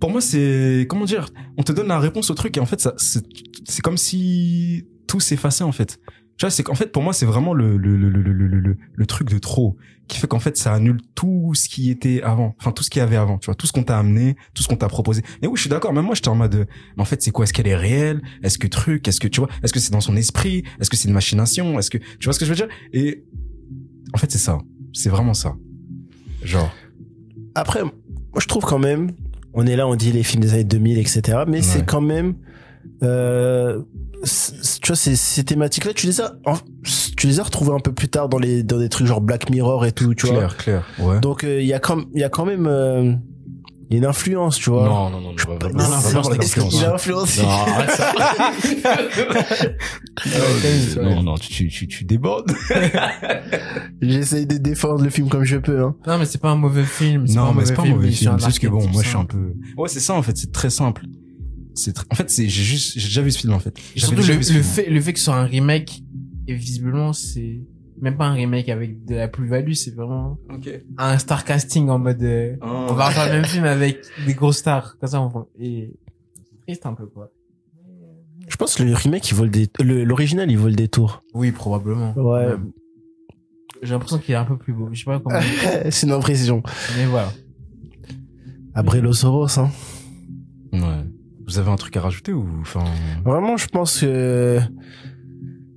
[0.00, 2.88] pour moi c'est comment dire on te donne la réponse au truc et en fait
[2.98, 5.98] c'est comme si tout s'effaçait en fait
[6.36, 9.06] Tu vois, c'est qu'en fait, pour moi, c'est vraiment le, le, le, le, le, le,
[9.06, 9.76] truc de trop
[10.06, 12.54] qui fait qu'en fait, ça annule tout ce qui était avant.
[12.60, 14.62] Enfin, tout ce qu'il y avait avant, tu vois, tout ce qu'on t'a amené, tout
[14.62, 15.22] ce qu'on t'a proposé.
[15.40, 15.94] Et oui, je suis d'accord.
[15.94, 16.66] Même moi, j'étais en mode,
[16.96, 17.44] mais en fait, c'est quoi?
[17.44, 18.20] Est-ce qu'elle est réelle?
[18.42, 19.08] Est-ce que truc?
[19.08, 20.62] Est-ce que, tu vois, est-ce que c'est dans son esprit?
[20.78, 21.78] Est-ce que c'est une machination?
[21.78, 22.68] Est-ce que, tu vois ce que je veux dire?
[22.92, 23.24] Et,
[24.12, 24.58] en fait, c'est ça.
[24.92, 25.54] C'est vraiment ça.
[26.42, 26.70] Genre.
[27.54, 27.92] Après, moi,
[28.40, 29.12] je trouve quand même,
[29.56, 31.38] on est là, on dit les films des années 2000, etc.
[31.48, 32.34] Mais c'est quand même,
[33.02, 33.80] euh,
[34.22, 36.34] tu vois, ces, ces thématiques-là, tu les as,
[37.16, 39.50] tu les as retrouvées un peu plus tard dans les, dans des trucs genre Black
[39.50, 40.36] Mirror et tout, tu vois.
[40.36, 40.86] clair, clair.
[40.98, 41.20] Ouais.
[41.20, 43.14] Donc, euh, il y a quand, il y a quand même, euh,
[43.88, 44.84] il y a une influence, tu vois.
[44.88, 48.12] non, non, non, non, va- non, a influencé Non, arrête ça.
[51.02, 52.52] non, non, tu, tu, tu, tu débordes.
[54.02, 55.94] J'essaye de défendre le film comme je peux, hein.
[56.06, 57.26] Non, mais c'est pas un mauvais film.
[57.28, 58.36] Non, mais c'est pas un mauvais il film.
[58.38, 59.36] C'est juste que bon, moi, je suis un simple.
[59.36, 59.54] peu.
[59.80, 60.36] Ouais, c'est ça en fait.
[60.36, 61.04] C'est très simple.
[61.74, 63.76] C'est tr- en fait, c'est j'ai juste j'ai déjà vu ce film en fait.
[63.96, 66.02] Surtout le, le fait le fait que ce soit un remake
[66.48, 67.60] et visiblement c'est
[68.00, 70.38] même pas un remake avec de la plus-value c'est vraiment
[70.98, 72.86] un star casting en mode euh, Oh.
[72.90, 75.92] on va refaire le même film avec des gros stars comme ça on et
[76.50, 77.30] c'est triste un peu quoi
[78.48, 81.22] Je pense que le remake, il vole des, le- l'original, il vole des tours.
[81.34, 82.54] oui probablement Ouais.
[83.82, 85.38] J'ai l'impression qu'il est un peu plus beau je sais pas comment
[85.90, 86.62] c'est une imprécision.
[86.96, 87.30] mais voilà
[88.74, 89.70] Abrelosaurus, hein.
[90.72, 91.04] Ouais.
[91.46, 92.84] Vous avez un truc à rajouter ou enfin?
[93.24, 94.58] Vraiment, je pense que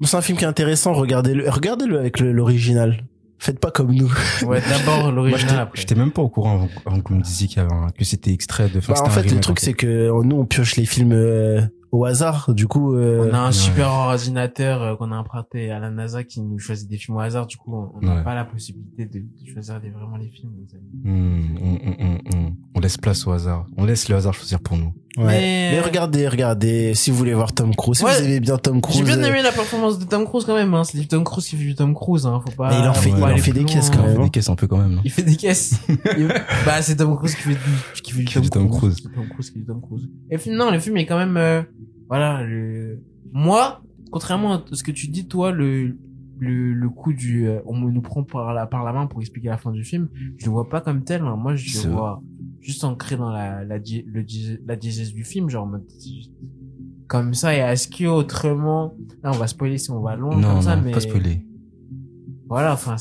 [0.07, 0.93] c'est un film qui est intéressant.
[0.93, 3.03] Regardez-le, regardez-le avec l'original.
[3.41, 4.11] Faites pas comme nous.
[4.45, 7.57] ouais d'abord l'original j'étais- même pas au courant avant, avant que vous me disiez qu'il
[7.57, 8.79] y avait un- que c'était extrait de.
[8.79, 11.61] enfin, Bah, en fait, le truc, c'est que euh, nous, on pioche les films euh,
[11.93, 12.53] au hasard.
[12.53, 13.51] Du coup, euh, on a un ouais.
[13.53, 17.21] super ordinateur euh, qu'on a emprunté à la NASA qui nous choisit des films au
[17.21, 17.47] hasard.
[17.47, 18.23] Du coup, on n'a Ouais.
[18.25, 20.51] pas la possibilité de, de choisir des, vraiment les films.
[21.05, 22.18] on- on
[22.89, 23.67] laisse place au hasard.
[23.77, 24.93] On laisse le hasard choisir pour nous.
[25.17, 25.25] ouais.
[25.25, 25.79] Mais- Mais...
[25.81, 26.95] regardez, regardez.
[26.95, 29.27] Si vous voulez voir Tom Cruise, si vous aimez bien Tom Cruise, J'ai bien euh,
[29.27, 30.73] aimé la performance de Tom Cruise quand même.
[30.73, 30.83] Hein.
[30.83, 32.25] C'est Tom Cruise qui fait du Tom Cruise.
[32.25, 32.41] Hein.
[32.43, 32.69] Faut pas.
[32.71, 34.15] Mais il en fait- il en fait des caisses quand même.
[34.15, 34.23] fait hein.
[34.23, 34.95] des caisses un peu quand même.
[34.95, 35.75] non Il fait des caisses.
[36.17, 36.27] Il-
[36.65, 38.95] bah, c'est Tom Cruise qui fait du, qui fait du Qui fait du Tom Cruise.
[39.13, 40.09] Tom Cruise qui fait du Tom Cruise.
[40.31, 41.61] Et puis, non, le film est quand même, euh,
[42.07, 43.81] voilà, le, moi,
[44.11, 45.95] contrairement à ce que tu dis, toi, le,
[46.39, 49.49] le, le coup du, euh, on nous prend par la, par la main pour expliquer
[49.49, 51.35] la fin du film, je le vois pas comme tel, hein.
[51.35, 52.21] Moi, je le vois
[52.61, 54.25] juste ancré dans la, la, le,
[54.65, 55.69] la diégèse du film, genre,
[57.07, 60.53] comme ça, et est-ce que autrement, là, on va spoiler si on va loin, Non,
[60.53, 61.43] comme ça, non, mais pas spoiler.
[62.47, 62.95] voilà enfin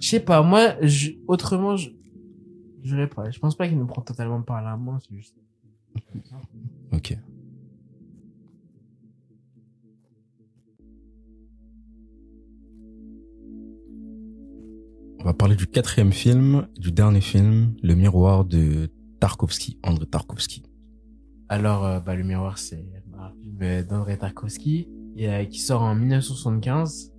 [0.00, 1.90] je sais pas moi je, autrement je
[2.82, 5.36] je l'ai pas je pense pas qu'il nous prend totalement par la main c'est juste
[6.92, 7.16] Ok.
[15.20, 18.90] On va parler du quatrième film, du dernier film, Le Miroir de
[19.20, 20.62] Tarkovsky, André Tarkovsky.
[21.48, 22.84] alors euh, bah le miroir c'est
[23.18, 24.88] un film euh, d'André Tarkovsky
[25.20, 27.12] euh, qui sort en 1975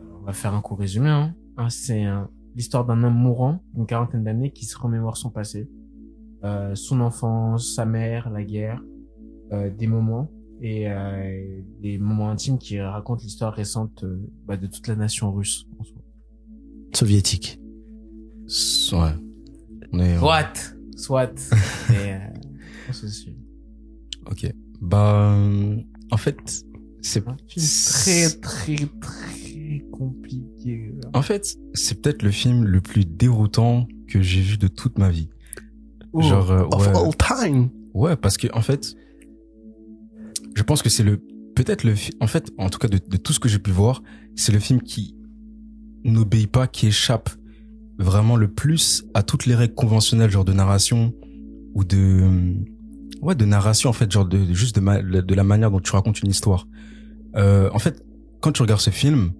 [0.00, 1.34] Alors, on va faire un court résumé hein.
[1.58, 2.04] Hein, c'est
[2.56, 5.68] l'histoire d'un homme mourant d'une quarantaine d'années qui se remémore son passé
[6.44, 8.82] euh, son enfance sa mère la guerre
[9.52, 10.30] euh, des moments
[10.62, 15.32] et euh, des moments intimes qui racontent l'histoire récente euh, bah, de toute la nation
[15.32, 15.66] russe.
[16.96, 17.58] Soviétique.
[18.92, 19.12] Ouais.
[19.92, 20.52] On est, Soit,
[20.96, 21.32] soit.
[21.90, 22.38] Mais, euh,
[22.88, 23.36] on se suit.
[24.30, 24.52] ok.
[24.80, 25.76] Bah, euh,
[26.10, 26.64] en fait,
[27.00, 30.92] c'est très, très, très compliqué.
[31.14, 35.08] En fait, c'est peut-être le film le plus déroutant que j'ai vu de toute ma
[35.10, 35.28] vie.
[36.12, 36.22] Oh.
[36.22, 37.70] Genre, euh, Of ouais, all time.
[37.94, 38.94] ouais, parce que en fait,
[40.54, 41.18] je pense que c'est le
[41.54, 44.02] peut-être le en fait, en tout cas de, de tout ce que j'ai pu voir,
[44.36, 45.14] c'est le film qui
[46.04, 47.30] n'obéit pas, qui échappe
[47.98, 51.12] vraiment le plus à toutes les règles conventionnelles, genre de narration
[51.74, 52.54] ou de
[53.20, 55.92] ouais de narration en fait, genre de, juste de, ma- de la manière dont tu
[55.92, 56.66] racontes une histoire.
[57.36, 58.04] Euh, en fait,
[58.40, 59.32] quand tu regardes ce film,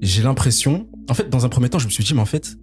[0.00, 2.56] j'ai l'impression, en fait, dans un premier temps, je me suis dit, mais en fait,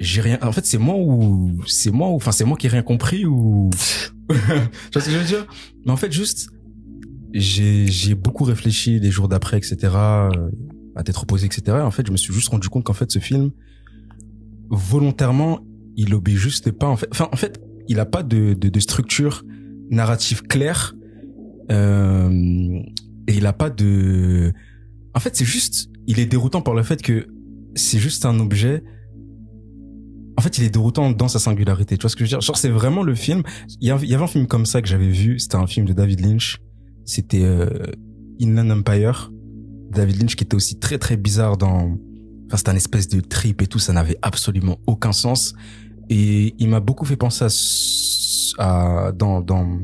[0.00, 2.70] j'ai rien, en fait, c'est moi ou, c'est moi ou, enfin, c'est moi qui ai
[2.70, 3.70] rien compris ou,
[4.28, 5.46] tu vois ce que je veux dire?
[5.86, 6.48] Mais en fait, juste,
[7.32, 10.28] j'ai, j'ai beaucoup réfléchi les jours d'après, etc., euh,
[10.96, 11.62] à tête reposée, etc.
[11.66, 13.50] Et en fait, je me suis juste rendu compte qu'en fait, ce film,
[14.70, 15.60] volontairement,
[15.96, 18.80] il obéit juste pas, en fait, enfin, en fait, il a pas de, de, de
[18.80, 19.44] structure
[19.90, 20.94] narrative claire,
[21.70, 22.80] euh,
[23.26, 24.52] et il a pas de,
[25.14, 27.26] en fait, c'est juste, il est déroutant par le fait que
[27.74, 28.82] c'est juste un objet.
[30.36, 31.96] En fait, il est déroutant dans sa singularité.
[31.96, 32.40] Tu vois ce que je veux dire?
[32.40, 33.42] Genre, c'est vraiment le film.
[33.80, 35.38] Il y avait un film comme ça que j'avais vu.
[35.38, 36.58] C'était un film de David Lynch.
[37.04, 37.68] C'était euh,
[38.40, 39.30] Inland Empire.
[39.90, 41.96] David Lynch qui était aussi très très bizarre dans.
[42.46, 43.78] Enfin, c'était un espèce de trip et tout.
[43.78, 45.54] Ça n'avait absolument aucun sens.
[46.08, 47.44] Et il m'a beaucoup fait penser
[48.58, 49.78] à, à dans dans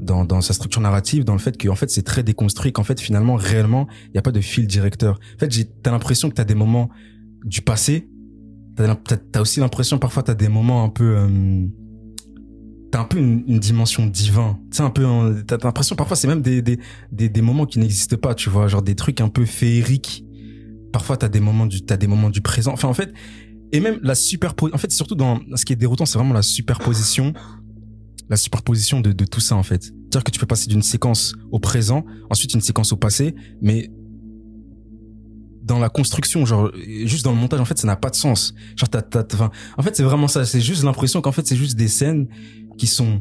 [0.00, 2.84] dans, dans sa structure narrative, dans le fait que en fait c'est très déconstruit, qu'en
[2.84, 5.20] fait finalement réellement il y a pas de fil directeur.
[5.36, 6.88] En fait, j'ai t'as l'impression que t'as des moments
[7.44, 8.08] du passé,
[8.76, 11.66] t'as t'as aussi l'impression parfois t'as des moments un peu euh,
[12.90, 14.58] t'as un peu une, dimension divin.
[14.72, 15.04] Tu un peu
[15.46, 16.78] t'as l'impression parfois c'est même des, des
[17.12, 20.24] des des moments qui n'existent pas, tu vois, genre des trucs un peu féeriques.
[20.92, 22.72] Parfois t'as des moments du t'as des moments du présent.
[22.72, 23.12] Enfin en fait
[23.72, 24.74] et même la superposition.
[24.74, 27.32] En fait, surtout dans ce qui est déroutant, c'est vraiment la superposition,
[28.28, 29.84] la superposition de, de tout ça en fait.
[29.84, 33.90] C'est-à-dire que tu peux passer d'une séquence au présent, ensuite une séquence au passé, mais
[35.62, 36.72] dans la construction, genre
[37.04, 38.54] juste dans le montage, en fait, ça n'a pas de sens.
[38.76, 40.44] Genre, t'as, t'as, en fait, c'est vraiment ça.
[40.44, 42.26] C'est juste l'impression qu'en fait, c'est juste des scènes
[42.80, 43.20] qui sont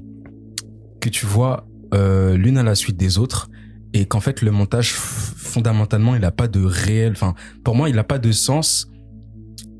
[1.01, 3.49] que tu vois euh, l'une à la suite des autres
[3.91, 7.34] et qu'en fait le montage fondamentalement il a pas de réel enfin
[7.66, 8.88] pour moi il a pas de sens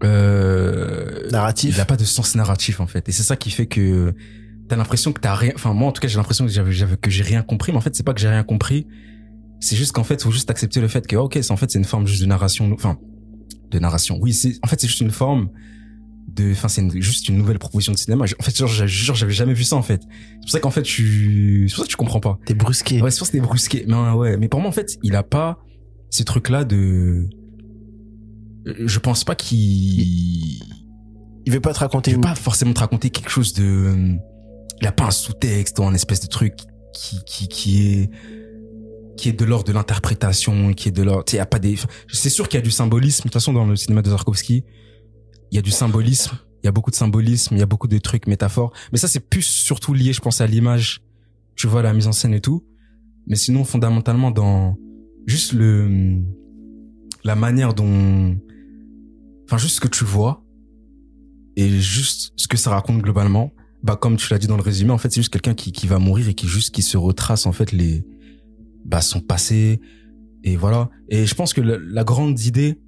[0.03, 1.77] euh, Narratif.
[1.77, 3.07] il a pas de sens narratif en fait.
[3.07, 4.13] Et c'est ça qui fait que
[4.67, 6.97] t'as l'impression que t'as rien enfin moi en tout cas j'ai l'impression que j'avais j'avais
[6.97, 8.86] que j'ai rien compris mais en fait c'est pas que j'ai rien compris.
[9.61, 11.80] C'est juste qu'en fait faut juste accepter le fait que ok c'est en fait c'est
[11.80, 12.97] une forme juste de narration enfin
[13.71, 14.17] de narration.
[14.21, 15.49] Oui c'est en fait c'est juste une forme
[16.36, 19.63] de enfin c'est juste une nouvelle proposition de cinéma en fait genre j'avais jamais vu
[19.63, 22.19] ça en fait c'est pour ça qu'en fait tu c'est pour ça que tu comprends
[22.19, 23.01] pas T'es brusqué.
[23.01, 23.86] Ouais, c'est sûr que c'était brusqué.
[23.88, 24.38] Mais ouais, ouais.
[24.38, 25.59] Mais pour moi, en fait, il a pas
[26.09, 27.27] ces trucs-là de.
[28.67, 30.59] Euh, Je pense pas qu'il.
[31.45, 34.17] Il veut pas te raconter Il veut pas forcément te raconter quelque chose de.
[34.82, 36.53] Il a pas un sous-texte ou un espèce de truc
[36.93, 38.09] qui qui qui est
[39.17, 41.25] qui est de l'ordre de l'interprétation, qui est de l'ordre.
[41.25, 41.75] Tu sais, il y a pas des.
[42.11, 43.19] C'est sûr qu'il y a du symbolisme.
[43.19, 44.63] De toute façon, dans le cinéma de Tarkovsky,
[45.52, 46.38] il y a du symbolisme.
[46.64, 47.56] Il y a beaucoup de symbolisme.
[47.56, 48.74] Il y a beaucoup de trucs métaphores.
[48.91, 51.02] Mais ça, c'est plus surtout lié, je pense, à l'image.
[51.56, 52.64] Tu vois, la mise en scène et tout.
[53.28, 54.78] Mais sinon, fondamentalement, dans
[55.26, 56.20] juste le
[57.24, 58.38] la manière dont,
[59.45, 60.43] enfin, juste ce que tu vois
[61.58, 63.54] et juste ce que ça raconte globalement.
[63.84, 65.88] Bah, comme tu l'as dit dans le résumé, en fait, c'est juste quelqu'un qui qui
[65.88, 68.06] va mourir et qui juste qui se retrace en fait les
[68.86, 69.80] bah son passé
[70.43, 70.89] et voilà.
[71.10, 72.80] Et je pense que la, la grande idée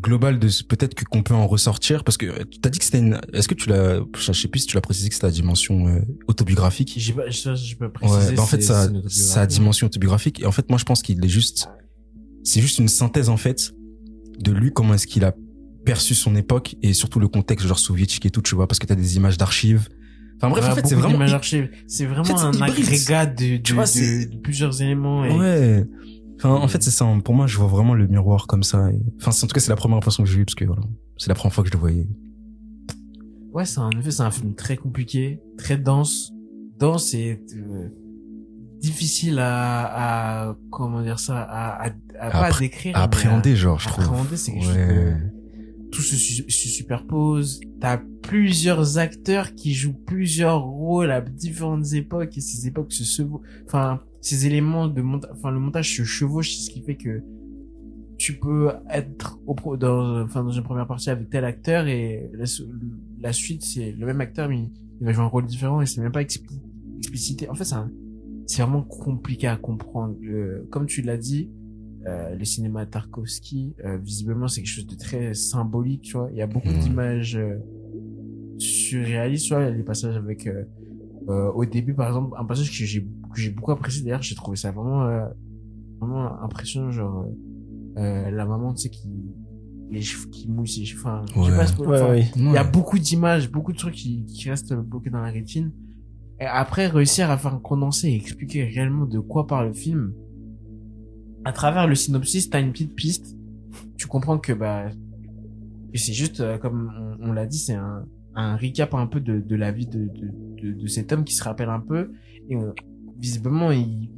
[0.00, 2.78] globale de ce- peut-être que qu'on peut en ressortir parce que euh, tu t'as dit
[2.78, 5.14] que c'était une est-ce que tu l'as je sais plus si tu l'as précisé que
[5.14, 8.30] c'était la dimension euh, autobiographique J'ai pas, je, je peux préciser.
[8.30, 10.40] Ouais, bah en fait, ça, sa dimension autobiographique.
[10.40, 11.68] Et en fait, moi, je pense qu'il est juste,
[12.44, 13.72] c'est juste une synthèse, en fait,
[14.38, 15.34] de lui, comment est-ce qu'il a
[15.84, 18.86] perçu son époque et surtout le contexte, genre soviétique et tout, tu vois, parce que
[18.86, 19.88] t'as des images d'archives.
[20.36, 21.18] Enfin bref, Ouais, en fait, c'est vraiment.
[21.88, 22.84] C'est vraiment fait, un hybride.
[22.86, 25.24] agrégat de, de, Tu vois, de- plusieurs éléments.
[25.24, 25.32] Et...
[25.32, 25.84] ouais.
[26.38, 27.06] Enfin, en fait, c'est ça.
[27.24, 28.90] Pour moi, je vois vraiment le miroir comme ça.
[28.92, 29.00] Et...
[29.20, 30.82] Enfin, c'est- en tout cas, c'est la première impression que j'ai eue parce que voilà,
[31.16, 32.08] c'est la première fois que je le voyais.
[33.52, 36.30] Ouais, c'est en effet, c'est un film très compliqué, très dense,
[36.78, 37.88] dense et euh,
[38.80, 43.88] difficile à, à comment dire ça, à, à, à pas décrire, À appréhender, genre, je
[43.88, 44.04] trouve.
[44.04, 45.12] appréhender, c'est quelque chose de-
[45.90, 47.60] tout se, se superpose.
[47.80, 53.40] T'as plusieurs acteurs qui jouent plusieurs rôles à différentes époques et ces époques se chevau-
[53.66, 57.22] enfin, ces éléments de montage, enfin, le montage se chevauche, c'est ce qui fait que
[58.16, 62.30] tu peux être au pro, dans, enfin, dans une première partie avec tel acteur et
[62.34, 62.64] la, su-
[63.20, 66.00] la suite, c'est le même acteur, mais il va jouer un rôle différent et c'est
[66.00, 66.60] même pas expli-
[66.98, 67.48] explicité.
[67.48, 67.64] En fait,
[68.46, 70.16] c'est vraiment compliqué à comprendre.
[70.70, 71.50] Comme tu l'as dit,
[72.06, 76.28] euh, le cinéma Tarkovsky, euh, visiblement, c'est quelque chose de très symbolique, tu vois.
[76.32, 77.58] Il y a beaucoup d'images euh,
[78.58, 79.62] surréalistes, tu vois.
[79.62, 80.64] Il y a des passages avec, euh,
[81.28, 84.02] euh, au début, par exemple, un passage que j'ai que j'ai beaucoup apprécié.
[84.04, 85.26] D'ailleurs, j'ai trouvé ça vraiment euh,
[86.00, 87.26] vraiment impressionnant, genre
[87.96, 89.08] euh, la maman, tu sais, qui
[89.90, 91.00] les cheveux qui mouillent ses cheveux.
[91.00, 91.50] Enfin, je sais
[91.80, 91.86] Ouais.
[91.86, 95.20] pas, Ouais, il y a beaucoup d'images, beaucoup de trucs qui, qui restent bloqués dans
[95.22, 95.72] la rétine.
[96.40, 100.12] Et après, réussir à faire condenser et expliquer réellement de quoi parle le film,
[101.44, 103.34] à travers le synopsis, t'as une petite piste.
[103.96, 104.88] Tu comprends que, bah,
[105.92, 106.90] que c'est juste, euh, comme
[107.22, 108.04] on, on l'a dit, c'est un,
[108.34, 110.30] un recap un peu de, de la vie de, de,
[110.62, 112.12] de, de cet homme qui se rappelle un peu.
[112.50, 112.74] Et on-
[113.18, 114.10] visiblement, il,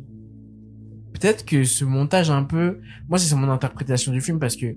[1.13, 2.79] peut-être que ce montage un peu,
[3.09, 4.77] moi, c'est mon interprétation du film parce que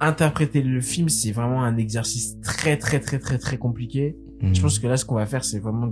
[0.00, 4.16] interpréter le film, c'est vraiment un exercice très, très, très, très, très compliqué.
[4.52, 5.90] Je pense que là, ce qu'on va faire, c'est vraiment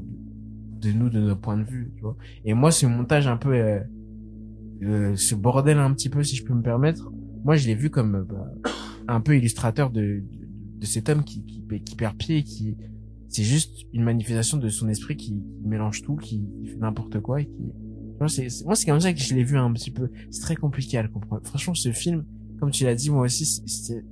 [0.83, 2.17] de nous, de notre point de vue, tu vois.
[2.45, 3.81] Et moi, ce montage un peu, euh,
[4.83, 7.11] euh, ce bordel un petit peu, si je peux me permettre,
[7.45, 8.53] moi, je l'ai vu comme bah,
[9.09, 10.23] un peu illustrateur de, de,
[10.81, 12.77] de cet homme qui, qui, qui perd pied, qui,
[13.33, 17.41] c'est juste une manifestation de son esprit qui, mélange tout, qui, qui fait n'importe quoi
[17.41, 17.73] et qui,
[18.21, 20.09] moi, c'est comme ça que je l'ai vu un petit peu.
[20.31, 21.43] C'est très compliqué à le comprendre.
[21.45, 22.25] Franchement, ce film,
[22.61, 24.05] comme tu l'as dit, moi aussi, c'est-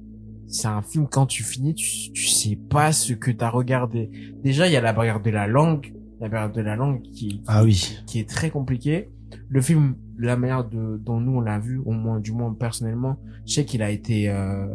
[0.49, 4.11] c'est, un film quand tu finis, tu, tu sais pas ce que t'as regardé.
[4.43, 7.41] Déjà, il y a la barrière de la langue, la barrière de la langue qui,
[7.47, 7.99] Ah oui.
[8.09, 9.11] qui est très compliqué.
[9.49, 13.17] Le film, la manière de, dont nous on l'a vu, au moins, du moins personnellement,
[13.47, 14.67] je sais qu'il a été euh,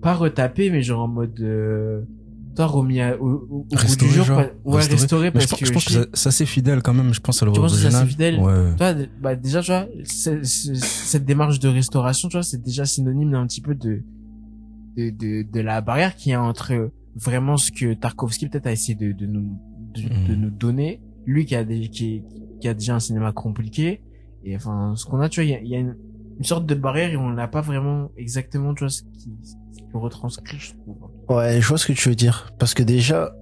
[0.00, 2.02] pas retapé, mais genre en mode, euh,
[2.56, 5.66] toi remis à- au, au- Restaurer, du jour, ouais restaurer Mais parce je, pense- que
[5.66, 7.84] je pense que c'est assez fidèle quand même, je pense à Tu penses que c'est
[7.84, 8.08] l'original.
[8.08, 8.76] fidèle Ouais.
[8.76, 12.84] toi, bah déjà, tu vois, c'est- c'est- cette démarche de restauration, tu vois, c'est déjà
[12.84, 14.02] synonyme d'un petit peu de,
[14.96, 18.94] de, de, de la barrière qui est entre vraiment ce que Tarkovsky peut-être a essayé
[18.94, 19.56] de, de nous,
[19.94, 20.26] de, Mhm.
[20.28, 22.22] de nous donner, lui qui a des, qui,
[22.60, 24.00] qui a déjà un cinéma compliqué,
[24.44, 25.96] et enfin, ce qu'on a, tu vois, il y a, y a une,
[26.40, 29.76] une sorte de barrière et on n'a pas vraiment exactement, tu vois, ce qui, ce
[29.76, 30.96] qui retranscrit, je trouve.
[31.28, 32.50] Ouais, je vois ce que tu veux dire.
[32.58, 33.32] Parce que déjà,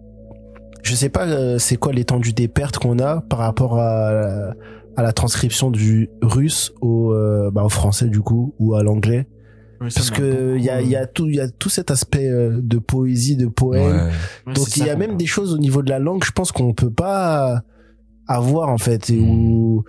[0.82, 4.54] je sais pas euh, c'est quoi l'étendue des pertes qu'on a par rapport à, la-
[4.96, 9.28] à la transcription du russe au, euh, bah, au français du coup, ou à l'anglais.
[9.78, 12.58] Parce que il y a, y a tout, il y a tout cet aspect euh,
[12.60, 14.10] de poésie, de poème.
[14.46, 14.54] Ouais.
[14.54, 16.74] Donc il y a même des choses au niveau de la langue, je pense qu'on
[16.74, 17.62] peut pas
[18.26, 19.30] avoir en fait, et Mm.
[19.30, 19.84] ou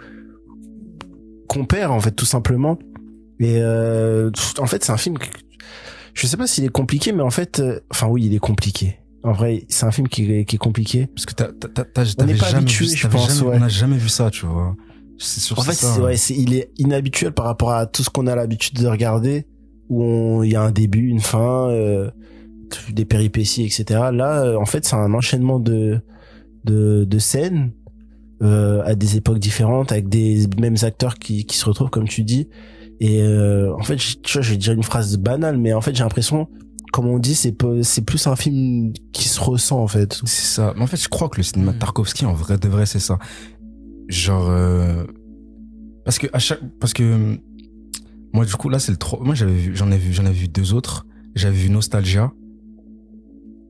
[1.48, 2.77] qu'on perd en fait tout simplement.
[3.40, 5.26] Et euh, en fait c'est un film, que-
[6.14, 8.98] je sais pas s'il est compliqué, mais en fait, euh, enfin oui il est compliqué.
[9.24, 11.07] En vrai c'est un film qui est, qui est compliqué.
[11.07, 13.56] Parce que t'avais n'est pas jamais habitué, vu, je pense, jamais- ouais.
[13.57, 14.76] On n'a jamais vu ça, tu vois.
[15.18, 18.10] C'est sûr, En fait c'est ouais, c'est, il est inhabituel par rapport à tout ce
[18.10, 19.45] qu'on a l'habitude de regarder,
[19.90, 22.10] où il y a un début, une fin, euh,
[22.91, 23.84] des péripéties, etc.
[24.14, 25.99] Là euh, en fait c'est un enchaînement de
[26.66, 27.72] de, de scènes
[28.41, 32.24] euh, à des époques différentes avec des mêmes acteurs qui, qui se retrouvent comme tu
[32.24, 32.48] dis
[32.99, 35.95] et euh, en fait tu vois je vais dire une phrase banale mais en fait
[35.95, 36.47] j'ai l'impression
[36.91, 40.73] comme on dit c'est c'est plus un film qui se ressent en fait C'est ça.
[40.76, 41.77] Mais en fait, je crois que le cinéma de.
[41.77, 43.19] Tarkovsky, en vrai de vrai, c'est ça.
[44.07, 45.03] Genre, euh,
[46.03, 47.38] parce que à chaque, parce que
[48.34, 49.19] moi, du coup, là, c'est le trois.
[49.23, 51.05] Moi, j'avais vu, j'en ai vu, j'en ai vu deux autres.
[51.35, 52.31] J'avais vu Nostalgia.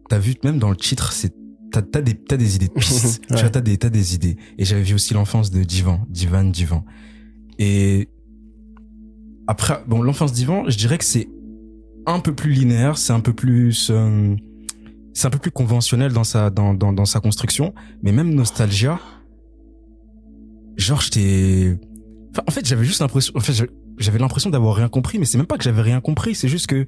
[0.09, 1.33] T'as vu même dans le titre, c'est
[1.71, 3.21] t'as t'as des t'as des idées de pistes.
[3.27, 4.37] Tu vois, t'as des t'as des idées.
[4.57, 6.85] Et j'avais vu aussi l'enfance de Divan, Divan, Divan.
[7.59, 8.07] Et
[9.49, 11.27] après, bon, l'enfance d'Ivan, je dirais que c'est
[12.05, 14.35] un peu plus linéaire, c'est un peu plus euh,
[15.13, 17.73] c'est un peu plus conventionnel dans sa dans dans dans sa construction,
[18.03, 18.99] mais même Nostalgia
[20.77, 21.77] genre j'étais
[22.31, 23.53] enfin, en fait, j'avais juste l'impression en fait,
[23.97, 26.67] j'avais- l'impression d'avoir rien compris, mais c'est même pas que j'avais rien compris, c'est juste
[26.67, 26.85] que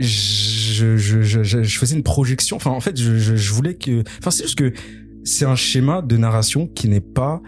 [0.00, 2.56] je, je, je, je, je faisais une projection.
[2.56, 4.02] Enfin, en fait, je, je, je voulais que.
[4.18, 4.72] Enfin, c'est juste que
[5.22, 7.40] c'est un schéma de narration qui n'est pas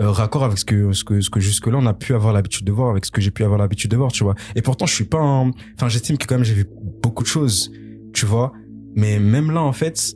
[0.00, 2.32] euh, raccord avec ce que ce que ce que jusque là on a pu avoir
[2.32, 4.34] l'habitude de voir, avec ce que j'ai pu avoir l'habitude de voir, tu vois.
[4.56, 5.20] Et pourtant, je suis pas.
[5.20, 6.66] un- Enfin, j'estime que quand même j'ai vu
[7.02, 7.70] beaucoup de choses,
[8.12, 8.52] tu vois.
[8.96, 10.14] Mais même là, en fait,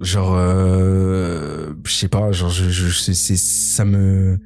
[0.00, 4.38] genre, euh, je sais pas, genre, je, je, c'est, ça me,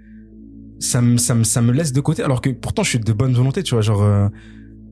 [0.78, 2.22] ça me, ça me, ça me laisse de côté.
[2.22, 3.82] Alors que pourtant, je suis de bonne volonté, tu vois.
[3.82, 4.28] Genre, euh,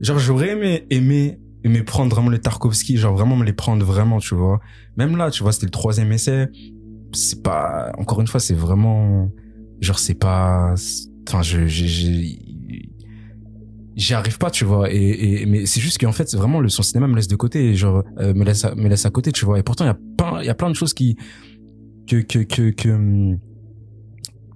[0.01, 4.19] genre, j'aurais aimé, aimé, aimé prendre vraiment les Tarkovsky, genre vraiment me les prendre vraiment,
[4.19, 4.59] tu vois.
[4.97, 6.47] Même là, tu vois, c'était le troisième essai.
[7.11, 9.29] C'est pas, encore une fois, c'est vraiment,
[9.79, 10.73] genre, c'est pas,
[11.27, 11.65] enfin, je,
[13.95, 14.91] j'y arrive pas, tu vois.
[14.91, 17.35] Et, et mais c'est juste qu'en fait, c'est vraiment le son cinéma me laisse de
[17.35, 19.59] côté, genre euh, me laisse à, me laisse à côté, tu vois.
[19.59, 21.17] Et pourtant, il y a plein, il y a plein de choses qui
[22.07, 23.39] que que que que hum,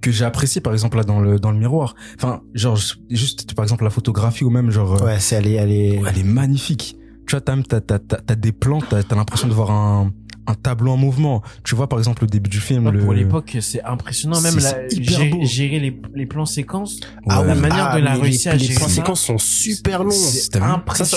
[0.01, 1.95] que j'ai apprécié par exemple là dans le dans le miroir.
[2.15, 2.77] Enfin, genre
[3.09, 6.01] juste par exemple la photographie ou même genre euh, ouais c'est elle est elle est
[6.07, 6.97] elle est magnifique.
[7.27, 10.11] Tu vois, t'as t'as t'as t'as t'as des plans, t'as t'as l'impression de voir un
[10.49, 11.41] un tableau en mouvement.
[11.63, 14.41] Tu vois par exemple le début du film, Ouais, le Pour l'époque, c'est impressionnant.
[14.41, 15.45] Même C'est- la, gérer, beau.
[15.45, 16.99] gérer les, les plans séquences.
[17.27, 19.37] ah la oui, manière ah, de la réussir à les, les gérer plans séquences sont
[19.37, 20.55] super longs C'est-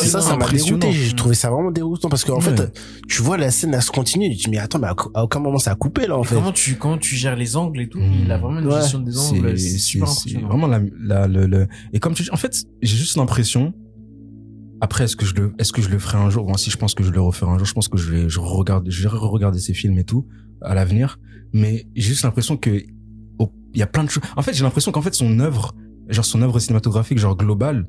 [0.03, 0.79] vu ça, ça, m'a Impressionnant.
[0.79, 0.99] dérouté.
[0.99, 2.41] J'ai trouvé ça vraiment déroutant parce qu'en Ouais.
[2.43, 2.79] fait,
[3.09, 4.31] tu vois la scène, elle se continue.
[4.31, 6.27] Tu te dis, mais attends, mais à, aucun moment ça a coupé, là, en Et
[6.27, 6.35] fait.
[6.35, 7.99] Comment tu, comment tu gères les angles et tout.
[7.99, 8.13] Mmh.
[8.25, 8.81] Il a vraiment une Ouais.
[8.81, 9.59] gestion des angles.
[9.59, 10.49] C'est c'est super c'est impressionnant.
[10.49, 13.73] vraiment la, la le, le et comme tu dis en fait j'ai juste l'impression
[14.83, 16.45] après est-ce que je le est-ce que je le ferai un jour?
[16.45, 18.29] Bon si je pense que je le referai un jour je pense que je vais
[18.29, 20.27] je regarde je vais regarder ces films et tout
[20.61, 21.21] à l'avenir
[21.53, 22.83] mais j'ai juste l'impression que
[23.75, 25.73] il y a plein de choses en fait j'ai l'impression qu'en fait son œuvre
[26.09, 27.87] genre son œuvre cinématographique genre globale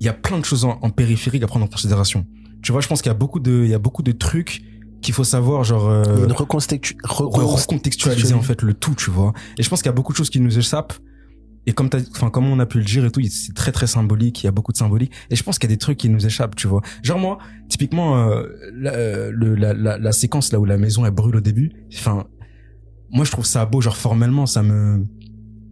[0.00, 2.26] il y a plein de choses en, en périphérique à prendre en considération
[2.62, 4.62] tu vois je pense qu'il y a beaucoup de il y a beaucoup de trucs
[5.02, 6.26] qu'il faut savoir genre euh,
[7.04, 9.32] recontextualiser en fait le tout, tu vois.
[9.58, 10.94] Et je pense qu'il y a beaucoup de choses qui nous échappent.
[11.66, 13.88] Et comme t'as, enfin, comme on a pu le dire et tout, c'est très très
[13.88, 14.42] symbolique.
[14.42, 15.12] Il y a beaucoup de symbolique.
[15.30, 16.80] Et je pense qu'il y a des trucs qui nous échappent, tu vois.
[17.02, 17.38] Genre moi,
[17.68, 21.72] typiquement, euh, la, euh, la, la, séquence là où la maison elle brûle au début.
[21.92, 22.26] Enfin,
[23.10, 25.04] moi je trouve ça beau, genre formellement, ça me,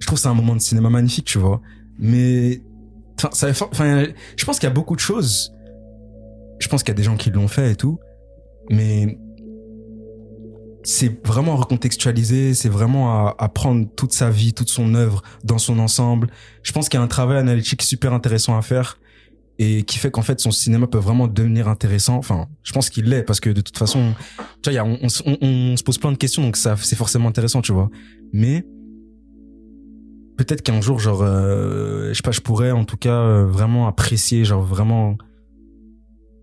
[0.01, 1.61] je trouve c'est un moment de cinéma magnifique, tu vois.
[1.99, 2.61] Mais,
[3.33, 4.07] ça, enfin,
[4.37, 5.53] je pense qu'il y a beaucoup de choses.
[6.59, 7.99] Je pense qu'il y a des gens qui l'ont fait et tout.
[8.71, 9.19] Mais
[10.85, 15.59] c'est vraiment recontextualiser, c'est vraiment à, à prendre toute sa vie, toute son œuvre dans
[15.59, 16.29] son ensemble.
[16.63, 18.99] Je pense qu'il y a un travail analytique super intéressant à faire
[19.59, 22.17] et qui fait qu'en fait son cinéma peut vraiment devenir intéressant.
[22.17, 24.15] Enfin, je pense qu'il l'est parce que de toute façon,
[24.63, 26.97] tu vois, y a, on, on, on se pose plein de questions donc ça c'est
[26.97, 27.89] forcément intéressant, tu vois.
[28.33, 28.67] Mais
[30.37, 33.87] peut-être qu'un jour, genre, euh, je sais pas, je pourrais en tout cas euh, vraiment
[33.87, 35.17] apprécier, genre vraiment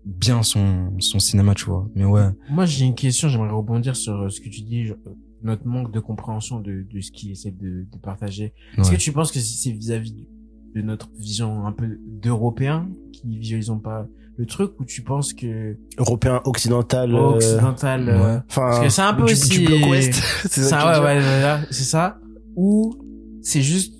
[0.04, 1.88] bien son son cinéma, tu vois.
[1.94, 2.28] Mais ouais.
[2.50, 4.94] Moi, j'ai une question, j'aimerais rebondir sur euh, ce que tu dis, euh,
[5.42, 8.52] notre manque de compréhension de, de ce qu'il essaie de, de partager.
[8.78, 8.96] Est-ce ouais.
[8.96, 10.26] que tu penses que c'est vis-à-vis
[10.74, 14.06] de notre vision un peu d'Européens qui visualisons pas
[14.38, 17.14] le truc ou tu penses que Européen, occidental.
[17.14, 18.40] euh, occidental, euh, ouais.
[18.48, 20.14] Enfin, parce que c'est un peu du, aussi du bloc ouest.
[20.48, 22.18] c'est ça, ça, ouais, ouais, c'est ça.
[22.56, 22.94] Ou
[23.42, 23.94] c'est juste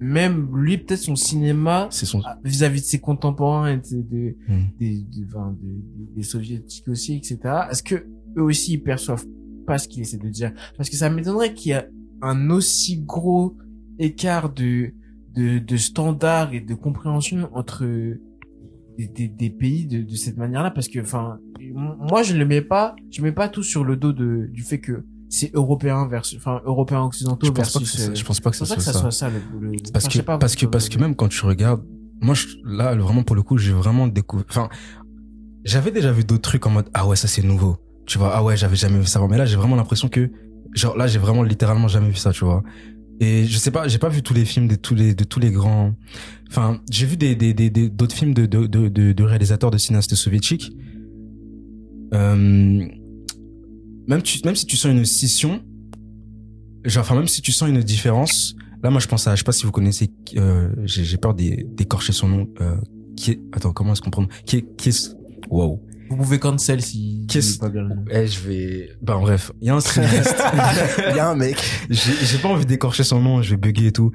[0.00, 2.20] même lui peut-être son cinéma son.
[2.44, 4.64] vis-à-vis de ses contemporains et de, de- Hmm.
[4.78, 7.38] des, enfin, de- des soviétiques aussi, etc.
[7.70, 7.94] Est-ce que
[8.36, 9.26] eux aussi ils perçoivent
[9.66, 10.52] pas ce qu'il essaie de dire?
[10.76, 11.88] Parce que ça m'étonnerait qu'il y ait
[12.22, 13.56] un aussi gros
[13.98, 14.92] écart de,
[15.34, 17.84] de, de standards et de compréhension entre
[18.96, 21.38] des, des, des pays de, de cette manière-là, parce que, enfin,
[22.10, 24.78] moi je le mets pas, je mets pas tout sur le dos de, du fait
[24.80, 25.04] que
[25.36, 28.02] c'est européen versus, enfin, européens occidentaux Je pense pas que ça.
[28.10, 29.00] euh, Je pense pas que ça soit que ça ça.
[29.00, 31.44] soit ça le, le- Parce enfin, que pas, parce que parce que même quand tu
[31.44, 31.82] regardes,
[32.20, 34.46] moi je, là vraiment pour le coup j'ai vraiment découvert.
[34.48, 34.68] Enfin,
[35.64, 37.76] j'avais déjà vu d'autres trucs en mode ah ouais ça c'est nouveau.
[38.06, 39.18] Tu vois ah ouais j'avais jamais vu ça.
[39.18, 39.28] avant.
[39.28, 40.30] Mais là j'ai vraiment l'impression que
[40.74, 42.32] genre là j'ai vraiment littéralement jamais vu ça.
[42.32, 42.62] Tu vois.
[43.20, 45.40] Et je sais pas j'ai pas vu tous les films de tous les de tous
[45.40, 45.94] les grands.
[46.50, 49.70] Enfin j'ai vu des des des des- d'autres films de de de de, de réalisateurs
[49.70, 50.70] de cinéastes soviétiques.
[52.12, 52.86] Euh,
[54.08, 55.62] même tu même si tu sens une scission
[56.84, 59.44] genre enfin même si tu sens une différence là moi je pense à je sais
[59.44, 62.76] pas si vous connaissez euh, j'ai peur d'é- d'écorcher son nom euh,
[63.16, 64.30] qui est attends comment est-ce qu'on prononce?
[64.44, 65.16] Qui est qui est
[65.48, 67.88] wow Vous pouvez cancel si Qu'est-ce- pas bien.
[68.10, 70.36] Eh je vais bah bref il y a un cinéaste.
[71.10, 71.56] Il y a un mec.
[71.90, 74.10] j'ai pas envie d'écorcher son nom je vais bugger et tout.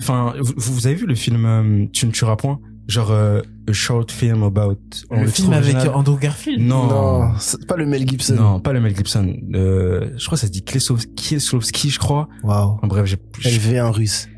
[0.00, 2.60] Enfin vous, vous avez vu le film euh, tu ne tueras point?
[2.88, 4.76] Genre euh, a short film about
[5.10, 5.94] en Le film avec original.
[5.94, 6.60] Andrew Garfield.
[6.62, 7.32] non Non,
[7.66, 8.34] pas le Mel Gibson.
[8.36, 12.28] non pas le Mel Gibson euh, je crois que ça se dit Kieslowski je crois
[12.42, 12.72] Waouh.
[12.78, 14.28] Enfin, bref j'ai j'ai- LV un russe.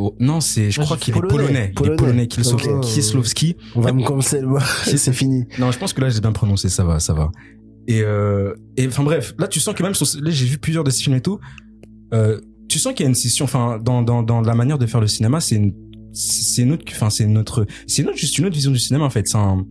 [0.00, 1.34] Oh, non, c'est, je Moi, crois qu'il est polonais.
[1.36, 1.64] polonais.
[1.64, 1.96] Il est Polonais.
[1.96, 2.84] polonais, Kieslow- Ok.
[2.84, 3.56] Kieslowski.
[3.74, 4.60] On va me cancel, moi.
[4.84, 5.44] c'est fini.
[5.58, 7.32] Non, je pense que là, j'ai bien prononcé, ça va, ça va.
[7.88, 10.84] Et, euh, et, enfin bref, là, tu sens que même sur, là, j'ai vu plusieurs
[10.84, 11.40] de ces films et tout,
[12.14, 12.38] euh,
[12.68, 15.00] tu sens qu'il y a une scission, enfin, dans, dans, dans la manière de faire
[15.00, 15.74] le cinéma, c'est une,
[16.12, 19.28] c'est enfin, c'est notre, c'est juste une autre vision du cinéma, en fait.
[19.28, 19.64] C'est un,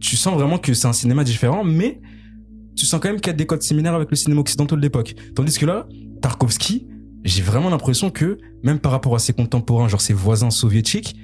[0.00, 2.00] tu sens vraiment que c'est un cinéma différent, mais
[2.76, 4.82] tu sens quand même qu'il y a des codes similaires avec le cinéma occidental de
[4.82, 5.14] l'époque.
[5.34, 5.86] Tandis que là,
[6.20, 6.86] Tarkovsky,
[7.24, 11.16] j'ai vraiment l'impression que, même par rapport à ses contemporains, genre ses voisins soviétiques,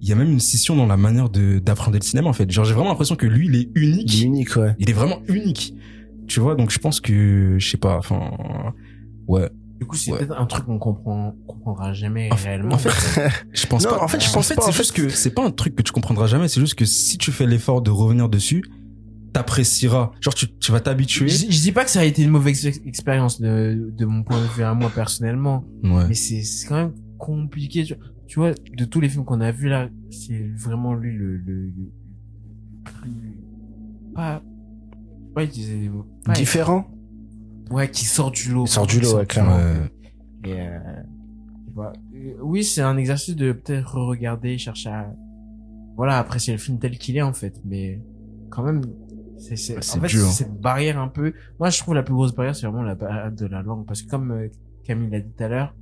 [0.00, 2.50] il y a même une scission dans la manière de d'apprendre le cinéma en fait.
[2.50, 4.14] Genre j'ai vraiment l'impression que lui il est unique.
[4.14, 4.74] Il est unique, ouais.
[4.78, 5.74] Il est vraiment unique.
[6.26, 8.30] Tu vois, donc je pense que je sais pas, enfin
[9.28, 9.48] ouais.
[9.78, 10.18] Du coup, c'est Ouais.
[10.18, 12.74] peut-être un truc qu'on comprend, comprendra jamais En réellement.
[12.74, 12.90] en fait,
[13.52, 14.02] Je pense Non, pas.
[14.04, 15.92] en fait, je pense pas, c'est en juste que c'est pas un truc que tu
[15.92, 16.48] comprendras jamais.
[16.48, 18.62] C'est juste que si tu fais l'effort de revenir dessus,
[19.34, 20.12] t'apprécieras.
[20.20, 21.28] Genre tu, tu vas je, t'habituer.
[21.28, 24.40] je dis pas que ça a été une mauvaise ex- expérience de, de mon point
[24.40, 26.08] de vue à moi personnellement, Ouais.
[26.08, 27.84] mais c'est c'est quand même compliqué.
[27.84, 27.94] Tu,
[28.26, 31.66] tu vois, de tous les films qu'on a vus là, c'est vraiment lui le, le,
[31.66, 31.90] le
[32.84, 33.38] plus
[34.14, 34.42] pas
[35.36, 35.90] ouais, je disais-
[36.24, 36.88] pas- Différent.
[37.70, 38.66] Ouais, qui sort du lot.
[38.66, 39.58] Sort du lot, ouais, clairement.
[40.44, 40.78] Et euh,
[41.78, 41.90] euh,
[42.42, 45.12] oui, c'est un exercice de peut-être regarder, chercher à
[45.96, 48.00] voilà apprécier le film tel qu'il est en fait, mais
[48.50, 48.82] quand même,
[49.38, 50.26] c'est c'est C'est en fait dur.
[50.26, 51.32] c'est cette barrière un peu.
[51.58, 54.02] Moi, je trouve la plus grosse barrière, c'est vraiment la barrière de la langue, parce
[54.02, 54.48] que comme euh,
[54.84, 55.74] Camille l'a dit tout à l'heure,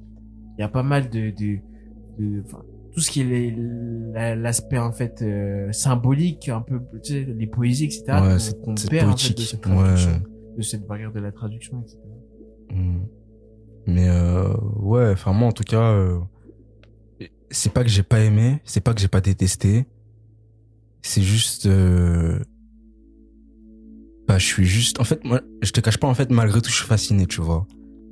[0.56, 1.58] il y a pas mal de de,
[2.18, 2.42] de
[2.92, 7.86] tout ce qui est l'aspect en fait euh, symbolique, un peu tu sais les poésies
[7.86, 8.02] etc.
[8.08, 9.74] Ouais, qu'on- c'est perd en fait de cette Ouais.
[10.56, 11.98] De cette barrière de la traduction etc.
[12.70, 13.00] Mm.
[13.86, 16.18] Mais euh, ouais, enfin moi en tout cas, euh,
[17.50, 19.86] c'est pas que j'ai pas aimé, c'est pas que j'ai pas détesté,
[21.02, 22.38] c'est juste, euh,
[24.26, 26.70] bah je suis juste, en fait moi je te cache pas en fait malgré tout
[26.70, 27.66] je suis fasciné, tu vois.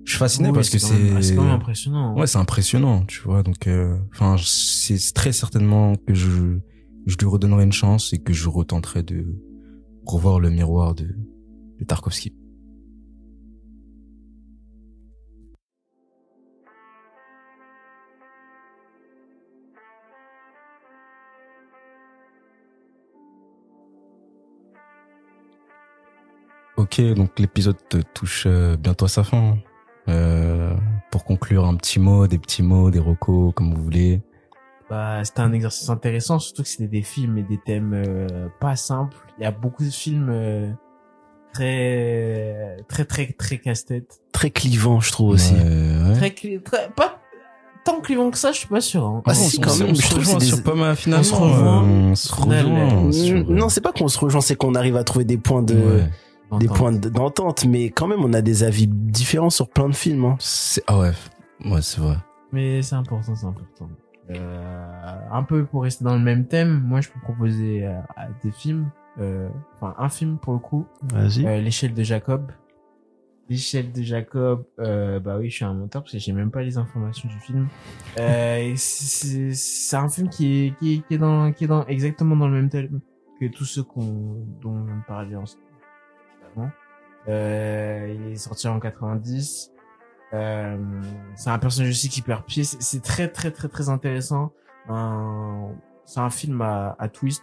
[0.04, 2.18] Je suis fasciné Oui, parce que c'est, c'est quand même impressionnant.
[2.18, 3.42] ouais c'est impressionnant, tu vois.
[3.44, 6.58] Donc, euh, enfin c'est très certainement que je
[7.06, 9.24] je lui redonnerai une chance et que je retenterai de
[10.04, 11.16] revoir le miroir de,
[11.82, 12.32] de Tarkovsky.
[26.76, 27.76] Ok, donc l'épisode
[28.12, 29.56] touche euh, bientôt à sa fin.
[30.08, 30.74] Euh,
[31.10, 34.20] pour conclure, un petit mot, des petits mots, des recos, comme vous voulez.
[34.90, 38.76] Bah, c'était un exercice intéressant, surtout que c'était des films et des thèmes euh, pas
[38.76, 39.16] simples.
[39.38, 40.70] Il y a beaucoup de films euh,
[41.52, 44.20] très, très, très, très casse-tête.
[44.32, 45.54] Très clivant, je trouve aussi.
[45.54, 46.14] Ouais, ouais.
[46.16, 47.18] Très, cli- très, pas
[47.84, 49.04] tant clivant que ça, je suis pas sûr.
[49.04, 49.22] Hein.
[49.26, 51.20] Ah, si, on, quand se- même, je trouve c'est des- sur pas mal finalement.
[51.22, 51.82] On se rejoint.
[51.82, 54.54] euh, On se Au final, rejoint euh, sur- Non, c'est pas qu'on se rejoint, c'est
[54.56, 56.58] qu'on arrive à trouver des points de, Ouais.
[56.58, 59.94] des points de- d'entente, mais quand même, on a des avis différents sur plein de
[59.96, 60.24] films.
[60.24, 60.36] Hein.
[60.86, 61.10] Ah ouais,
[61.64, 62.16] ouais c'est vrai.
[62.52, 63.88] Mais c'est important, c'est important.
[64.30, 67.92] Euh, un peu pour rester dans le même thème, moi je peux proposer euh,
[68.44, 68.86] des films.
[69.18, 71.46] Euh, enfin un film pour le coup, Vas-y.
[71.46, 72.50] euh, l'échelle de Jacob.
[73.48, 76.62] L'échelle de Jacob, euh, bah oui, je suis un menteur parce que j'ai même pas
[76.62, 77.68] les informations du film.
[78.18, 82.36] Euh, c'est un film qui est, qui est, qui est dans, qui est dans, exactement
[82.36, 83.00] dans le même thème
[83.40, 85.44] que tous ceux qu'on, dont on vient parler en
[86.56, 86.70] avant.
[87.28, 89.70] Euh, il est sorti en 90.
[90.32, 90.76] Euh,
[91.34, 92.64] c'est un personnage aussi qui perd pied.
[92.64, 94.52] C'est- très, très, très, très intéressant.
[94.86, 97.42] C'est un film à, à twist.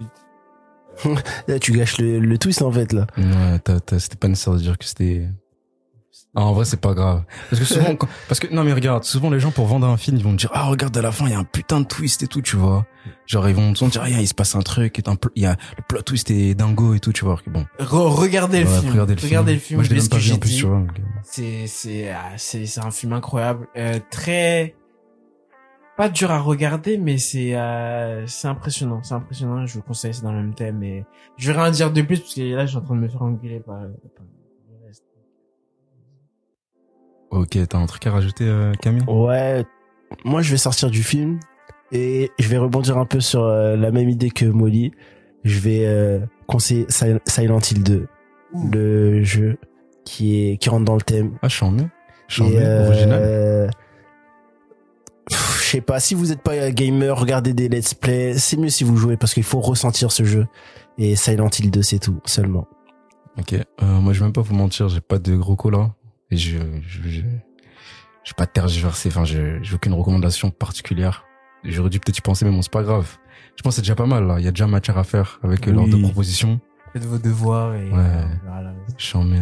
[0.00, 1.22] Suite.
[1.48, 3.06] Là, tu gâches le, le twist en fait là.
[3.16, 5.28] Ouais, t'as- t'as- c'était pas nécessaire de dire que c'était.
[6.36, 7.24] Ah, en vrai, c'est pas grave.
[7.48, 9.96] Parce que souvent, quand- parce que non mais regarde, souvent les gens pour vendre un
[9.96, 11.80] film, ils vont te dire ah regarde à la fin il y a un putain
[11.80, 12.86] de twist et tout, tu vois.
[13.26, 15.42] Genre ils vont te dire ah il se passe un truc, et un pl- il
[15.42, 17.40] y a le plot twist est dingo et tout, tu vois.
[17.48, 18.90] Bon, Re- regardez le film.
[18.92, 19.58] regardez le regardez film.
[19.58, 19.76] le film.
[19.80, 20.56] Moi je l'ai pas vu j'ai en plus, dit.
[20.58, 20.78] tu vois.
[20.78, 24.74] donc, euh, C'est c'est ah, c'est c'est un film incroyable, euh, très
[25.96, 29.66] pas dur à regarder, mais c'est euh, c'est impressionnant, c'est impressionnant.
[29.66, 30.82] Je vous conseille, c'est dans le même thème.
[30.82, 31.04] Et
[31.36, 33.08] je vais rien dire de plus parce que là, je suis en train de me
[33.08, 33.80] faire engueuler par.
[33.80, 35.04] par le reste.
[37.30, 39.04] Ok, t'as un truc à rajouter, euh, Camille?
[39.06, 39.64] Ouais,
[40.24, 41.38] moi je vais sortir du film
[41.92, 44.92] et je vais rebondir un peu sur euh, la même idée que Molly.
[45.44, 48.08] Je vais euh, conseiller Sil- Silent Hill 2,
[48.72, 49.58] le jeu
[50.04, 51.38] qui est qui rentre dans le thème.
[51.42, 51.86] Ah, charmé, Et,
[52.28, 52.56] charmé,
[52.86, 53.20] original.
[53.22, 53.76] euh, pff,
[55.30, 58.82] Je sais pas, si vous êtes pas gamer, regardez des let's play, c'est mieux si
[58.84, 60.46] vous jouez parce qu'il faut ressentir ce jeu.
[60.98, 62.66] Et Silent Hill 2, c'est tout, seulement.
[63.38, 65.94] Ok, euh, moi je vais même pas vous mentir, j'ai pas de gros cola
[66.32, 67.20] et je je je
[68.24, 71.24] j'ai pas tergiversé, enfin je j'ai aucune recommandation particulière.
[71.62, 73.16] J'aurais dû peut-être y penser, mais bon c'est pas grave.
[73.56, 74.36] Je pense que c'est déjà pas mal là.
[74.40, 75.90] Il y a déjà matière à faire avec euh, leurs Oui.
[75.90, 76.60] deux propositions.
[76.92, 77.98] Faites vos devoirs et Ouais.
[77.98, 78.72] euh, voilà.
[78.98, 79.38] Charmé.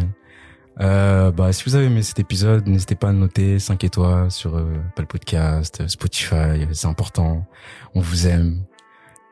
[0.81, 4.55] Euh, bah si vous avez aimé cet épisode, n'hésitez pas à noter 5 étoiles sur
[4.55, 7.45] euh, Apple Podcast, euh, Spotify, c'est important.
[7.95, 8.63] On vous aime.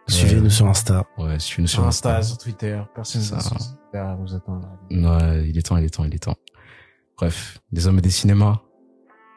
[0.10, 1.06] Suivez-nous sur Insta.
[1.18, 2.24] Ouais, suivez-nous Sur sur Insta, Insta.
[2.30, 3.38] sur Twitter, personne Ça.
[3.38, 4.62] ne sur Twitter, vous attend.
[4.92, 6.36] Ouais, il est temps, il est temps, il est temps.
[7.18, 8.60] Bref, des hommes et des cinémas.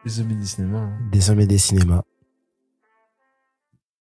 [0.04, 0.78] Les zombies du cinéma.
[0.78, 0.98] hein.
[1.12, 2.02] Des hommes et des cinémas.